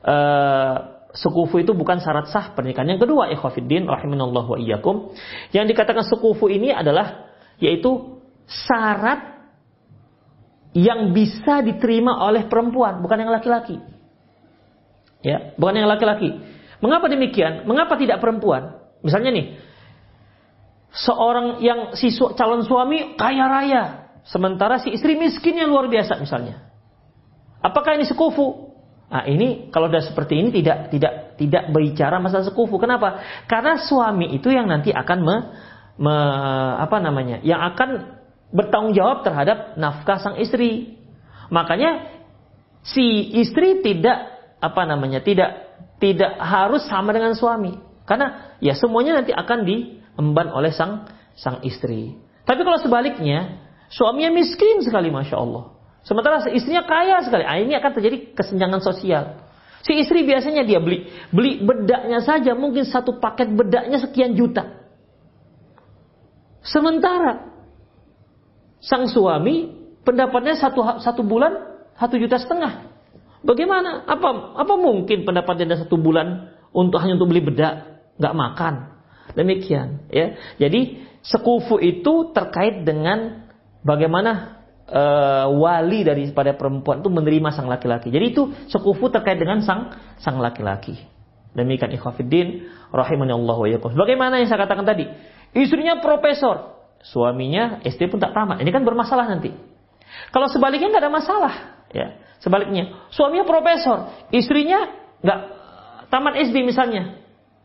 uh, 0.05 0.75
sekufu 1.11 1.59
itu 1.59 1.73
bukan 1.73 1.99
syarat 1.99 2.29
sah 2.29 2.53
pernikahan. 2.53 2.95
Yang 2.95 3.09
kedua 3.09 3.33
ikhwafiddin 3.33 3.89
rahimanallah 3.89 4.45
wa 4.45 4.57
iyyakum 4.61 5.11
yang 5.51 5.65
dikatakan 5.65 6.05
sekufu 6.05 6.47
ini 6.47 6.69
adalah 6.69 7.33
yaitu 7.57 8.21
syarat 8.45 9.38
yang 10.73 11.15
bisa 11.15 11.65
diterima 11.65 12.21
oleh 12.25 12.45
perempuan 12.45 13.01
bukan 13.01 13.17
yang 13.25 13.31
laki-laki. 13.33 13.81
Ya, 15.19 15.51
bukan 15.59 15.75
yang 15.75 15.89
laki-laki. 15.89 16.31
Mengapa 16.79 17.11
demikian? 17.11 17.67
Mengapa 17.67 17.99
tidak 17.99 18.23
perempuan? 18.23 18.79
Misalnya 19.03 19.35
nih, 19.35 19.45
seorang 20.95 21.59
yang 21.59 21.79
si 21.95 22.13
calon 22.15 22.63
suami 22.63 23.19
kaya 23.19 23.45
raya, 23.51 23.83
sementara 24.23 24.79
si 24.79 24.95
istri 24.95 25.19
miskinnya 25.19 25.67
luar 25.67 25.91
biasa 25.91 26.15
misalnya. 26.21 26.71
Apakah 27.59 27.99
ini 27.99 28.07
sekufu? 28.07 28.71
Nah, 29.09 29.25
ini 29.25 29.73
kalau 29.73 29.89
sudah 29.89 30.05
seperti 30.05 30.37
ini 30.37 30.53
tidak 30.53 30.93
tidak 30.93 31.35
tidak 31.35 31.63
berbicara 31.73 32.21
masalah 32.21 32.47
sekufu. 32.47 32.79
Kenapa? 32.79 33.19
Karena 33.49 33.75
suami 33.81 34.37
itu 34.37 34.53
yang 34.53 34.69
nanti 34.69 34.93
akan 34.95 35.19
me, 35.19 35.35
me 35.99 36.15
apa 36.79 37.01
namanya? 37.03 37.41
Yang 37.43 37.61
akan 37.73 37.89
bertanggung 38.49 38.97
jawab 38.97 39.21
terhadap 39.25 39.77
nafkah 39.77 40.17
sang 40.21 40.37
istri. 40.41 40.97
Makanya 41.49 42.09
si 42.85 43.33
istri 43.37 43.81
tidak 43.85 44.37
apa 44.59 44.81
namanya? 44.85 45.21
tidak 45.21 45.69
tidak 45.99 46.37
harus 46.39 46.85
sama 46.87 47.13
dengan 47.13 47.35
suami. 47.37 47.77
Karena 48.07 48.57
ya 48.57 48.73
semuanya 48.73 49.21
nanti 49.21 49.35
akan 49.35 49.59
di 49.67 50.01
emban 50.17 50.49
oleh 50.49 50.73
sang 50.73 51.05
sang 51.37 51.61
istri. 51.61 52.17
Tapi 52.43 52.65
kalau 52.65 52.81
sebaliknya, 52.81 53.61
suaminya 53.93 54.33
miskin 54.33 54.81
sekali, 54.81 55.13
masya 55.13 55.37
Allah. 55.37 55.77
Sementara 56.01 56.41
istrinya 56.49 56.81
kaya 56.87 57.21
sekali. 57.21 57.45
Ah, 57.45 57.61
ini 57.61 57.77
akan 57.77 57.91
terjadi 57.93 58.33
kesenjangan 58.33 58.81
sosial. 58.81 59.45
Si 59.85 59.95
istri 59.95 60.27
biasanya 60.27 60.67
dia 60.67 60.81
beli 60.83 61.07
beli 61.31 61.63
bedaknya 61.63 62.19
saja 62.19 62.51
mungkin 62.51 62.83
satu 62.83 63.21
paket 63.21 63.47
bedaknya 63.53 64.01
sekian 64.01 64.35
juta. 64.35 64.75
Sementara 66.59 67.58
sang 68.79 69.07
suami 69.11 69.71
pendapatnya 70.03 70.55
satu 70.55 70.99
satu 71.03 71.21
bulan 71.23 71.69
satu 71.99 72.15
juta 72.15 72.39
setengah. 72.39 72.89
Bagaimana? 73.43 74.03
Apa 74.07 74.55
apa 74.59 74.73
mungkin 74.75 75.23
pendapatnya 75.23 75.79
satu 75.79 75.95
bulan 75.95 76.51
untuk 76.75 76.99
hanya 76.99 77.15
untuk 77.15 77.31
beli 77.31 77.43
bedak, 77.43 78.03
nggak 78.19 78.35
makan? 78.35 78.73
Demikian, 79.35 80.09
ya. 80.09 80.35
Jadi 80.57 81.05
sekufu 81.21 81.77
itu 81.79 82.33
terkait 82.35 82.83
dengan 82.83 83.47
bagaimana 83.85 84.59
uh, 84.89 85.47
wali 85.53 86.03
daripada 86.03 86.57
perempuan 86.57 86.99
itu 86.99 87.09
menerima 87.11 87.49
sang 87.53 87.69
laki-laki. 87.69 88.09
Jadi 88.09 88.25
itu 88.33 88.49
sekufu 88.67 89.07
terkait 89.07 89.39
dengan 89.39 89.63
sang 89.63 89.93
sang 90.19 90.41
laki-laki. 90.41 90.97
Demikian 91.53 91.95
ikhwafiddin 91.95 92.67
rahimani 92.93 93.33
Allah 93.33 93.57
wa. 93.57 93.89
Bagaimana 93.93 94.41
yang 94.41 94.49
saya 94.49 94.65
katakan 94.65 94.85
tadi? 94.85 95.05
Istrinya 95.55 95.97
profesor, 95.97 96.78
suaminya 97.03 97.79
SD 97.83 98.11
pun 98.11 98.19
tak 98.19 98.35
tamat. 98.35 98.59
Ini 98.61 98.71
kan 98.71 98.83
bermasalah 98.83 99.25
nanti. 99.27 99.51
Kalau 100.33 100.49
sebaliknya 100.49 100.89
nggak 100.91 101.03
ada 101.05 101.13
masalah, 101.13 101.53
ya. 101.93 102.17
Sebaliknya, 102.39 103.11
suaminya 103.11 103.43
profesor, 103.43 104.15
istrinya 104.31 104.87
nggak 105.19 105.39
tamat 106.07 106.33
SD 106.47 106.63
misalnya. 106.63 107.19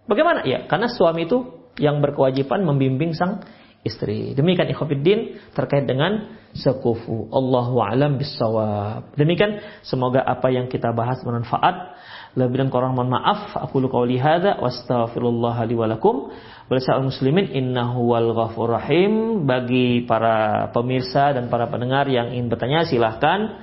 Bagaimana? 0.05 0.45
Ya, 0.45 0.66
karena 0.66 0.91
suami 0.91 1.24
itu 1.24 1.64
yang 1.80 2.03
berkewajiban 2.03 2.62
membimbing 2.62 3.14
sang 3.16 3.43
istri. 3.85 4.32
Demikian 4.32 4.72
ikhwatiddin 4.72 5.53
terkait 5.53 5.85
dengan 5.85 6.41
sekufu. 6.57 7.28
Allahu 7.30 7.78
a'lam 7.85 8.16
bissawab. 8.16 9.14
Demikian 9.14 9.61
semoga 9.85 10.24
apa 10.24 10.49
yang 10.51 10.66
kita 10.66 10.91
bahas 10.91 11.20
bermanfaat. 11.22 11.95
Lebih 12.35 12.66
dan 12.66 12.68
kurang 12.72 12.99
mohon 12.99 13.14
maaf. 13.14 13.55
Aku 13.55 13.78
lu 13.78 13.87
qauli 13.87 14.18
hadza 14.18 14.59
wa 14.59 14.66
astaghfirullah 14.66 15.55
li 15.70 15.74
wa 15.78 15.87
lakum. 15.87 16.35
Muslimin 16.70 17.50
innahu 17.52 18.08
wal 18.12 18.32
ghafur 18.32 18.70
rahim. 18.72 19.44
Bagi 19.44 20.08
para 20.08 20.72
pemirsa 20.72 21.36
dan 21.36 21.52
para 21.52 21.68
pendengar 21.68 22.08
yang 22.08 22.32
ingin 22.32 22.48
bertanya 22.48 22.88
silahkan 22.88 23.60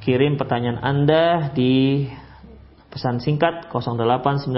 kirim 0.00 0.40
pertanyaan 0.40 0.80
Anda 0.80 1.52
di 1.54 2.08
pesan 2.90 3.20
singkat 3.22 3.70
0895 3.70 4.50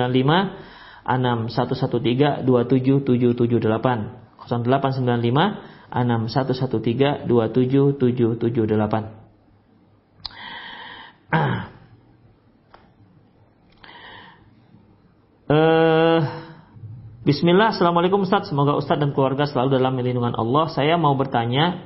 6113 1.05 2.47
27778 2.47 4.49
0895 4.49 5.93
6113 5.93 7.29
27778 7.29 9.21
Uh, 15.53 16.25
Bismillah, 17.33 17.73
Assalamualaikum 17.73 18.29
Ustaz. 18.29 18.53
Semoga 18.53 18.77
Ustaz 18.77 19.01
dan 19.01 19.17
keluarga 19.17 19.49
selalu 19.49 19.81
dalam 19.81 19.97
lindungan 19.97 20.37
Allah. 20.37 20.69
Saya 20.69 21.01
mau 21.01 21.17
bertanya, 21.17 21.81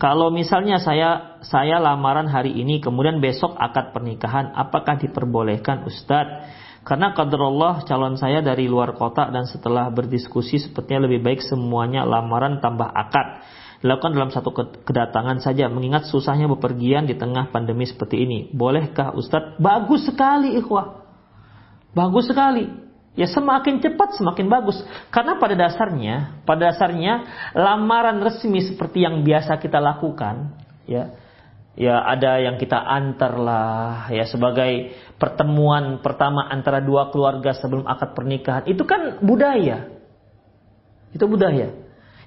kalau 0.00 0.32
misalnya 0.32 0.80
saya 0.80 1.36
saya 1.44 1.76
lamaran 1.76 2.24
hari 2.24 2.56
ini, 2.56 2.80
kemudian 2.80 3.20
besok 3.20 3.60
akad 3.60 3.92
pernikahan, 3.92 4.56
apakah 4.56 4.96
diperbolehkan 4.96 5.84
Ustadz? 5.84 6.48
Karena 6.80 7.12
Allah 7.12 7.84
calon 7.84 8.16
saya 8.16 8.40
dari 8.40 8.72
luar 8.72 8.96
kota 8.96 9.28
dan 9.28 9.44
setelah 9.44 9.92
berdiskusi 9.92 10.64
sepertinya 10.64 11.04
lebih 11.04 11.20
baik 11.20 11.44
semuanya 11.44 12.08
lamaran 12.08 12.64
tambah 12.64 12.88
akad. 12.88 13.44
Dilakukan 13.84 14.16
dalam 14.16 14.32
satu 14.32 14.48
kedatangan 14.80 15.44
saja 15.44 15.68
mengingat 15.68 16.08
susahnya 16.08 16.48
bepergian 16.48 17.04
di 17.04 17.20
tengah 17.20 17.52
pandemi 17.52 17.84
seperti 17.84 18.24
ini. 18.24 18.48
Bolehkah 18.48 19.12
Ustadz? 19.12 19.60
Bagus 19.60 20.08
sekali 20.08 20.56
ikhwah. 20.56 21.04
Bagus 21.92 22.32
sekali. 22.32 22.85
Ya 23.16 23.24
semakin 23.24 23.80
cepat 23.80 24.20
semakin 24.20 24.46
bagus. 24.52 24.76
Karena 25.08 25.40
pada 25.40 25.56
dasarnya, 25.56 26.44
pada 26.44 26.68
dasarnya 26.68 27.24
lamaran 27.56 28.20
resmi 28.20 28.60
seperti 28.60 29.08
yang 29.08 29.24
biasa 29.24 29.56
kita 29.56 29.80
lakukan, 29.80 30.52
ya, 30.84 31.16
ya 31.72 31.96
ada 32.04 32.44
yang 32.44 32.60
kita 32.60 32.76
antar 32.76 33.40
lah, 33.40 34.12
ya 34.12 34.28
sebagai 34.28 34.92
pertemuan 35.16 36.04
pertama 36.04 36.44
antara 36.52 36.84
dua 36.84 37.08
keluarga 37.08 37.56
sebelum 37.56 37.88
akad 37.88 38.12
pernikahan 38.12 38.68
itu 38.68 38.84
kan 38.84 39.24
budaya. 39.24 39.96
Itu 41.16 41.24
budaya. 41.24 41.72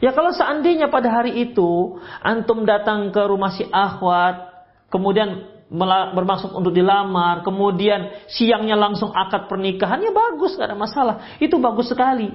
Ya 0.02 0.10
kalau 0.16 0.34
seandainya 0.34 0.90
pada 0.90 1.12
hari 1.12 1.38
itu 1.38 2.02
antum 2.26 2.66
datang 2.66 3.14
ke 3.14 3.22
rumah 3.30 3.54
si 3.54 3.68
akhwat, 3.70 4.66
kemudian 4.90 5.59
bermaksud 5.70 6.50
untuk 6.58 6.74
dilamar, 6.74 7.46
kemudian 7.46 8.26
siangnya 8.26 8.74
langsung 8.74 9.14
akad 9.14 9.46
pernikahan, 9.46 10.02
ya 10.02 10.10
bagus, 10.10 10.58
gak 10.58 10.74
ada 10.74 10.78
masalah. 10.78 11.16
Itu 11.38 11.62
bagus 11.62 11.94
sekali. 11.94 12.34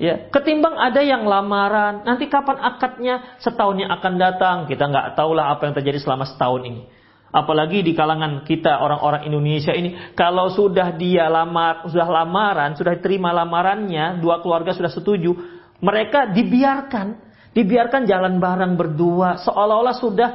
Ya, 0.00 0.32
ketimbang 0.32 0.80
ada 0.80 1.04
yang 1.04 1.28
lamaran, 1.28 2.08
nanti 2.08 2.24
kapan 2.24 2.56
akadnya 2.56 3.36
setahun 3.36 3.76
yang 3.84 3.92
akan 3.92 4.14
datang, 4.16 4.56
kita 4.64 4.88
nggak 4.88 5.12
tahulah 5.12 5.52
apa 5.52 5.68
yang 5.68 5.76
terjadi 5.76 6.00
selama 6.00 6.24
setahun 6.24 6.64
ini. 6.64 6.82
Apalagi 7.30 7.84
di 7.84 7.92
kalangan 7.92 8.48
kita 8.48 8.80
orang-orang 8.80 9.28
Indonesia 9.28 9.76
ini, 9.76 10.16
kalau 10.16 10.48
sudah 10.48 10.96
dia 10.96 11.28
lamar, 11.28 11.84
sudah 11.84 12.08
lamaran, 12.08 12.80
sudah 12.80 12.96
terima 12.96 13.28
lamarannya, 13.28 14.24
dua 14.24 14.40
keluarga 14.40 14.72
sudah 14.72 14.88
setuju, 14.88 15.36
mereka 15.84 16.32
dibiarkan 16.32 17.30
Dibiarkan 17.50 18.06
jalan 18.06 18.38
bareng 18.38 18.78
berdua 18.78 19.42
seolah-olah 19.42 19.96
sudah 19.98 20.30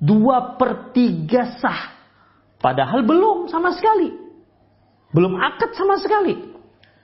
dua 0.00 0.56
per 0.56 0.96
tiga 0.96 1.60
sah. 1.60 2.00
Padahal 2.56 3.04
belum 3.04 3.52
sama 3.52 3.76
sekali. 3.76 4.10
Belum 5.12 5.36
akad 5.36 5.76
sama 5.76 6.00
sekali. 6.00 6.50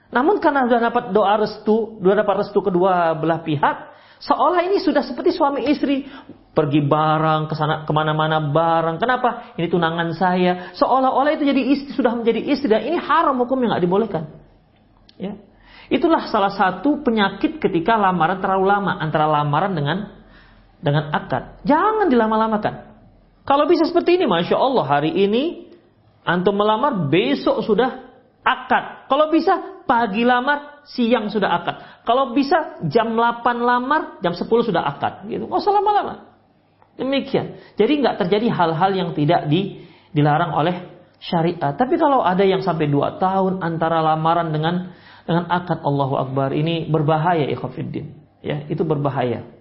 Namun 0.09 0.41
karena 0.41 0.65
sudah 0.65 0.81
dapat 0.89 1.03
doa 1.11 1.35
restu, 1.37 1.99
sudah 1.99 2.17
dapat 2.23 2.35
restu 2.47 2.59
kedua 2.63 3.11
belah 3.19 3.43
pihak, 3.43 3.75
seolah 4.23 4.63
ini 4.63 4.79
sudah 4.79 5.03
seperti 5.03 5.35
suami 5.35 5.67
istri 5.67 6.07
pergi 6.55 6.81
bareng 6.81 7.51
ke 7.51 7.53
sana 7.53 7.83
ke 7.83 7.91
mana-mana 7.91 8.39
bareng. 8.39 8.97
Kenapa? 8.97 9.53
Ini 9.59 9.67
tunangan 9.67 10.09
saya. 10.15 10.73
Seolah-olah 10.73 11.35
itu 11.35 11.43
jadi 11.45 11.61
istri, 11.61 11.91
sudah 11.93 12.15
menjadi 12.15 12.41
istri 12.49 12.71
dan 12.71 12.87
ini 12.87 12.97
haram 12.97 13.35
hukum 13.43 13.59
yang 13.61 13.75
nggak 13.75 13.83
dibolehkan. 13.83 14.23
Ya. 15.19 15.35
Itulah 15.87 16.27
salah 16.27 16.51
satu 16.51 17.03
penyakit 17.03 17.59
ketika 17.63 17.95
lamaran 17.95 18.43
terlalu 18.43 18.65
lama 18.67 18.99
antara 18.99 19.27
lamaran 19.27 19.71
dengan 19.71 20.16
dengan 20.81 21.09
akad. 21.13 21.65
Jangan 21.65 22.07
dilama-lamakan. 22.09 22.87
Kalau 23.47 23.63
bisa 23.65 23.87
seperti 23.87 24.19
ini, 24.19 24.25
masya 24.27 24.59
Allah 24.59 24.85
hari 24.85 25.11
ini 25.15 25.71
antum 26.27 26.53
melamar 26.53 27.07
besok 27.07 27.63
sudah 27.63 28.07
akad. 28.43 29.07
Kalau 29.07 29.31
bisa 29.31 29.83
pagi 29.87 30.27
lamar, 30.27 30.83
siang 30.83 31.31
sudah 31.31 31.49
akad. 31.63 31.75
Kalau 32.03 32.35
bisa 32.35 32.83
jam 32.91 33.15
8 33.15 33.43
lamar, 33.63 34.19
jam 34.19 34.35
10 34.35 34.47
sudah 34.47 34.83
akad. 34.83 35.27
Gitu. 35.31 35.47
Nggak 35.47 35.63
usah 35.63 35.73
lama-lama. 35.75 36.27
Demikian. 36.99 37.59
Jadi 37.79 37.93
nggak 38.03 38.15
terjadi 38.25 38.47
hal-hal 38.51 38.91
yang 38.91 39.09
tidak 39.15 39.47
di, 39.47 39.87
dilarang 40.11 40.51
oleh 40.51 40.75
syariat. 41.23 41.73
Tapi 41.73 41.95
kalau 41.95 42.21
ada 42.21 42.43
yang 42.43 42.59
sampai 42.59 42.91
2 42.91 43.17
tahun 43.21 43.53
antara 43.63 44.03
lamaran 44.03 44.51
dengan 44.51 44.91
dengan 45.27 45.43
akad 45.51 45.83
Allahu 45.83 46.15
Akbar 46.15 46.55
ini 46.55 46.87
berbahaya 46.87 47.47
ikhwafiddin. 47.51 48.15
Ya, 48.39 48.63
itu 48.71 48.83
berbahaya. 48.87 49.56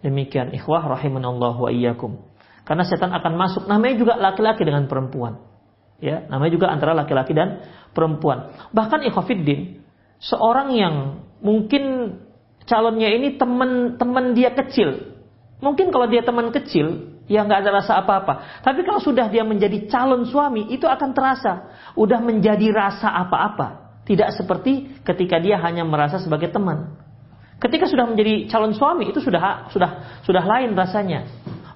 Demikian 0.00 0.56
ikhwah 0.56 0.88
rahimanallahu 0.88 1.68
wa 1.68 1.70
iyyakum. 1.70 2.24
Karena 2.64 2.84
setan 2.88 3.12
akan 3.12 3.32
masuk 3.36 3.62
namanya 3.68 3.96
juga 4.00 4.14
laki-laki 4.16 4.64
dengan 4.64 4.88
perempuan. 4.88 5.42
Ya, 6.00 6.24
namanya 6.32 6.56
juga 6.56 6.72
antara 6.72 6.96
laki-laki 6.96 7.36
dan 7.36 7.60
perempuan. 7.92 8.56
Bahkan 8.72 9.04
ikhwafiddin, 9.12 9.84
seorang 10.16 10.72
yang 10.72 10.94
mungkin 11.44 12.16
calonnya 12.64 13.12
ini 13.12 13.36
teman-teman 13.36 14.32
dia 14.32 14.56
kecil. 14.56 15.12
Mungkin 15.60 15.92
kalau 15.92 16.08
dia 16.08 16.24
teman 16.24 16.48
kecil, 16.56 17.20
ya 17.28 17.44
nggak 17.44 17.68
ada 17.68 17.70
rasa 17.84 18.00
apa-apa. 18.00 18.64
Tapi 18.64 18.80
kalau 18.88 19.04
sudah 19.04 19.28
dia 19.28 19.44
menjadi 19.44 19.84
calon 19.92 20.24
suami, 20.24 20.72
itu 20.72 20.88
akan 20.88 21.12
terasa. 21.12 21.68
Udah 21.92 22.16
menjadi 22.24 22.72
rasa 22.72 23.12
apa-apa. 23.12 24.00
Tidak 24.08 24.32
seperti 24.32 25.04
ketika 25.04 25.36
dia 25.36 25.60
hanya 25.60 25.84
merasa 25.84 26.16
sebagai 26.16 26.48
teman. 26.48 26.96
Ketika 27.60 27.84
sudah 27.84 28.08
menjadi 28.08 28.48
calon 28.48 28.72
suami 28.72 29.12
itu 29.12 29.20
sudah 29.20 29.68
sudah 29.68 30.22
sudah 30.24 30.42
lain 30.48 30.72
rasanya. 30.72 31.28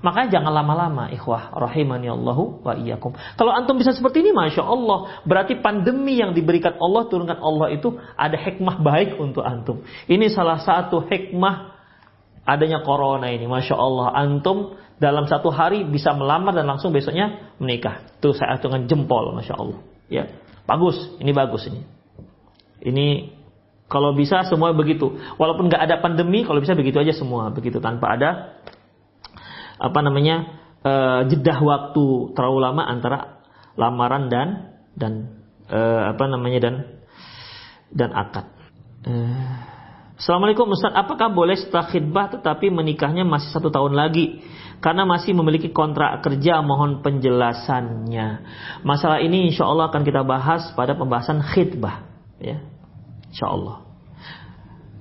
Makanya 0.05 0.37
jangan 0.37 0.53
lama-lama, 0.53 1.09
ikhwah 1.09 1.57
rahimani 1.57 2.13
Allahu 2.13 2.61
wa 2.61 2.77
iyyakum. 2.77 3.17
Kalau 3.41 3.57
antum 3.57 3.81
bisa 3.81 3.97
seperti 3.97 4.21
ini, 4.21 4.37
masya 4.37 4.61
Allah, 4.61 5.25
berarti 5.25 5.57
pandemi 5.57 6.21
yang 6.21 6.37
diberikan 6.37 6.77
Allah 6.77 7.09
turunkan 7.09 7.41
Allah 7.41 7.73
itu 7.73 7.97
ada 8.13 8.37
hikmah 8.37 8.85
baik 8.85 9.17
untuk 9.17 9.41
antum. 9.41 9.81
Ini 10.05 10.29
salah 10.29 10.61
satu 10.61 11.09
hikmah 11.09 11.73
adanya 12.45 12.85
corona 12.85 13.33
ini, 13.33 13.49
masya 13.49 13.81
Allah, 13.81 14.13
antum 14.13 14.77
dalam 15.01 15.25
satu 15.25 15.49
hari 15.49 15.89
bisa 15.89 16.13
melamar 16.13 16.53
dan 16.53 16.69
langsung 16.69 16.93
besoknya 16.93 17.57
menikah. 17.57 18.05
Tuh 18.21 18.37
saya 18.37 18.61
hitungan 18.61 18.85
jempol, 18.85 19.33
masya 19.33 19.57
Allah. 19.57 19.81
Ya, 20.13 20.29
bagus, 20.69 21.01
ini 21.17 21.33
bagus 21.33 21.65
ini. 21.65 21.81
Ini 22.85 23.34
kalau 23.95 24.11
bisa 24.11 24.43
semua 24.51 24.75
begitu. 24.75 25.15
Walaupun 25.39 25.71
nggak 25.71 25.83
ada 25.87 26.03
pandemi, 26.03 26.43
kalau 26.43 26.59
bisa 26.59 26.75
begitu 26.75 26.99
aja 26.99 27.15
semua 27.15 27.55
begitu 27.55 27.79
tanpa 27.79 28.19
ada 28.19 28.59
apa 29.79 29.99
namanya 30.03 30.59
uh, 30.83 31.21
jedah 31.31 31.59
waktu 31.63 32.35
terlalu 32.35 32.59
lama 32.59 32.83
antara 32.83 33.19
lamaran 33.79 34.27
dan 34.27 34.49
dan 34.99 35.13
uh, 35.71 36.11
apa 36.11 36.25
namanya 36.27 36.59
dan 36.59 36.75
dan 37.95 38.11
akad. 38.11 38.51
Uh, 39.07 39.75
Assalamualaikum 40.15 40.71
Ustaz, 40.71 40.95
apakah 40.95 41.27
boleh 41.27 41.59
setelah 41.59 41.91
khidbah 41.91 42.31
tetapi 42.39 42.71
menikahnya 42.71 43.27
masih 43.27 43.51
satu 43.51 43.67
tahun 43.67 43.99
lagi? 43.99 44.47
Karena 44.79 45.03
masih 45.03 45.35
memiliki 45.35 45.75
kontrak 45.75 46.23
kerja, 46.23 46.63
mohon 46.63 47.03
penjelasannya. 47.03 48.29
Masalah 48.87 49.19
ini 49.19 49.51
insya 49.51 49.67
Allah 49.67 49.91
akan 49.91 50.07
kita 50.07 50.23
bahas 50.23 50.71
pada 50.79 50.95
pembahasan 50.95 51.43
khidbah. 51.43 52.07
Ya, 52.39 52.63
insya 53.27 53.51
Allah. 53.51 53.84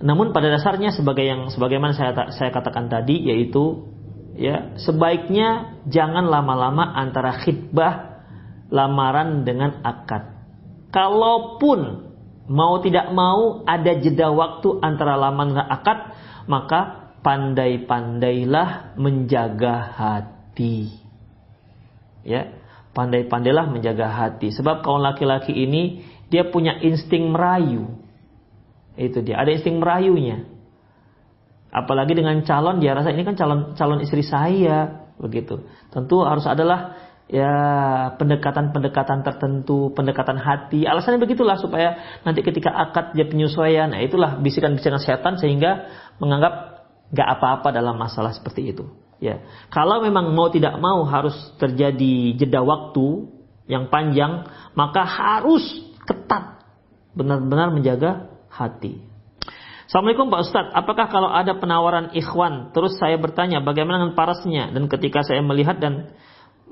Namun 0.04 0.36
pada 0.36 0.52
dasarnya 0.52 0.92
sebagai 0.92 1.24
yang 1.24 1.48
sebagaimana 1.48 1.96
saya 1.96 2.12
saya 2.36 2.52
katakan 2.52 2.92
tadi 2.92 3.24
yaitu 3.24 3.88
ya 4.36 4.76
sebaiknya 4.76 5.80
jangan 5.88 6.28
lama-lama 6.28 6.92
antara 6.92 7.40
khidbah 7.40 8.20
lamaran 8.68 9.48
dengan 9.48 9.80
akad. 9.80 10.28
Kalaupun 10.92 12.12
mau 12.52 12.84
tidak 12.84 13.16
mau 13.16 13.64
ada 13.64 13.96
jeda 13.96 14.28
waktu 14.36 14.84
antara 14.84 15.16
lamaran 15.16 15.56
dan 15.56 15.72
akad, 15.72 16.00
maka 16.52 16.80
pandai-pandailah 17.24 19.00
menjaga 19.00 19.96
hati. 19.96 20.92
Ya, 22.28 22.60
pandai-pandailah 22.92 23.72
menjaga 23.72 24.12
hati. 24.12 24.52
Sebab 24.52 24.84
kaum 24.84 25.00
laki-laki 25.00 25.56
ini 25.56 26.04
dia 26.28 26.44
punya 26.52 26.76
insting 26.84 27.32
merayu. 27.32 28.03
Itu 28.94 29.26
dia, 29.26 29.42
ada 29.42 29.50
insting 29.50 29.82
merayunya. 29.82 30.46
Apalagi 31.74 32.14
dengan 32.14 32.38
calon 32.46 32.78
dia 32.78 32.94
rasa 32.94 33.10
ini 33.10 33.26
kan 33.26 33.34
calon 33.34 33.74
calon 33.74 34.06
istri 34.06 34.22
saya, 34.22 35.10
begitu. 35.18 35.66
Tentu 35.90 36.22
harus 36.22 36.46
adalah 36.46 36.94
ya 37.26 37.54
pendekatan-pendekatan 38.22 39.26
tertentu, 39.26 39.90
pendekatan 39.98 40.38
hati. 40.38 40.86
Alasannya 40.86 41.18
begitulah 41.18 41.58
supaya 41.58 42.22
nanti 42.22 42.46
ketika 42.46 42.70
akad 42.70 43.18
dia 43.18 43.26
penyesuaian, 43.26 43.90
nah 43.90 43.98
itulah 44.06 44.38
bisikan-bisikan 44.38 45.02
setan 45.02 45.42
sehingga 45.42 45.90
menganggap 46.22 46.86
gak 47.14 47.30
apa-apa 47.40 47.74
dalam 47.74 47.98
masalah 47.98 48.34
seperti 48.34 48.70
itu. 48.74 48.86
Ya, 49.18 49.40
kalau 49.72 50.04
memang 50.04 50.36
mau 50.36 50.52
tidak 50.52 50.76
mau 50.84 51.08
harus 51.08 51.34
terjadi 51.56 52.36
jeda 52.36 52.60
waktu 52.60 53.32
yang 53.72 53.88
panjang, 53.88 54.46
maka 54.76 55.08
harus 55.08 55.64
ketat 56.04 56.60
benar-benar 57.16 57.72
menjaga 57.72 58.33
hati. 58.54 59.02
Assalamualaikum 59.90 60.32
Pak 60.32 60.42
Ustadz, 60.48 60.74
apakah 60.74 61.06
kalau 61.12 61.30
ada 61.30 61.54
penawaran 61.58 62.14
ikhwan, 62.18 62.74
terus 62.74 62.98
saya 62.98 63.20
bertanya 63.20 63.62
bagaimana 63.62 64.02
dengan 64.02 64.16
parasnya, 64.18 64.74
dan 64.74 64.90
ketika 64.90 65.22
saya 65.22 65.44
melihat 65.44 65.78
dan 65.78 66.16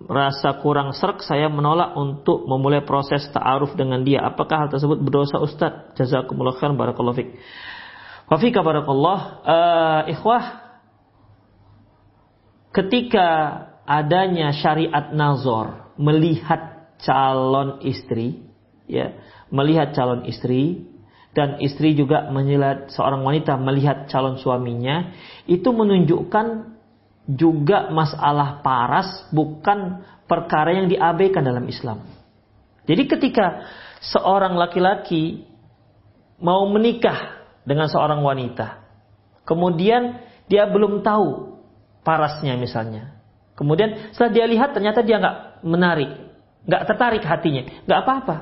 rasa 0.09 0.57
kurang 0.63 0.95
serak, 0.95 1.21
saya 1.21 1.51
menolak 1.51 1.93
untuk 1.93 2.47
memulai 2.47 2.81
proses 2.81 3.27
ta'aruf 3.29 3.75
dengan 3.77 4.01
dia. 4.01 4.25
Apakah 4.25 4.65
hal 4.65 4.69
tersebut 4.71 4.97
berdosa 5.03 5.37
Ustadz? 5.37 5.93
Jazakumullah 5.99 6.57
khairan 6.57 6.79
barakallahu 6.79 7.17
fik. 7.21 7.29
Wafika 8.31 8.63
barakallah, 8.63 9.19
uh, 9.43 10.01
ikhwah, 10.07 10.43
ketika 12.71 13.27
adanya 13.83 14.55
syariat 14.55 15.11
nazor, 15.11 15.93
melihat 15.99 16.95
calon 17.03 17.83
istri, 17.83 18.47
ya, 18.87 19.19
melihat 19.51 19.91
calon 19.91 20.23
istri 20.25 20.90
dan 21.31 21.63
istri 21.63 21.95
juga 21.95 22.27
melihat 22.27 22.91
seorang 22.91 23.23
wanita 23.23 23.55
melihat 23.55 24.11
calon 24.11 24.35
suaminya 24.35 25.15
itu 25.47 25.67
menunjukkan 25.71 26.75
juga 27.31 27.87
masalah 27.93 28.59
paras 28.59 29.07
bukan 29.31 30.03
perkara 30.27 30.75
yang 30.75 30.91
diabaikan 30.91 31.43
dalam 31.43 31.63
Islam. 31.67 32.03
Jadi 32.83 33.03
ketika 33.07 33.63
seorang 34.03 34.57
laki-laki 34.57 35.47
mau 36.41 36.65
menikah 36.67 37.39
dengan 37.63 37.87
seorang 37.87 38.19
wanita, 38.25 38.81
kemudian 39.47 40.19
dia 40.49 40.67
belum 40.67 41.05
tahu 41.05 41.61
parasnya 42.01 42.57
misalnya. 42.57 43.15
Kemudian 43.53 44.11
setelah 44.11 44.33
dia 44.33 44.45
lihat 44.49 44.73
ternyata 44.73 45.05
dia 45.05 45.21
nggak 45.21 45.61
menarik, 45.63 46.11
nggak 46.65 46.83
tertarik 46.89 47.23
hatinya, 47.23 47.63
nggak 47.85 47.99
apa-apa. 48.01 48.37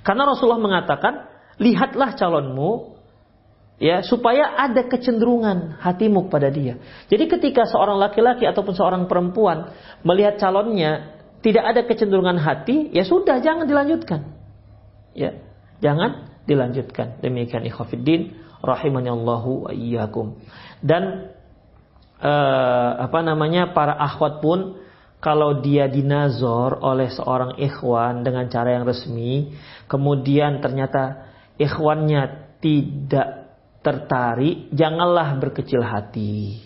Karena 0.00 0.22
Rasulullah 0.24 0.62
mengatakan, 0.62 1.35
lihatlah 1.56 2.16
calonmu 2.16 2.96
ya 3.76 4.00
supaya 4.00 4.56
ada 4.56 4.88
kecenderungan 4.88 5.80
hatimu 5.80 6.32
pada 6.32 6.48
dia. 6.48 6.80
Jadi 7.08 7.28
ketika 7.28 7.68
seorang 7.68 8.00
laki-laki 8.00 8.48
ataupun 8.48 8.72
seorang 8.72 9.02
perempuan 9.04 9.72
melihat 10.00 10.40
calonnya 10.40 11.16
tidak 11.44 11.64
ada 11.64 11.80
kecenderungan 11.84 12.40
hati, 12.40 12.90
ya 12.90 13.04
sudah 13.04 13.38
jangan 13.38 13.68
dilanjutkan. 13.68 14.34
Ya, 15.16 15.38
jangan 15.78 16.32
dilanjutkan. 16.48 17.20
Demikian 17.20 17.64
ikhwatiddin 17.68 18.34
rahimani 18.64 19.12
Allahu 19.12 19.68
wa 19.68 19.72
iyyakum. 19.72 20.40
Dan 20.80 21.32
uh, 22.20 22.90
apa 22.98 23.20
namanya 23.22 23.70
para 23.76 23.94
akhwat 23.94 24.40
pun 24.40 24.80
kalau 25.20 25.64
dia 25.64 25.88
dinazor 25.88 26.82
oleh 26.82 27.08
seorang 27.10 27.56
ikhwan 27.62 28.22
dengan 28.22 28.46
cara 28.52 28.76
yang 28.76 28.84
resmi, 28.84 29.56
kemudian 29.88 30.60
ternyata 30.60 31.30
ikhwannya 31.56 32.56
tidak 32.60 33.52
tertarik, 33.84 34.72
janganlah 34.74 35.36
berkecil 35.38 35.84
hati. 35.84 36.62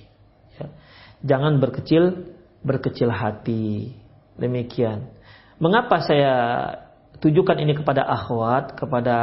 Jangan 1.20 1.60
berkecil 1.60 2.32
berkecil 2.64 3.12
hati. 3.12 3.92
Demikian. 4.40 5.12
Mengapa 5.60 6.00
saya 6.00 6.32
tujukan 7.20 7.60
ini 7.60 7.76
kepada 7.76 8.08
akhwat, 8.08 8.72
kepada 8.80 9.16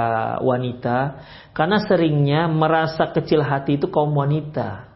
wanita? 0.45 1.25
Karena 1.57 1.81
seringnya 1.81 2.45
merasa 2.45 3.09
kecil 3.09 3.41
hati 3.41 3.81
itu 3.81 3.89
kaum 3.89 4.13
wanita. 4.13 4.93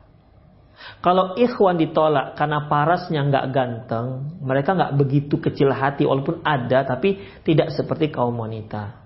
Kalau 1.01 1.37
ikhwan 1.37 1.77
ditolak 1.81 2.37
karena 2.37 2.69
parasnya 2.69 3.25
nggak 3.25 3.49
ganteng, 3.53 4.37
mereka 4.41 4.73
nggak 4.77 4.93
begitu 4.97 5.41
kecil 5.41 5.73
hati 5.73 6.05
walaupun 6.05 6.41
ada 6.45 6.85
tapi 6.85 7.21
tidak 7.41 7.73
seperti 7.73 8.13
kaum 8.13 8.37
wanita. 8.37 9.01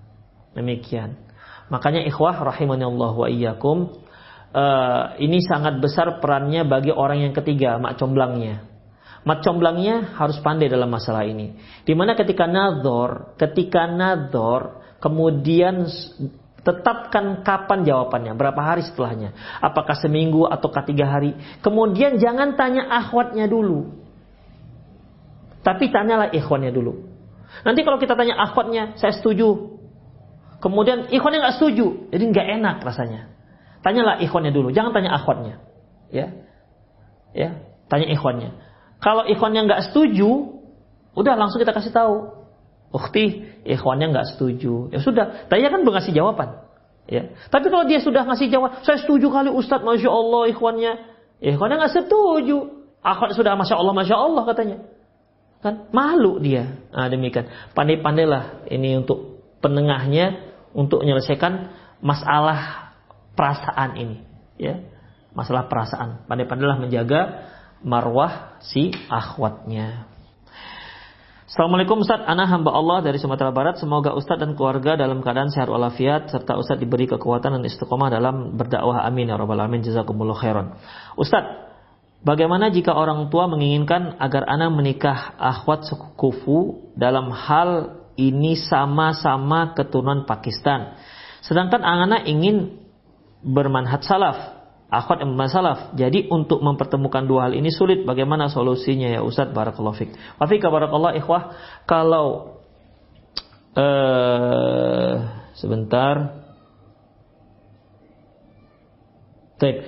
Demikian. 0.56 1.25
Makanya 1.70 2.06
ikhwah 2.06 2.38
Allah 2.38 3.14
wa 3.14 3.28
iyyakum 3.28 4.06
uh, 4.56 5.04
ini 5.20 5.44
sangat 5.44 5.82
besar 5.82 6.22
perannya 6.24 6.64
bagi 6.64 6.94
orang 6.94 7.28
yang 7.28 7.34
ketiga, 7.36 7.76
mak 7.82 8.00
comblangnya. 8.00 8.64
Mat 9.26 9.42
comblangnya 9.42 10.16
harus 10.16 10.38
pandai 10.40 10.70
dalam 10.70 10.88
masalah 10.88 11.26
ini. 11.26 11.58
Di 11.82 11.98
mana 11.98 12.14
ketika 12.14 12.46
nador, 12.46 13.34
ketika 13.42 13.90
nador, 13.90 14.86
kemudian 15.02 15.90
tetapkan 16.62 17.42
kapan 17.42 17.86
jawabannya, 17.86 18.34
berapa 18.38 18.58
hari 18.58 18.86
setelahnya, 18.86 19.34
apakah 19.62 19.98
seminggu 19.98 20.46
atau 20.46 20.70
tiga 20.86 21.10
hari. 21.10 21.34
Kemudian 21.62 22.22
jangan 22.22 22.54
tanya 22.54 22.90
akhwatnya 22.90 23.50
dulu, 23.50 24.06
tapi 25.66 25.90
tanyalah 25.90 26.30
ikhwannya 26.30 26.70
dulu. 26.70 26.94
Nanti 27.66 27.82
kalau 27.82 27.98
kita 27.98 28.14
tanya 28.14 28.38
akhwatnya, 28.38 28.98
saya 29.02 29.14
setuju. 29.18 29.75
Kemudian 30.64 31.12
ikhwannya 31.12 31.40
nggak 31.44 31.56
setuju, 31.60 32.10
jadi 32.10 32.24
nggak 32.32 32.48
enak 32.62 32.78
rasanya. 32.82 33.32
Tanyalah 33.86 34.18
ikhwannya 34.24 34.50
dulu, 34.50 34.74
jangan 34.74 34.96
tanya 34.96 35.14
akhwatnya. 35.14 35.62
Ya, 36.10 36.34
ya, 37.36 37.62
tanya 37.92 38.08
ikhwannya. 38.10 38.50
Kalau 39.04 39.28
ikhwannya 39.30 39.68
nggak 39.68 39.82
setuju, 39.92 40.62
udah 41.14 41.34
langsung 41.38 41.62
kita 41.62 41.76
kasih 41.76 41.94
tahu. 41.94 42.34
Ukti, 42.96 43.44
ikhwannya 43.68 44.16
nggak 44.16 44.28
setuju. 44.34 44.90
Ya 44.90 45.04
sudah, 45.04 45.46
tadi 45.52 45.62
kan 45.68 45.84
belum 45.84 46.00
ngasih 46.00 46.16
jawaban. 46.16 46.64
Ya. 47.06 47.36
Tapi 47.54 47.70
kalau 47.70 47.86
dia 47.86 48.02
sudah 48.02 48.26
ngasih 48.26 48.50
jawab, 48.50 48.82
saya 48.82 48.98
setuju 48.98 49.30
kali 49.30 49.54
Ustadz, 49.54 49.86
Masya 49.86 50.10
Allah 50.10 50.42
ikhwannya. 50.50 50.94
Ikhwannya 51.44 51.76
nggak 51.86 51.94
setuju. 51.94 52.88
Akhwat 53.06 53.38
sudah 53.38 53.54
Masya 53.54 53.76
Allah, 53.78 53.94
Masya 53.94 54.16
Allah 54.18 54.44
katanya. 54.50 54.78
Kan 55.62 55.90
malu 55.94 56.42
dia. 56.42 56.82
Nah, 56.90 57.06
demikian. 57.10 57.50
Pandai-pandailah 57.78 58.70
ini 58.74 58.98
untuk 58.98 59.35
penengahnya, 59.66 60.54
untuk 60.76 61.02
menyelesaikan 61.02 61.74
masalah 62.04 62.92
perasaan 63.34 63.98
ini. 63.98 64.18
Ya, 64.62 64.86
masalah 65.34 65.72
perasaan. 65.72 66.28
Pandai-pandailah 66.30 66.78
menjaga 66.78 67.50
marwah 67.82 68.62
si 68.62 68.94
akhwatnya. 69.08 70.12
Assalamualaikum 71.46 72.04
Ustaz, 72.04 72.20
Ana 72.28 72.44
hamba 72.52 72.76
Allah 72.76 73.00
dari 73.00 73.16
Sumatera 73.16 73.48
Barat. 73.56 73.80
Semoga 73.80 74.12
Ustaz 74.12 74.36
dan 74.36 74.60
keluarga 74.60 75.00
dalam 75.00 75.24
keadaan 75.24 75.48
sehat 75.48 75.72
walafiat 75.72 76.28
serta 76.28 76.60
Ustaz 76.60 76.76
diberi 76.76 77.08
kekuatan 77.08 77.56
dan 77.56 77.64
istiqomah 77.64 78.12
dalam 78.12 78.60
berdakwah. 78.60 79.08
Amin 79.08 79.32
ya 79.32 79.40
rabbal 79.40 79.64
alamin. 79.64 79.80
Jazakumullah 79.80 80.36
khairan. 80.36 80.76
Ustaz, 81.16 81.48
bagaimana 82.28 82.76
jika 82.76 82.92
orang 82.92 83.32
tua 83.32 83.48
menginginkan 83.48 84.20
agar 84.20 84.44
Ana 84.52 84.68
menikah 84.68 85.40
akhwat 85.40 85.88
sekufu 85.88 86.92
dalam 87.00 87.32
hal 87.32 88.04
ini 88.16 88.56
sama-sama 88.56 89.76
keturunan 89.76 90.24
Pakistan. 90.24 90.96
Sedangkan 91.44 91.84
Ana 91.84 92.24
ingin 92.24 92.82
bermanhat 93.46 94.02
salaf 94.02 94.56
akhwat 94.90 95.22
yang 95.22 95.36
bermasalah. 95.36 95.94
Jadi 95.98 96.32
untuk 96.32 96.64
mempertemukan 96.64 97.28
dua 97.28 97.50
hal 97.50 97.54
ini 97.58 97.70
sulit. 97.74 98.08
Bagaimana 98.08 98.48
solusinya 98.48 99.12
ya 99.12 99.22
Ustaz? 99.22 99.52
Barakallahu 99.52 99.98
fik. 99.98 100.10
Wafika 100.40 100.72
barakallah 100.72 101.18
ikhwah. 101.18 101.54
Kalau 101.84 102.58
uh, 103.76 105.14
sebentar. 105.60 106.42
Baik. 109.60 109.88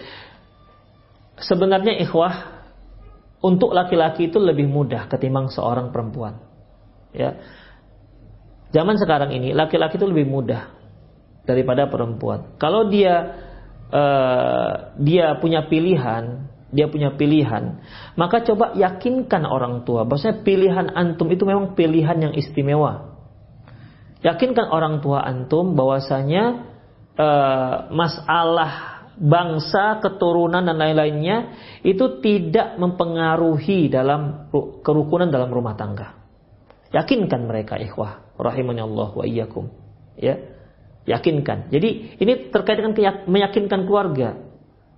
Sebenarnya 1.38 2.02
ikhwah 2.02 2.58
untuk 3.46 3.72
laki-laki 3.72 4.34
itu 4.34 4.42
lebih 4.42 4.66
mudah 4.66 5.06
ketimbang 5.06 5.54
seorang 5.54 5.94
perempuan. 5.94 6.42
Ya. 7.14 7.38
Zaman 8.72 9.00
sekarang 9.00 9.32
ini 9.32 9.56
laki-laki 9.56 9.96
itu 9.96 10.08
lebih 10.08 10.28
mudah 10.28 10.76
daripada 11.48 11.88
perempuan. 11.88 12.60
Kalau 12.60 12.92
dia 12.92 13.16
uh, 13.88 14.92
dia 15.00 15.40
punya 15.40 15.64
pilihan, 15.72 16.52
dia 16.76 16.92
punya 16.92 17.16
pilihan, 17.16 17.80
maka 18.20 18.44
coba 18.44 18.76
yakinkan 18.76 19.48
orang 19.48 19.88
tua 19.88 20.04
bahwasanya 20.04 20.44
pilihan 20.44 20.88
antum 20.92 21.32
itu 21.32 21.48
memang 21.48 21.80
pilihan 21.80 22.20
yang 22.20 22.34
istimewa. 22.36 23.16
Yakinkan 24.20 24.68
orang 24.68 25.00
tua 25.00 25.24
antum 25.24 25.80
bahwasanya 25.80 26.68
uh, 27.16 27.88
masalah 27.96 29.00
bangsa, 29.16 30.04
keturunan 30.04 30.62
dan 30.62 30.76
lain-lainnya 30.76 31.56
itu 31.88 32.20
tidak 32.20 32.76
mempengaruhi 32.76 33.88
dalam 33.88 34.52
kerukunan 34.84 35.32
dalam 35.32 35.48
rumah 35.48 35.80
tangga. 35.80 36.20
Yakinkan 36.92 37.48
mereka 37.48 37.80
ikhwah 37.80 38.27
rahimani 38.38 38.82
Allah 38.82 39.10
wa 39.14 39.24
iyyakum. 39.26 39.70
Ya 40.18 40.58
yakinkan. 41.08 41.72
Jadi 41.72 42.20
ini 42.20 42.52
terkait 42.52 42.78
dengan 42.78 42.94
meyakinkan 43.26 43.88
keluarga. 43.88 44.44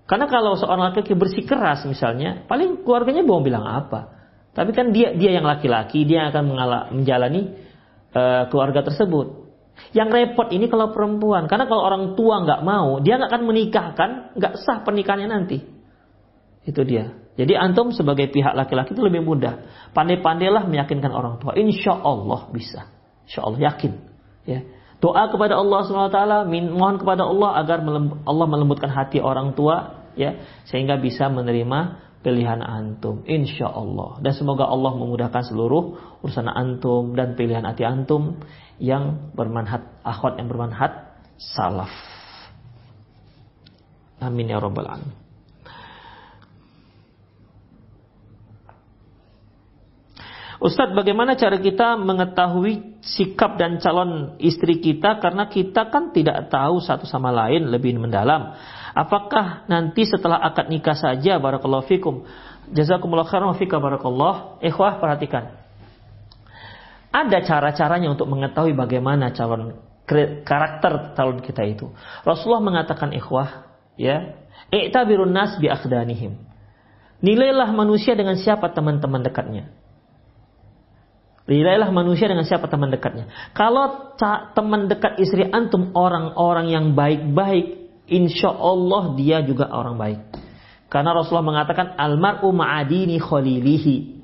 Karena 0.10 0.26
kalau 0.26 0.58
seorang 0.58 0.90
laki-laki 0.90 1.14
bersikeras 1.14 1.86
misalnya, 1.86 2.50
paling 2.50 2.82
keluarganya 2.82 3.22
mau 3.22 3.46
bilang 3.46 3.62
apa? 3.62 4.18
Tapi 4.58 4.74
kan 4.74 4.90
dia 4.90 5.14
dia 5.14 5.38
yang 5.38 5.46
laki-laki, 5.46 6.02
dia 6.10 6.34
akan 6.34 6.44
mengalami, 6.50 6.88
menjalani 6.98 7.42
uh, 8.18 8.50
keluarga 8.50 8.82
tersebut. 8.82 9.46
Yang 9.94 10.10
repot 10.12 10.50
ini 10.50 10.66
kalau 10.66 10.92
perempuan, 10.92 11.46
karena 11.46 11.70
kalau 11.70 11.86
orang 11.86 12.18
tua 12.18 12.42
nggak 12.42 12.62
mau, 12.66 13.00
dia 13.00 13.22
nggak 13.22 13.30
akan 13.32 13.44
menikahkan, 13.46 14.10
nggak 14.36 14.54
sah 14.66 14.82
pernikahannya 14.82 15.30
nanti. 15.30 15.62
Itu 16.66 16.82
dia. 16.84 17.14
Jadi 17.38 17.56
antum 17.56 17.96
sebagai 17.96 18.28
pihak 18.34 18.52
laki-laki 18.52 18.92
itu 18.92 19.00
lebih 19.06 19.24
mudah. 19.24 19.64
Pandai-pandailah 19.96 20.68
meyakinkan 20.68 21.14
orang 21.14 21.40
tua. 21.40 21.56
Insya 21.56 21.96
Allah 21.96 22.50
bisa. 22.52 22.99
Insya 23.30 23.46
Allah 23.46 23.60
yakin. 23.62 23.94
Ya. 24.50 24.66
Doa 25.00 25.30
kepada 25.32 25.56
Allah 25.56 25.86
SWT, 25.86 26.20
mohon 26.76 26.98
kepada 27.00 27.24
Allah 27.24 27.62
agar 27.62 27.80
Allah 28.26 28.46
melembutkan 28.50 28.92
hati 28.92 29.22
orang 29.24 29.56
tua, 29.56 30.10
ya, 30.18 30.44
sehingga 30.68 31.00
bisa 31.00 31.32
menerima 31.32 32.10
pilihan 32.20 32.60
antum, 32.60 33.24
insya 33.24 33.72
Allah. 33.72 34.20
Dan 34.20 34.36
semoga 34.36 34.68
Allah 34.68 34.92
memudahkan 34.98 35.48
seluruh 35.48 36.20
urusan 36.20 36.52
antum 36.52 37.16
dan 37.16 37.40
pilihan 37.40 37.64
hati 37.64 37.88
antum 37.88 38.44
yang 38.76 39.32
bermanhat 39.32 39.88
akhwat 40.04 40.36
yang 40.36 40.52
bermanhat 40.52 41.16
salaf. 41.40 41.92
Amin 44.20 44.52
ya 44.52 44.60
rabbal 44.60 44.84
alamin. 44.84 45.19
Ustadz, 50.60 50.92
bagaimana 50.92 51.40
cara 51.40 51.56
kita 51.56 51.96
mengetahui 51.96 53.00
sikap 53.00 53.56
dan 53.56 53.80
calon 53.80 54.36
istri 54.44 54.84
kita 54.84 55.16
karena 55.24 55.48
kita 55.48 55.88
kan 55.88 56.12
tidak 56.12 56.52
tahu 56.52 56.84
satu 56.84 57.08
sama 57.08 57.32
lain 57.32 57.72
lebih 57.72 57.96
mendalam. 57.96 58.60
Apakah 58.92 59.64
nanti 59.72 60.04
setelah 60.04 60.44
akad 60.44 60.68
nikah 60.68 61.00
saja 61.00 61.40
barakallahu 61.40 61.88
fikum. 61.88 62.28
Jazakumullah 62.76 63.24
khairan 63.24 63.56
fika 63.56 63.80
barakallah. 63.80 64.60
Ikhwah 64.60 65.00
perhatikan. 65.00 65.56
Ada 67.16 67.40
cara-caranya 67.48 68.12
untuk 68.12 68.28
mengetahui 68.28 68.76
bagaimana 68.76 69.32
calon 69.32 69.80
karakter 70.44 71.16
calon 71.16 71.40
kita 71.40 71.64
itu. 71.64 71.88
Rasulullah 72.28 72.60
mengatakan 72.60 73.16
ikhwah, 73.16 73.64
ya, 73.96 74.36
"I'tabirun 74.76 75.32
nas 75.32 75.56
bi 75.56 75.72
akhdanihim." 75.72 76.36
Nilailah 77.24 77.72
manusia 77.72 78.12
dengan 78.12 78.36
siapa 78.36 78.76
teman-teman 78.76 79.24
dekatnya. 79.24 79.79
Nilailah 81.50 81.90
manusia 81.90 82.30
dengan 82.30 82.46
siapa 82.46 82.70
teman 82.70 82.94
dekatnya. 82.94 83.26
Kalau 83.58 84.14
teman 84.54 84.86
dekat 84.86 85.18
istri 85.18 85.50
antum 85.50 85.98
orang-orang 85.98 86.70
yang 86.70 86.86
baik-baik, 86.94 87.90
insya 88.06 88.54
Allah 88.54 89.18
dia 89.18 89.42
juga 89.42 89.66
orang 89.74 89.98
baik. 89.98 90.20
Karena 90.94 91.18
Rasulullah 91.18 91.50
mengatakan 91.50 91.98
almaru 91.98 92.54
ma'adini 92.54 93.18
khalilihi. 93.18 94.22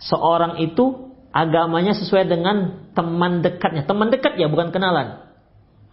Seorang 0.00 0.56
itu 0.64 1.12
agamanya 1.36 1.92
sesuai 1.92 2.24
dengan 2.24 2.88
teman 2.96 3.44
dekatnya. 3.44 3.84
Teman 3.84 4.08
dekat 4.08 4.40
ya 4.40 4.48
bukan 4.48 4.72
kenalan. 4.72 5.20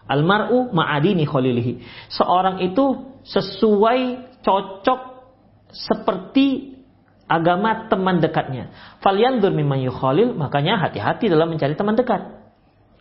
Almaru 0.07 0.71
ma'adini 0.71 1.27
khalilihi. 1.27 1.83
Seorang 2.15 2.63
itu 2.63 3.11
sesuai 3.27 3.99
cocok 4.39 5.01
seperti 5.75 6.74
agama 7.25 7.89
teman 7.89 8.21
dekatnya. 8.21 8.69
Falyandur 9.01 9.53
mimman 9.53 9.81
yukhalil, 9.85 10.33
makanya 10.37 10.77
hati-hati 10.81 11.29
dalam 11.29 11.49
mencari 11.49 11.73
teman 11.73 11.97
dekat. 11.97 12.45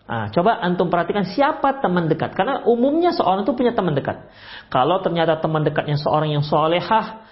Nah, 0.05 0.29
coba 0.29 0.61
antum 0.61 0.93
perhatikan 0.93 1.25
siapa 1.25 1.81
teman 1.81 2.13
dekat. 2.13 2.37
Karena 2.37 2.61
umumnya 2.69 3.17
seorang 3.17 3.49
itu 3.49 3.57
punya 3.57 3.73
teman 3.73 3.97
dekat. 3.97 4.29
Kalau 4.69 5.01
ternyata 5.01 5.41
teman 5.41 5.65
dekatnya 5.65 5.97
seorang 5.97 6.29
yang 6.29 6.45
solehah, 6.45 7.25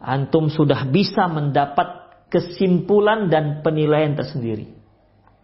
antum 0.00 0.48
sudah 0.48 0.88
bisa 0.88 1.28
mendapat 1.28 2.16
kesimpulan 2.32 3.28
dan 3.28 3.60
penilaian 3.60 4.16
tersendiri. 4.16 4.72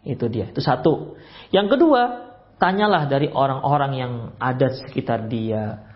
Itu 0.01 0.33
dia. 0.33 0.49
Itu 0.49 0.65
satu. 0.65 1.21
Yang 1.53 1.77
kedua, 1.77 2.03
tanyalah 2.57 3.05
dari 3.13 3.29
orang-orang 3.29 3.93
yang 3.97 4.13
ada 4.41 4.73
sekitar 4.73 5.29
dia. 5.29 5.90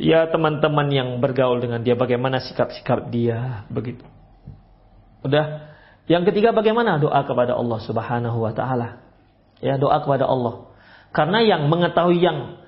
Ya 0.00 0.24
teman-teman 0.32 0.88
yang 0.88 1.20
bergaul 1.20 1.60
dengan 1.60 1.84
dia, 1.84 1.92
bagaimana 1.92 2.40
sikap-sikap 2.40 3.12
dia, 3.12 3.68
begitu. 3.68 4.04
Udah. 5.20 5.68
Yang 6.08 6.32
ketiga 6.32 6.50
bagaimana 6.50 6.96
doa 6.96 7.22
kepada 7.22 7.54
Allah 7.54 7.78
Subhanahu 7.84 8.38
wa 8.42 8.52
taala. 8.56 9.04
Ya, 9.60 9.76
doa 9.76 10.00
kepada 10.00 10.24
Allah. 10.24 10.72
Karena 11.12 11.44
yang 11.44 11.68
mengetahui 11.68 12.18
yang 12.18 12.60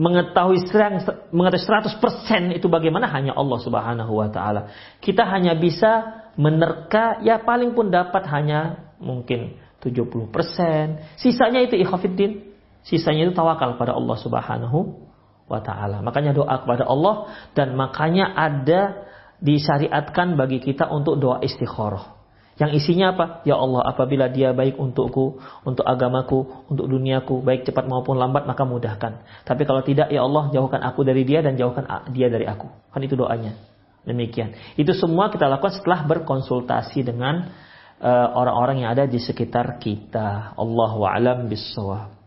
mengetahui 0.00 0.64
serang, 0.70 1.04
mengetahui 1.28 2.00
100% 2.00 2.56
itu 2.56 2.66
bagaimana 2.72 3.10
hanya 3.12 3.36
Allah 3.36 3.58
Subhanahu 3.60 4.12
wa 4.16 4.32
taala. 4.32 4.72
Kita 5.02 5.28
hanya 5.28 5.58
bisa 5.58 6.24
menerka 6.40 7.20
ya 7.20 7.42
paling 7.42 7.76
pun 7.76 7.92
dapat 7.92 8.24
hanya 8.32 8.88
mungkin 8.96 9.60
70%. 9.84 11.20
Sisanya 11.20 11.60
itu 11.66 11.76
ikhafiddin. 11.76 12.48
Sisanya 12.80 13.28
itu 13.28 13.36
tawakal 13.36 13.76
pada 13.76 13.92
Allah 13.92 14.16
Subhanahu 14.16 15.09
wa 15.50 15.58
taala. 15.58 15.98
Makanya 16.06 16.30
doa 16.30 16.62
kepada 16.62 16.86
Allah 16.86 17.26
dan 17.58 17.74
makanya 17.74 18.30
ada 18.30 19.10
disyariatkan 19.42 20.38
bagi 20.38 20.62
kita 20.62 20.86
untuk 20.86 21.18
doa 21.18 21.42
istikharah. 21.42 22.20
Yang 22.60 22.84
isinya 22.84 23.16
apa? 23.16 23.40
Ya 23.48 23.56
Allah, 23.56 23.88
apabila 23.88 24.28
dia 24.28 24.52
baik 24.52 24.76
untukku, 24.76 25.40
untuk 25.64 25.80
agamaku, 25.80 26.68
untuk 26.68 26.92
duniaku, 26.92 27.40
baik 27.40 27.64
cepat 27.64 27.88
maupun 27.88 28.20
lambat, 28.20 28.44
maka 28.44 28.68
mudahkan. 28.68 29.24
Tapi 29.48 29.64
kalau 29.64 29.80
tidak, 29.80 30.12
ya 30.12 30.20
Allah, 30.20 30.52
jauhkan 30.52 30.84
aku 30.84 31.00
dari 31.00 31.24
dia 31.24 31.40
dan 31.40 31.56
jauhkan 31.56 31.88
dia 32.12 32.28
dari 32.28 32.44
aku. 32.44 32.68
Kan 32.92 33.00
itu 33.00 33.16
doanya. 33.16 33.56
Demikian. 34.04 34.52
Itu 34.76 34.92
semua 34.92 35.32
kita 35.32 35.48
lakukan 35.48 35.80
setelah 35.80 36.04
berkonsultasi 36.04 37.00
dengan 37.00 37.48
eh, 37.96 38.28
orang-orang 38.28 38.76
uh, 38.76 38.80
yang 38.84 38.90
ada 38.92 39.04
di 39.08 39.16
sekitar 39.16 39.80
kita. 39.80 40.52
Allahu 40.52 41.08
a'lam 41.08 41.48
bissawab. 41.48 42.19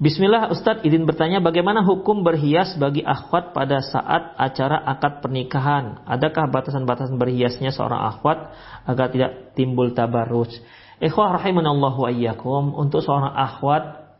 Bismillah 0.00 0.48
Ustadz 0.48 0.80
izin 0.80 1.04
bertanya 1.04 1.44
bagaimana 1.44 1.84
hukum 1.84 2.24
berhias 2.24 2.72
bagi 2.80 3.04
akhwat 3.04 3.52
pada 3.52 3.84
saat 3.84 4.32
acara 4.40 4.80
akad 4.80 5.20
pernikahan? 5.20 6.00
Adakah 6.08 6.48
batasan-batasan 6.48 7.20
berhiasnya 7.20 7.68
seorang 7.68 8.08
akhwat 8.08 8.48
agar 8.88 9.12
tidak 9.12 9.52
timbul 9.52 9.92
tabarruj? 9.92 10.56
Ikhwah 11.04 11.36
rahimanallahu 11.36 12.08
ayyakum 12.08 12.72
untuk 12.80 13.04
seorang 13.04 13.28
akhwat 13.28 14.16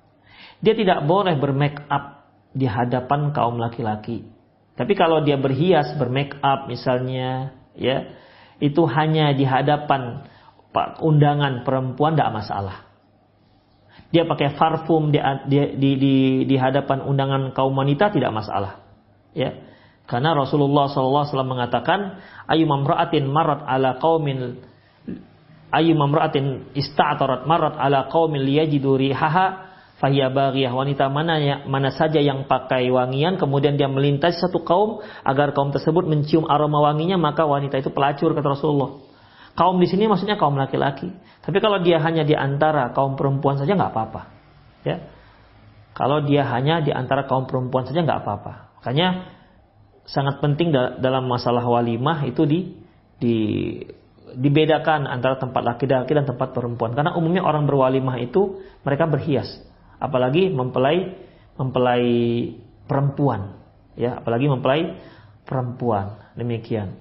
dia 0.60 0.76
tidak 0.76 1.00
boleh 1.08 1.40
bermake 1.40 1.80
up 1.88 2.28
di 2.52 2.68
hadapan 2.68 3.32
kaum 3.32 3.56
laki-laki. 3.56 4.28
Tapi 4.76 4.92
kalau 4.92 5.24
dia 5.24 5.40
berhias, 5.40 5.96
bermake 5.96 6.36
up 6.44 6.68
misalnya, 6.68 7.56
ya, 7.72 8.20
itu 8.60 8.84
hanya 8.84 9.32
di 9.32 9.48
hadapan 9.48 10.28
undangan 11.00 11.64
perempuan 11.64 12.20
tidak 12.20 12.36
masalah 12.36 12.89
dia 14.10 14.26
pakai 14.26 14.58
parfum 14.58 15.14
di, 15.14 15.22
di, 15.46 15.58
di, 15.78 16.12
di, 16.42 16.56
hadapan 16.58 17.06
undangan 17.06 17.54
kaum 17.54 17.74
wanita 17.78 18.10
tidak 18.10 18.34
masalah. 18.34 18.82
Ya. 19.34 19.54
Karena 20.10 20.34
Rasulullah 20.34 20.90
SAW 20.90 21.46
mengatakan, 21.46 22.18
ayu 22.50 22.66
mamra'atin 22.66 23.30
marat 23.30 23.62
ala 23.62 24.02
qaumin 24.02 24.58
ayu 25.70 25.94
mamra'atin 25.94 26.74
ista'tarat 26.74 27.46
marat 27.46 27.78
ala 27.78 28.10
qaumin 28.10 28.42
liyajidu 28.42 28.98
rihaha 28.98 29.70
fahiya 30.02 30.32
wanita 30.74 31.06
mana 31.12 31.38
ya, 31.38 31.56
mana 31.68 31.94
saja 31.94 32.18
yang 32.18 32.48
pakai 32.50 32.90
wangian 32.90 33.38
kemudian 33.38 33.78
dia 33.78 33.86
melintas 33.86 34.40
satu 34.42 34.64
kaum 34.66 35.04
agar 35.22 35.54
kaum 35.54 35.70
tersebut 35.70 36.08
mencium 36.08 36.48
aroma 36.48 36.82
wanginya 36.90 37.20
maka 37.20 37.46
wanita 37.46 37.78
itu 37.78 37.94
pelacur 37.94 38.34
kata 38.34 38.58
Rasulullah. 38.58 39.09
Kaum 39.60 39.76
di 39.76 39.84
sini 39.84 40.08
maksudnya 40.08 40.40
kaum 40.40 40.56
laki-laki. 40.56 41.12
Tapi 41.44 41.60
kalau 41.60 41.84
dia 41.84 42.00
hanya 42.00 42.24
di 42.24 42.32
antara 42.32 42.96
kaum 42.96 43.12
perempuan 43.12 43.60
saja 43.60 43.76
nggak 43.76 43.92
apa-apa. 43.92 44.22
Ya. 44.88 45.04
Kalau 45.92 46.24
dia 46.24 46.48
hanya 46.48 46.80
di 46.80 46.88
antara 46.96 47.28
kaum 47.28 47.44
perempuan 47.44 47.84
saja 47.84 48.00
nggak 48.00 48.24
apa-apa. 48.24 48.80
Makanya 48.80 49.28
sangat 50.08 50.40
penting 50.40 50.72
dalam 50.72 51.28
masalah 51.28 51.60
walimah 51.60 52.24
itu 52.24 52.48
di, 52.48 52.72
di 53.20 53.36
dibedakan 54.32 55.04
antara 55.10 55.36
tempat 55.36 55.60
laki-laki 55.60 56.12
dan 56.14 56.24
tempat 56.24 56.56
perempuan. 56.56 56.96
Karena 56.96 57.12
umumnya 57.12 57.44
orang 57.44 57.68
berwalimah 57.68 58.16
itu 58.22 58.64
mereka 58.86 59.10
berhias, 59.10 59.60
apalagi 60.00 60.48
mempelai 60.48 61.20
mempelai 61.60 62.08
perempuan, 62.88 63.60
ya, 63.98 64.22
apalagi 64.22 64.46
mempelai 64.48 64.96
perempuan. 65.44 66.32
Demikian. 66.38 66.96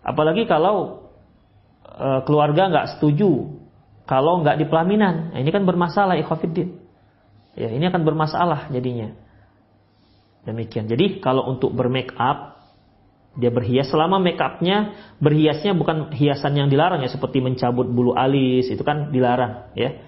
Apalagi 0.00 0.48
kalau 0.48 0.99
e, 2.00 2.08
keluarga 2.24 2.72
nggak 2.72 2.88
setuju 2.96 3.60
kalau 4.08 4.42
nggak 4.42 4.58
di 4.58 4.64
pelaminan. 4.66 5.30
Nah, 5.30 5.38
ini 5.38 5.50
kan 5.52 5.62
bermasalah 5.62 6.18
ikhwafiddin. 6.18 6.80
Ya, 7.54 7.68
ini 7.70 7.86
akan 7.86 8.02
bermasalah 8.02 8.72
jadinya. 8.72 9.14
Demikian. 10.48 10.88
Jadi 10.88 11.20
kalau 11.20 11.46
untuk 11.46 11.76
bermake 11.76 12.16
up 12.16 12.58
dia 13.38 13.54
berhias 13.54 13.86
selama 13.86 14.18
make 14.18 14.42
upnya 14.42 14.90
berhiasnya 15.22 15.70
bukan 15.78 16.10
hiasan 16.10 16.58
yang 16.58 16.66
dilarang 16.66 17.06
ya 17.06 17.10
seperti 17.14 17.38
mencabut 17.38 17.86
bulu 17.86 18.10
alis 18.18 18.66
itu 18.66 18.82
kan 18.82 19.14
dilarang 19.14 19.70
ya. 19.78 20.02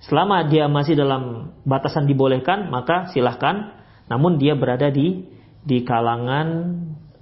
Selama 0.00 0.48
dia 0.48 0.64
masih 0.64 0.96
dalam 0.96 1.52
batasan 1.68 2.08
dibolehkan 2.08 2.72
maka 2.72 3.12
silahkan. 3.12 3.76
Namun 4.06 4.38
dia 4.40 4.54
berada 4.56 4.88
di 4.88 5.28
di 5.66 5.82
kalangan 5.82 6.46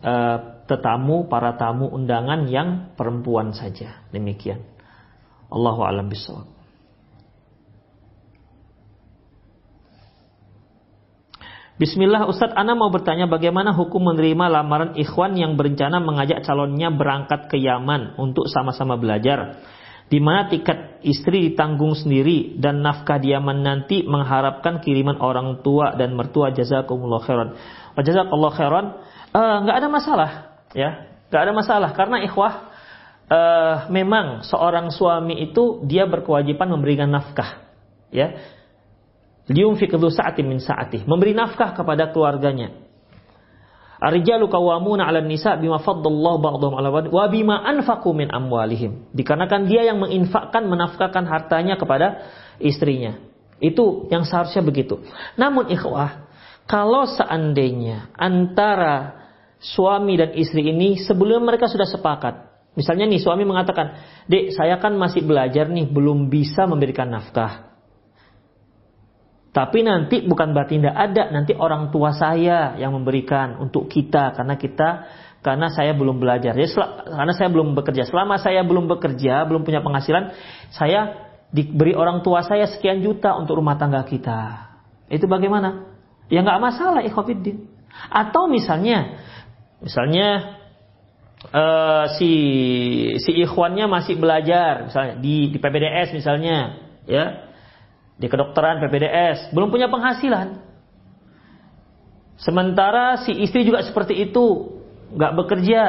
uh, 0.05 0.54
tetamu, 0.65 1.29
para 1.29 1.57
tamu 1.61 1.89
undangan 1.93 2.49
yang 2.49 2.93
perempuan 2.97 3.53
saja. 3.53 4.05
Demikian. 4.11 4.65
Allahu 5.53 5.85
a'lam 5.85 6.09
bishawab. 6.11 6.55
Bismillah 11.75 12.31
Ustadz 12.31 12.55
Ana 12.55 12.79
mau 12.79 12.87
bertanya 12.87 13.27
bagaimana 13.27 13.75
hukum 13.75 14.15
menerima 14.15 14.47
lamaran 14.47 14.95
ikhwan 14.95 15.35
yang 15.35 15.59
berencana 15.59 15.99
mengajak 15.99 16.47
calonnya 16.47 16.95
berangkat 16.95 17.51
ke 17.51 17.59
Yaman 17.59 18.15
untuk 18.15 18.47
sama-sama 18.47 18.95
belajar. 18.95 19.59
Di 20.07 20.23
mana 20.23 20.47
tiket 20.47 21.03
istri 21.03 21.51
ditanggung 21.51 21.99
sendiri 21.99 22.62
dan 22.62 22.79
nafkah 22.79 23.19
di 23.19 23.35
Yaman 23.35 23.67
nanti 23.67 24.07
mengharapkan 24.07 24.79
kiriman 24.87 25.19
orang 25.19 25.67
tua 25.67 25.99
dan 25.99 26.15
mertua 26.15 26.55
jazakumullah 26.55 27.27
khairan. 27.27 27.59
Wa 27.99 28.03
jazakallah 28.07 28.53
khairan. 28.55 28.87
Uh, 29.35 29.67
ada 29.67 29.91
masalah 29.91 30.54
ya 30.75 31.09
nggak 31.31 31.41
ada 31.41 31.53
masalah 31.55 31.91
karena 31.95 32.20
ikhwah 32.27 32.53
uh, 33.31 33.77
memang 33.89 34.45
seorang 34.45 34.91
suami 34.91 35.49
itu 35.49 35.81
dia 35.87 36.05
berkewajiban 36.05 36.68
memberikan 36.68 37.09
nafkah 37.09 37.64
ya 38.11 38.37
lium 39.49 39.79
fikdu 39.79 40.11
saati 40.11 40.43
min 40.43 40.61
saati 40.61 41.07
memberi 41.07 41.33
nafkah 41.33 41.72
kepada 41.72 42.11
keluarganya 42.11 42.85
Arijalu 44.05 44.53
kawamuna 44.53 45.09
'ala 45.09 45.25
nisa 45.25 45.57
bima 45.57 45.81
faddallahu 45.81 46.37
ba'dhum 46.37 46.77
'ala 46.77 46.93
ba'd 46.93 47.09
wa 47.09 47.25
bima 47.33 47.64
anfaqu 47.64 48.12
min 48.12 48.29
amwalihim. 48.29 49.09
Dikarenakan 49.16 49.64
dia 49.64 49.89
yang 49.89 49.97
menginfakkan 49.97 50.68
menafkahkan 50.68 51.25
hartanya 51.25 51.81
kepada 51.81 52.20
istrinya. 52.61 53.16
Itu 53.64 54.11
yang 54.12 54.29
seharusnya 54.29 54.61
begitu. 54.61 55.01
Namun 55.41 55.72
ikhwah, 55.72 56.29
kalau 56.68 57.09
seandainya 57.09 58.12
antara 58.12 59.24
suami 59.65 60.21
dan 60.21 60.37
istri 60.37 60.69
ini 60.69 61.01
sebelum 61.01 61.41
mereka 61.49 61.73
sudah 61.73 61.89
sepakat. 61.89 62.53
Misalnya 62.77 63.09
nih 63.09 63.23
suami 63.23 63.49
mengatakan, 63.49 63.97
dek 64.29 64.53
saya 64.53 64.77
kan 64.83 64.93
masih 64.99 65.25
belajar 65.25 65.71
nih, 65.71 65.89
belum 65.89 66.29
bisa 66.29 66.69
memberikan 66.69 67.09
nafkah. 67.09 67.73
Tapi 69.55 69.87
nanti 69.87 70.27
bukan 70.27 70.51
berarti 70.51 70.83
tidak 70.83 70.99
ada, 70.99 71.31
nanti 71.31 71.55
orang 71.55 71.95
tua 71.95 72.11
saya 72.11 72.75
yang 72.75 72.91
memberikan 72.91 73.62
untuk 73.62 73.87
kita 73.87 74.35
karena 74.35 74.59
kita 74.59 75.07
karena 75.47 75.71
saya 75.71 75.95
belum 75.95 76.19
belajar. 76.19 76.59
Karena 76.59 77.33
saya 77.39 77.49
belum 77.55 77.79
bekerja. 77.79 78.11
Selama 78.11 78.43
saya 78.43 78.67
belum 78.67 78.91
bekerja, 78.91 79.47
belum 79.47 79.62
punya 79.62 79.79
penghasilan, 79.79 80.35
saya 80.75 81.31
diberi 81.55 81.95
orang 81.95 82.27
tua 82.27 82.43
saya 82.43 82.67
sekian 82.67 82.99
juta 82.99 83.39
untuk 83.39 83.62
rumah 83.62 83.79
tangga 83.79 84.03
kita. 84.03 84.75
Itu 85.07 85.31
bagaimana? 85.31 85.87
Ya 86.27 86.43
nggak 86.43 86.59
masalah, 86.59 87.07
ikhwafiddin. 87.07 87.71
Atau 88.11 88.51
misalnya 88.51 89.23
Misalnya 89.83 90.59
uh, 91.51 92.05
si 92.18 92.31
si 93.18 93.31
ikhwannya 93.43 93.91
masih 93.91 94.18
belajar 94.18 94.89
misalnya 94.91 95.14
di 95.18 95.51
di 95.51 95.59
PPDS 95.59 96.14
misalnya, 96.14 96.59
ya. 97.09 97.51
Di 98.14 98.31
kedokteran 98.31 98.79
PPDS, 98.79 99.51
belum 99.51 99.75
punya 99.75 99.91
penghasilan. 99.91 100.62
Sementara 102.39 103.18
si 103.27 103.35
istri 103.43 103.66
juga 103.66 103.83
seperti 103.83 104.14
itu, 104.31 104.79
nggak 105.14 105.35
bekerja. 105.35 105.83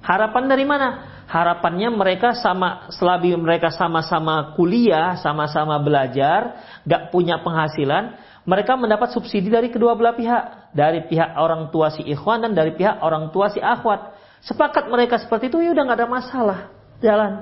Harapan 0.00 0.46
dari 0.46 0.62
mana? 0.62 1.22
Harapannya 1.30 1.94
mereka 1.94 2.34
sama 2.34 2.90
selagi 2.90 3.34
mereka 3.38 3.70
sama-sama 3.70 4.54
kuliah, 4.58 5.14
sama-sama 5.22 5.78
belajar, 5.78 6.58
nggak 6.82 7.14
punya 7.14 7.38
penghasilan, 7.42 8.18
mereka 8.42 8.74
mendapat 8.74 9.14
subsidi 9.14 9.46
dari 9.46 9.70
kedua 9.70 9.94
belah 9.94 10.18
pihak, 10.18 10.59
dari 10.70 11.06
pihak 11.06 11.34
orang 11.34 11.68
tua 11.74 11.90
si 11.90 12.06
ikhwan 12.06 12.46
dan 12.46 12.52
dari 12.54 12.74
pihak 12.74 13.02
orang 13.02 13.34
tua 13.34 13.50
si 13.50 13.58
akhwat. 13.58 14.14
Sepakat 14.40 14.88
mereka 14.88 15.20
seperti 15.20 15.52
itu 15.52 15.60
ya 15.60 15.76
udah 15.76 15.84
nggak 15.84 15.98
ada 16.00 16.08
masalah, 16.08 16.58
jalan. 17.04 17.32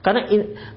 Karena 0.00 0.24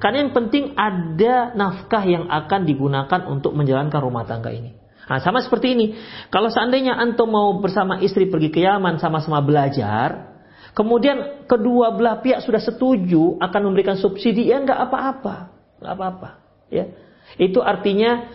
karena 0.03 0.17
yang 0.27 0.31
penting 0.35 0.75
ada 0.75 1.55
nafkah 1.55 2.03
yang 2.03 2.27
akan 2.27 2.67
digunakan 2.67 3.21
untuk 3.31 3.55
menjalankan 3.55 3.99
rumah 4.03 4.27
tangga 4.27 4.51
ini. 4.51 4.75
Nah, 5.03 5.19
sama 5.19 5.39
seperti 5.43 5.75
ini. 5.75 5.85
Kalau 6.27 6.51
seandainya 6.51 6.95
antum 6.95 7.31
mau 7.31 7.59
bersama 7.59 7.99
istri 7.99 8.27
pergi 8.27 8.51
ke 8.51 8.63
Yaman 8.63 8.99
sama-sama 8.99 9.39
belajar, 9.43 10.35
kemudian 10.75 11.47
kedua 11.47 11.95
belah 11.95 12.19
pihak 12.23 12.43
sudah 12.43 12.59
setuju 12.59 13.39
akan 13.39 13.61
memberikan 13.71 13.99
subsidi, 13.99 14.51
ya 14.51 14.59
nggak 14.63 14.79
apa-apa, 14.91 15.35
nggak 15.79 15.93
apa-apa. 15.95 16.29
Ya, 16.71 16.91
itu 17.39 17.59
artinya 17.59 18.31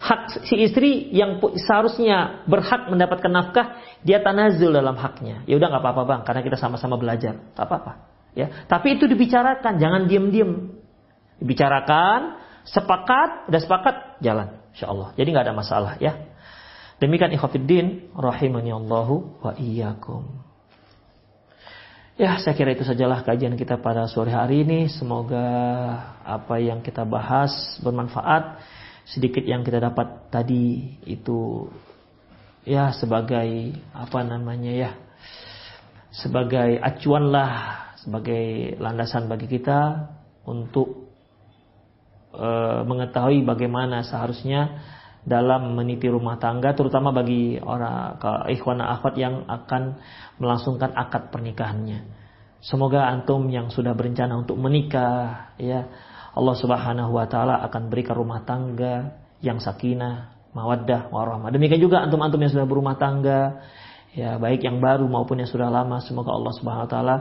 hak 0.00 0.48
si 0.48 0.56
istri 0.64 1.12
yang 1.12 1.36
seharusnya 1.60 2.48
berhak 2.48 2.88
mendapatkan 2.88 3.28
nafkah 3.28 3.66
dia 4.00 4.24
tanazul 4.24 4.72
dalam 4.72 4.96
haknya. 4.96 5.44
Ya 5.44 5.60
udah 5.60 5.68
nggak 5.68 5.82
apa-apa 5.84 6.02
bang 6.08 6.20
karena 6.24 6.40
kita 6.40 6.56
sama-sama 6.56 6.96
belajar. 6.96 7.36
Nggak 7.36 7.66
apa-apa 7.68 7.92
ya. 8.32 8.64
Tapi 8.64 8.96
itu 8.96 9.04
dibicarakan 9.04 9.76
jangan 9.76 10.08
diem-diem. 10.08 10.72
Dibicarakan 11.36 12.40
sepakat 12.64 13.52
udah 13.52 13.60
sepakat 13.60 13.96
jalan 14.20 14.60
insya 14.76 14.92
Allah 14.92 15.16
jadi 15.16 15.28
nggak 15.28 15.44
ada 15.52 15.54
masalah 15.56 15.92
ya. 16.00 16.16
Demikian 17.00 17.32
ikhwatiddin 17.32 18.12
rahimani 18.12 18.76
Allahu 18.76 19.40
wa 19.40 19.56
iyyakum. 19.56 20.28
Ya, 22.20 22.36
saya 22.36 22.52
kira 22.52 22.76
itu 22.76 22.84
sajalah 22.84 23.24
kajian 23.24 23.56
kita 23.56 23.80
pada 23.80 24.04
sore 24.04 24.28
hari 24.28 24.60
ini. 24.68 24.92
Semoga 24.92 25.40
apa 26.20 26.60
yang 26.60 26.84
kita 26.84 27.08
bahas 27.08 27.80
bermanfaat 27.80 28.60
sedikit 29.10 29.42
yang 29.42 29.66
kita 29.66 29.82
dapat 29.82 30.30
tadi 30.30 30.94
itu 31.04 31.66
ya 32.62 32.94
sebagai 32.94 33.74
apa 33.90 34.20
namanya 34.22 34.70
ya 34.70 34.90
sebagai 36.14 36.78
acuan 36.78 37.30
lah 37.30 37.52
sebagai 37.98 38.76
landasan 38.78 39.26
bagi 39.26 39.50
kita 39.50 40.10
untuk 40.46 41.10
e, 42.34 42.48
mengetahui 42.86 43.42
bagaimana 43.42 44.06
seharusnya 44.06 44.78
dalam 45.20 45.76
meniti 45.76 46.08
rumah 46.08 46.40
tangga 46.40 46.72
terutama 46.72 47.12
bagi 47.12 47.60
orang 47.60 48.16
ikhwan 48.48 48.80
akhwat 48.80 49.14
yang 49.20 49.44
akan 49.44 50.00
melangsungkan 50.40 50.96
akad 50.96 51.28
pernikahannya. 51.28 52.08
Semoga 52.64 53.08
antum 53.08 53.48
yang 53.52 53.68
sudah 53.68 53.92
berencana 53.92 54.40
untuk 54.40 54.56
menikah 54.56 55.52
ya 55.60 55.88
Allah 56.30 56.54
Subhanahu 56.58 57.10
wa 57.14 57.26
taala 57.26 57.58
akan 57.66 57.90
berikan 57.90 58.14
rumah 58.14 58.46
tangga 58.46 59.18
yang 59.42 59.58
sakinah, 59.58 60.36
mawaddah, 60.54 61.10
warahmah. 61.10 61.50
Demikian 61.50 61.82
juga 61.82 62.04
antum-antum 62.04 62.38
yang 62.38 62.52
sudah 62.52 62.66
berumah 62.68 62.94
tangga, 63.00 63.66
ya 64.14 64.38
baik 64.38 64.62
yang 64.62 64.78
baru 64.78 65.06
maupun 65.10 65.42
yang 65.42 65.50
sudah 65.50 65.70
lama, 65.72 65.98
semoga 66.02 66.30
Allah 66.30 66.52
Subhanahu 66.54 66.86
wa 66.86 66.90
taala 66.90 67.16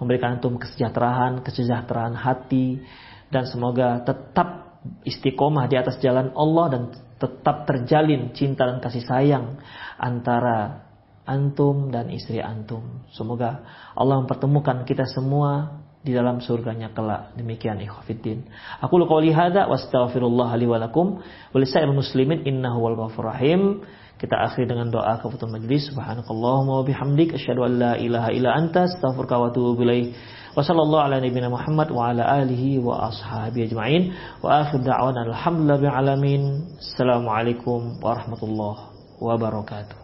memberikan 0.00 0.40
antum 0.40 0.56
kesejahteraan, 0.56 1.44
kesejahteraan 1.44 2.14
hati 2.16 2.80
dan 3.28 3.44
semoga 3.48 4.00
tetap 4.04 4.80
istiqomah 5.04 5.64
di 5.68 5.76
atas 5.80 5.96
jalan 6.00 6.32
Allah 6.36 6.66
dan 6.72 6.82
tetap 7.16 7.64
terjalin 7.64 8.36
cinta 8.36 8.68
dan 8.68 8.84
kasih 8.84 9.04
sayang 9.04 9.60
antara 9.96 10.84
antum 11.24 11.88
dan 11.88 12.12
istri 12.12 12.40
antum. 12.40 13.04
Semoga 13.12 13.64
Allah 13.96 14.20
mempertemukan 14.20 14.84
kita 14.84 15.08
semua 15.08 15.83
di 16.04 16.12
dalam 16.12 16.44
surganya 16.44 16.92
kelak. 16.92 17.32
Demikian 17.32 17.80
ikhwatiddin. 17.80 18.44
Aku 18.84 19.00
lu 19.00 19.08
qouli 19.08 19.32
hadza 19.32 19.64
wa 19.64 19.74
astaghfirullah 19.74 20.52
li 20.60 20.68
wa 20.68 20.76
lakum 20.76 21.24
wa 21.24 21.56
lisa'il 21.56 21.96
muslimin 21.96 22.44
innahu 22.44 22.84
wal 22.84 22.96
ghafur 23.00 23.32
rahim. 23.32 23.80
Kita 24.20 24.36
akhiri 24.46 24.68
dengan 24.68 24.92
doa 24.92 25.18
keputusan 25.18 25.50
majlis. 25.50 25.88
Subhanakallahumma 25.90 26.72
wa 26.80 26.84
bihamdik 26.86 27.34
asyhadu 27.34 27.66
an 27.66 27.72
la 27.80 27.92
ilaha 27.96 28.30
illa 28.30 28.52
anta 28.52 28.84
astaghfiruka 28.86 29.40
wa 29.40 29.48
atubu 29.48 29.80
ilaik. 29.80 30.14
Wa 30.54 30.62
sallallahu 30.62 31.02
ala 31.02 31.18
nabiyyina 31.18 31.50
Muhammad 31.50 31.90
wa 31.90 32.14
ala 32.14 32.22
alihi 32.22 32.78
wa 32.78 33.10
ashabihi 33.10 33.74
ajma'in. 33.74 34.14
Wa 34.38 34.62
akhir 34.62 34.86
da'wana 34.86 35.26
alhamdulillahi 35.26 35.88
alamin. 35.90 36.42
Assalamualaikum 36.78 37.98
warahmatullahi 37.98 38.86
wabarakatuh. 39.18 39.96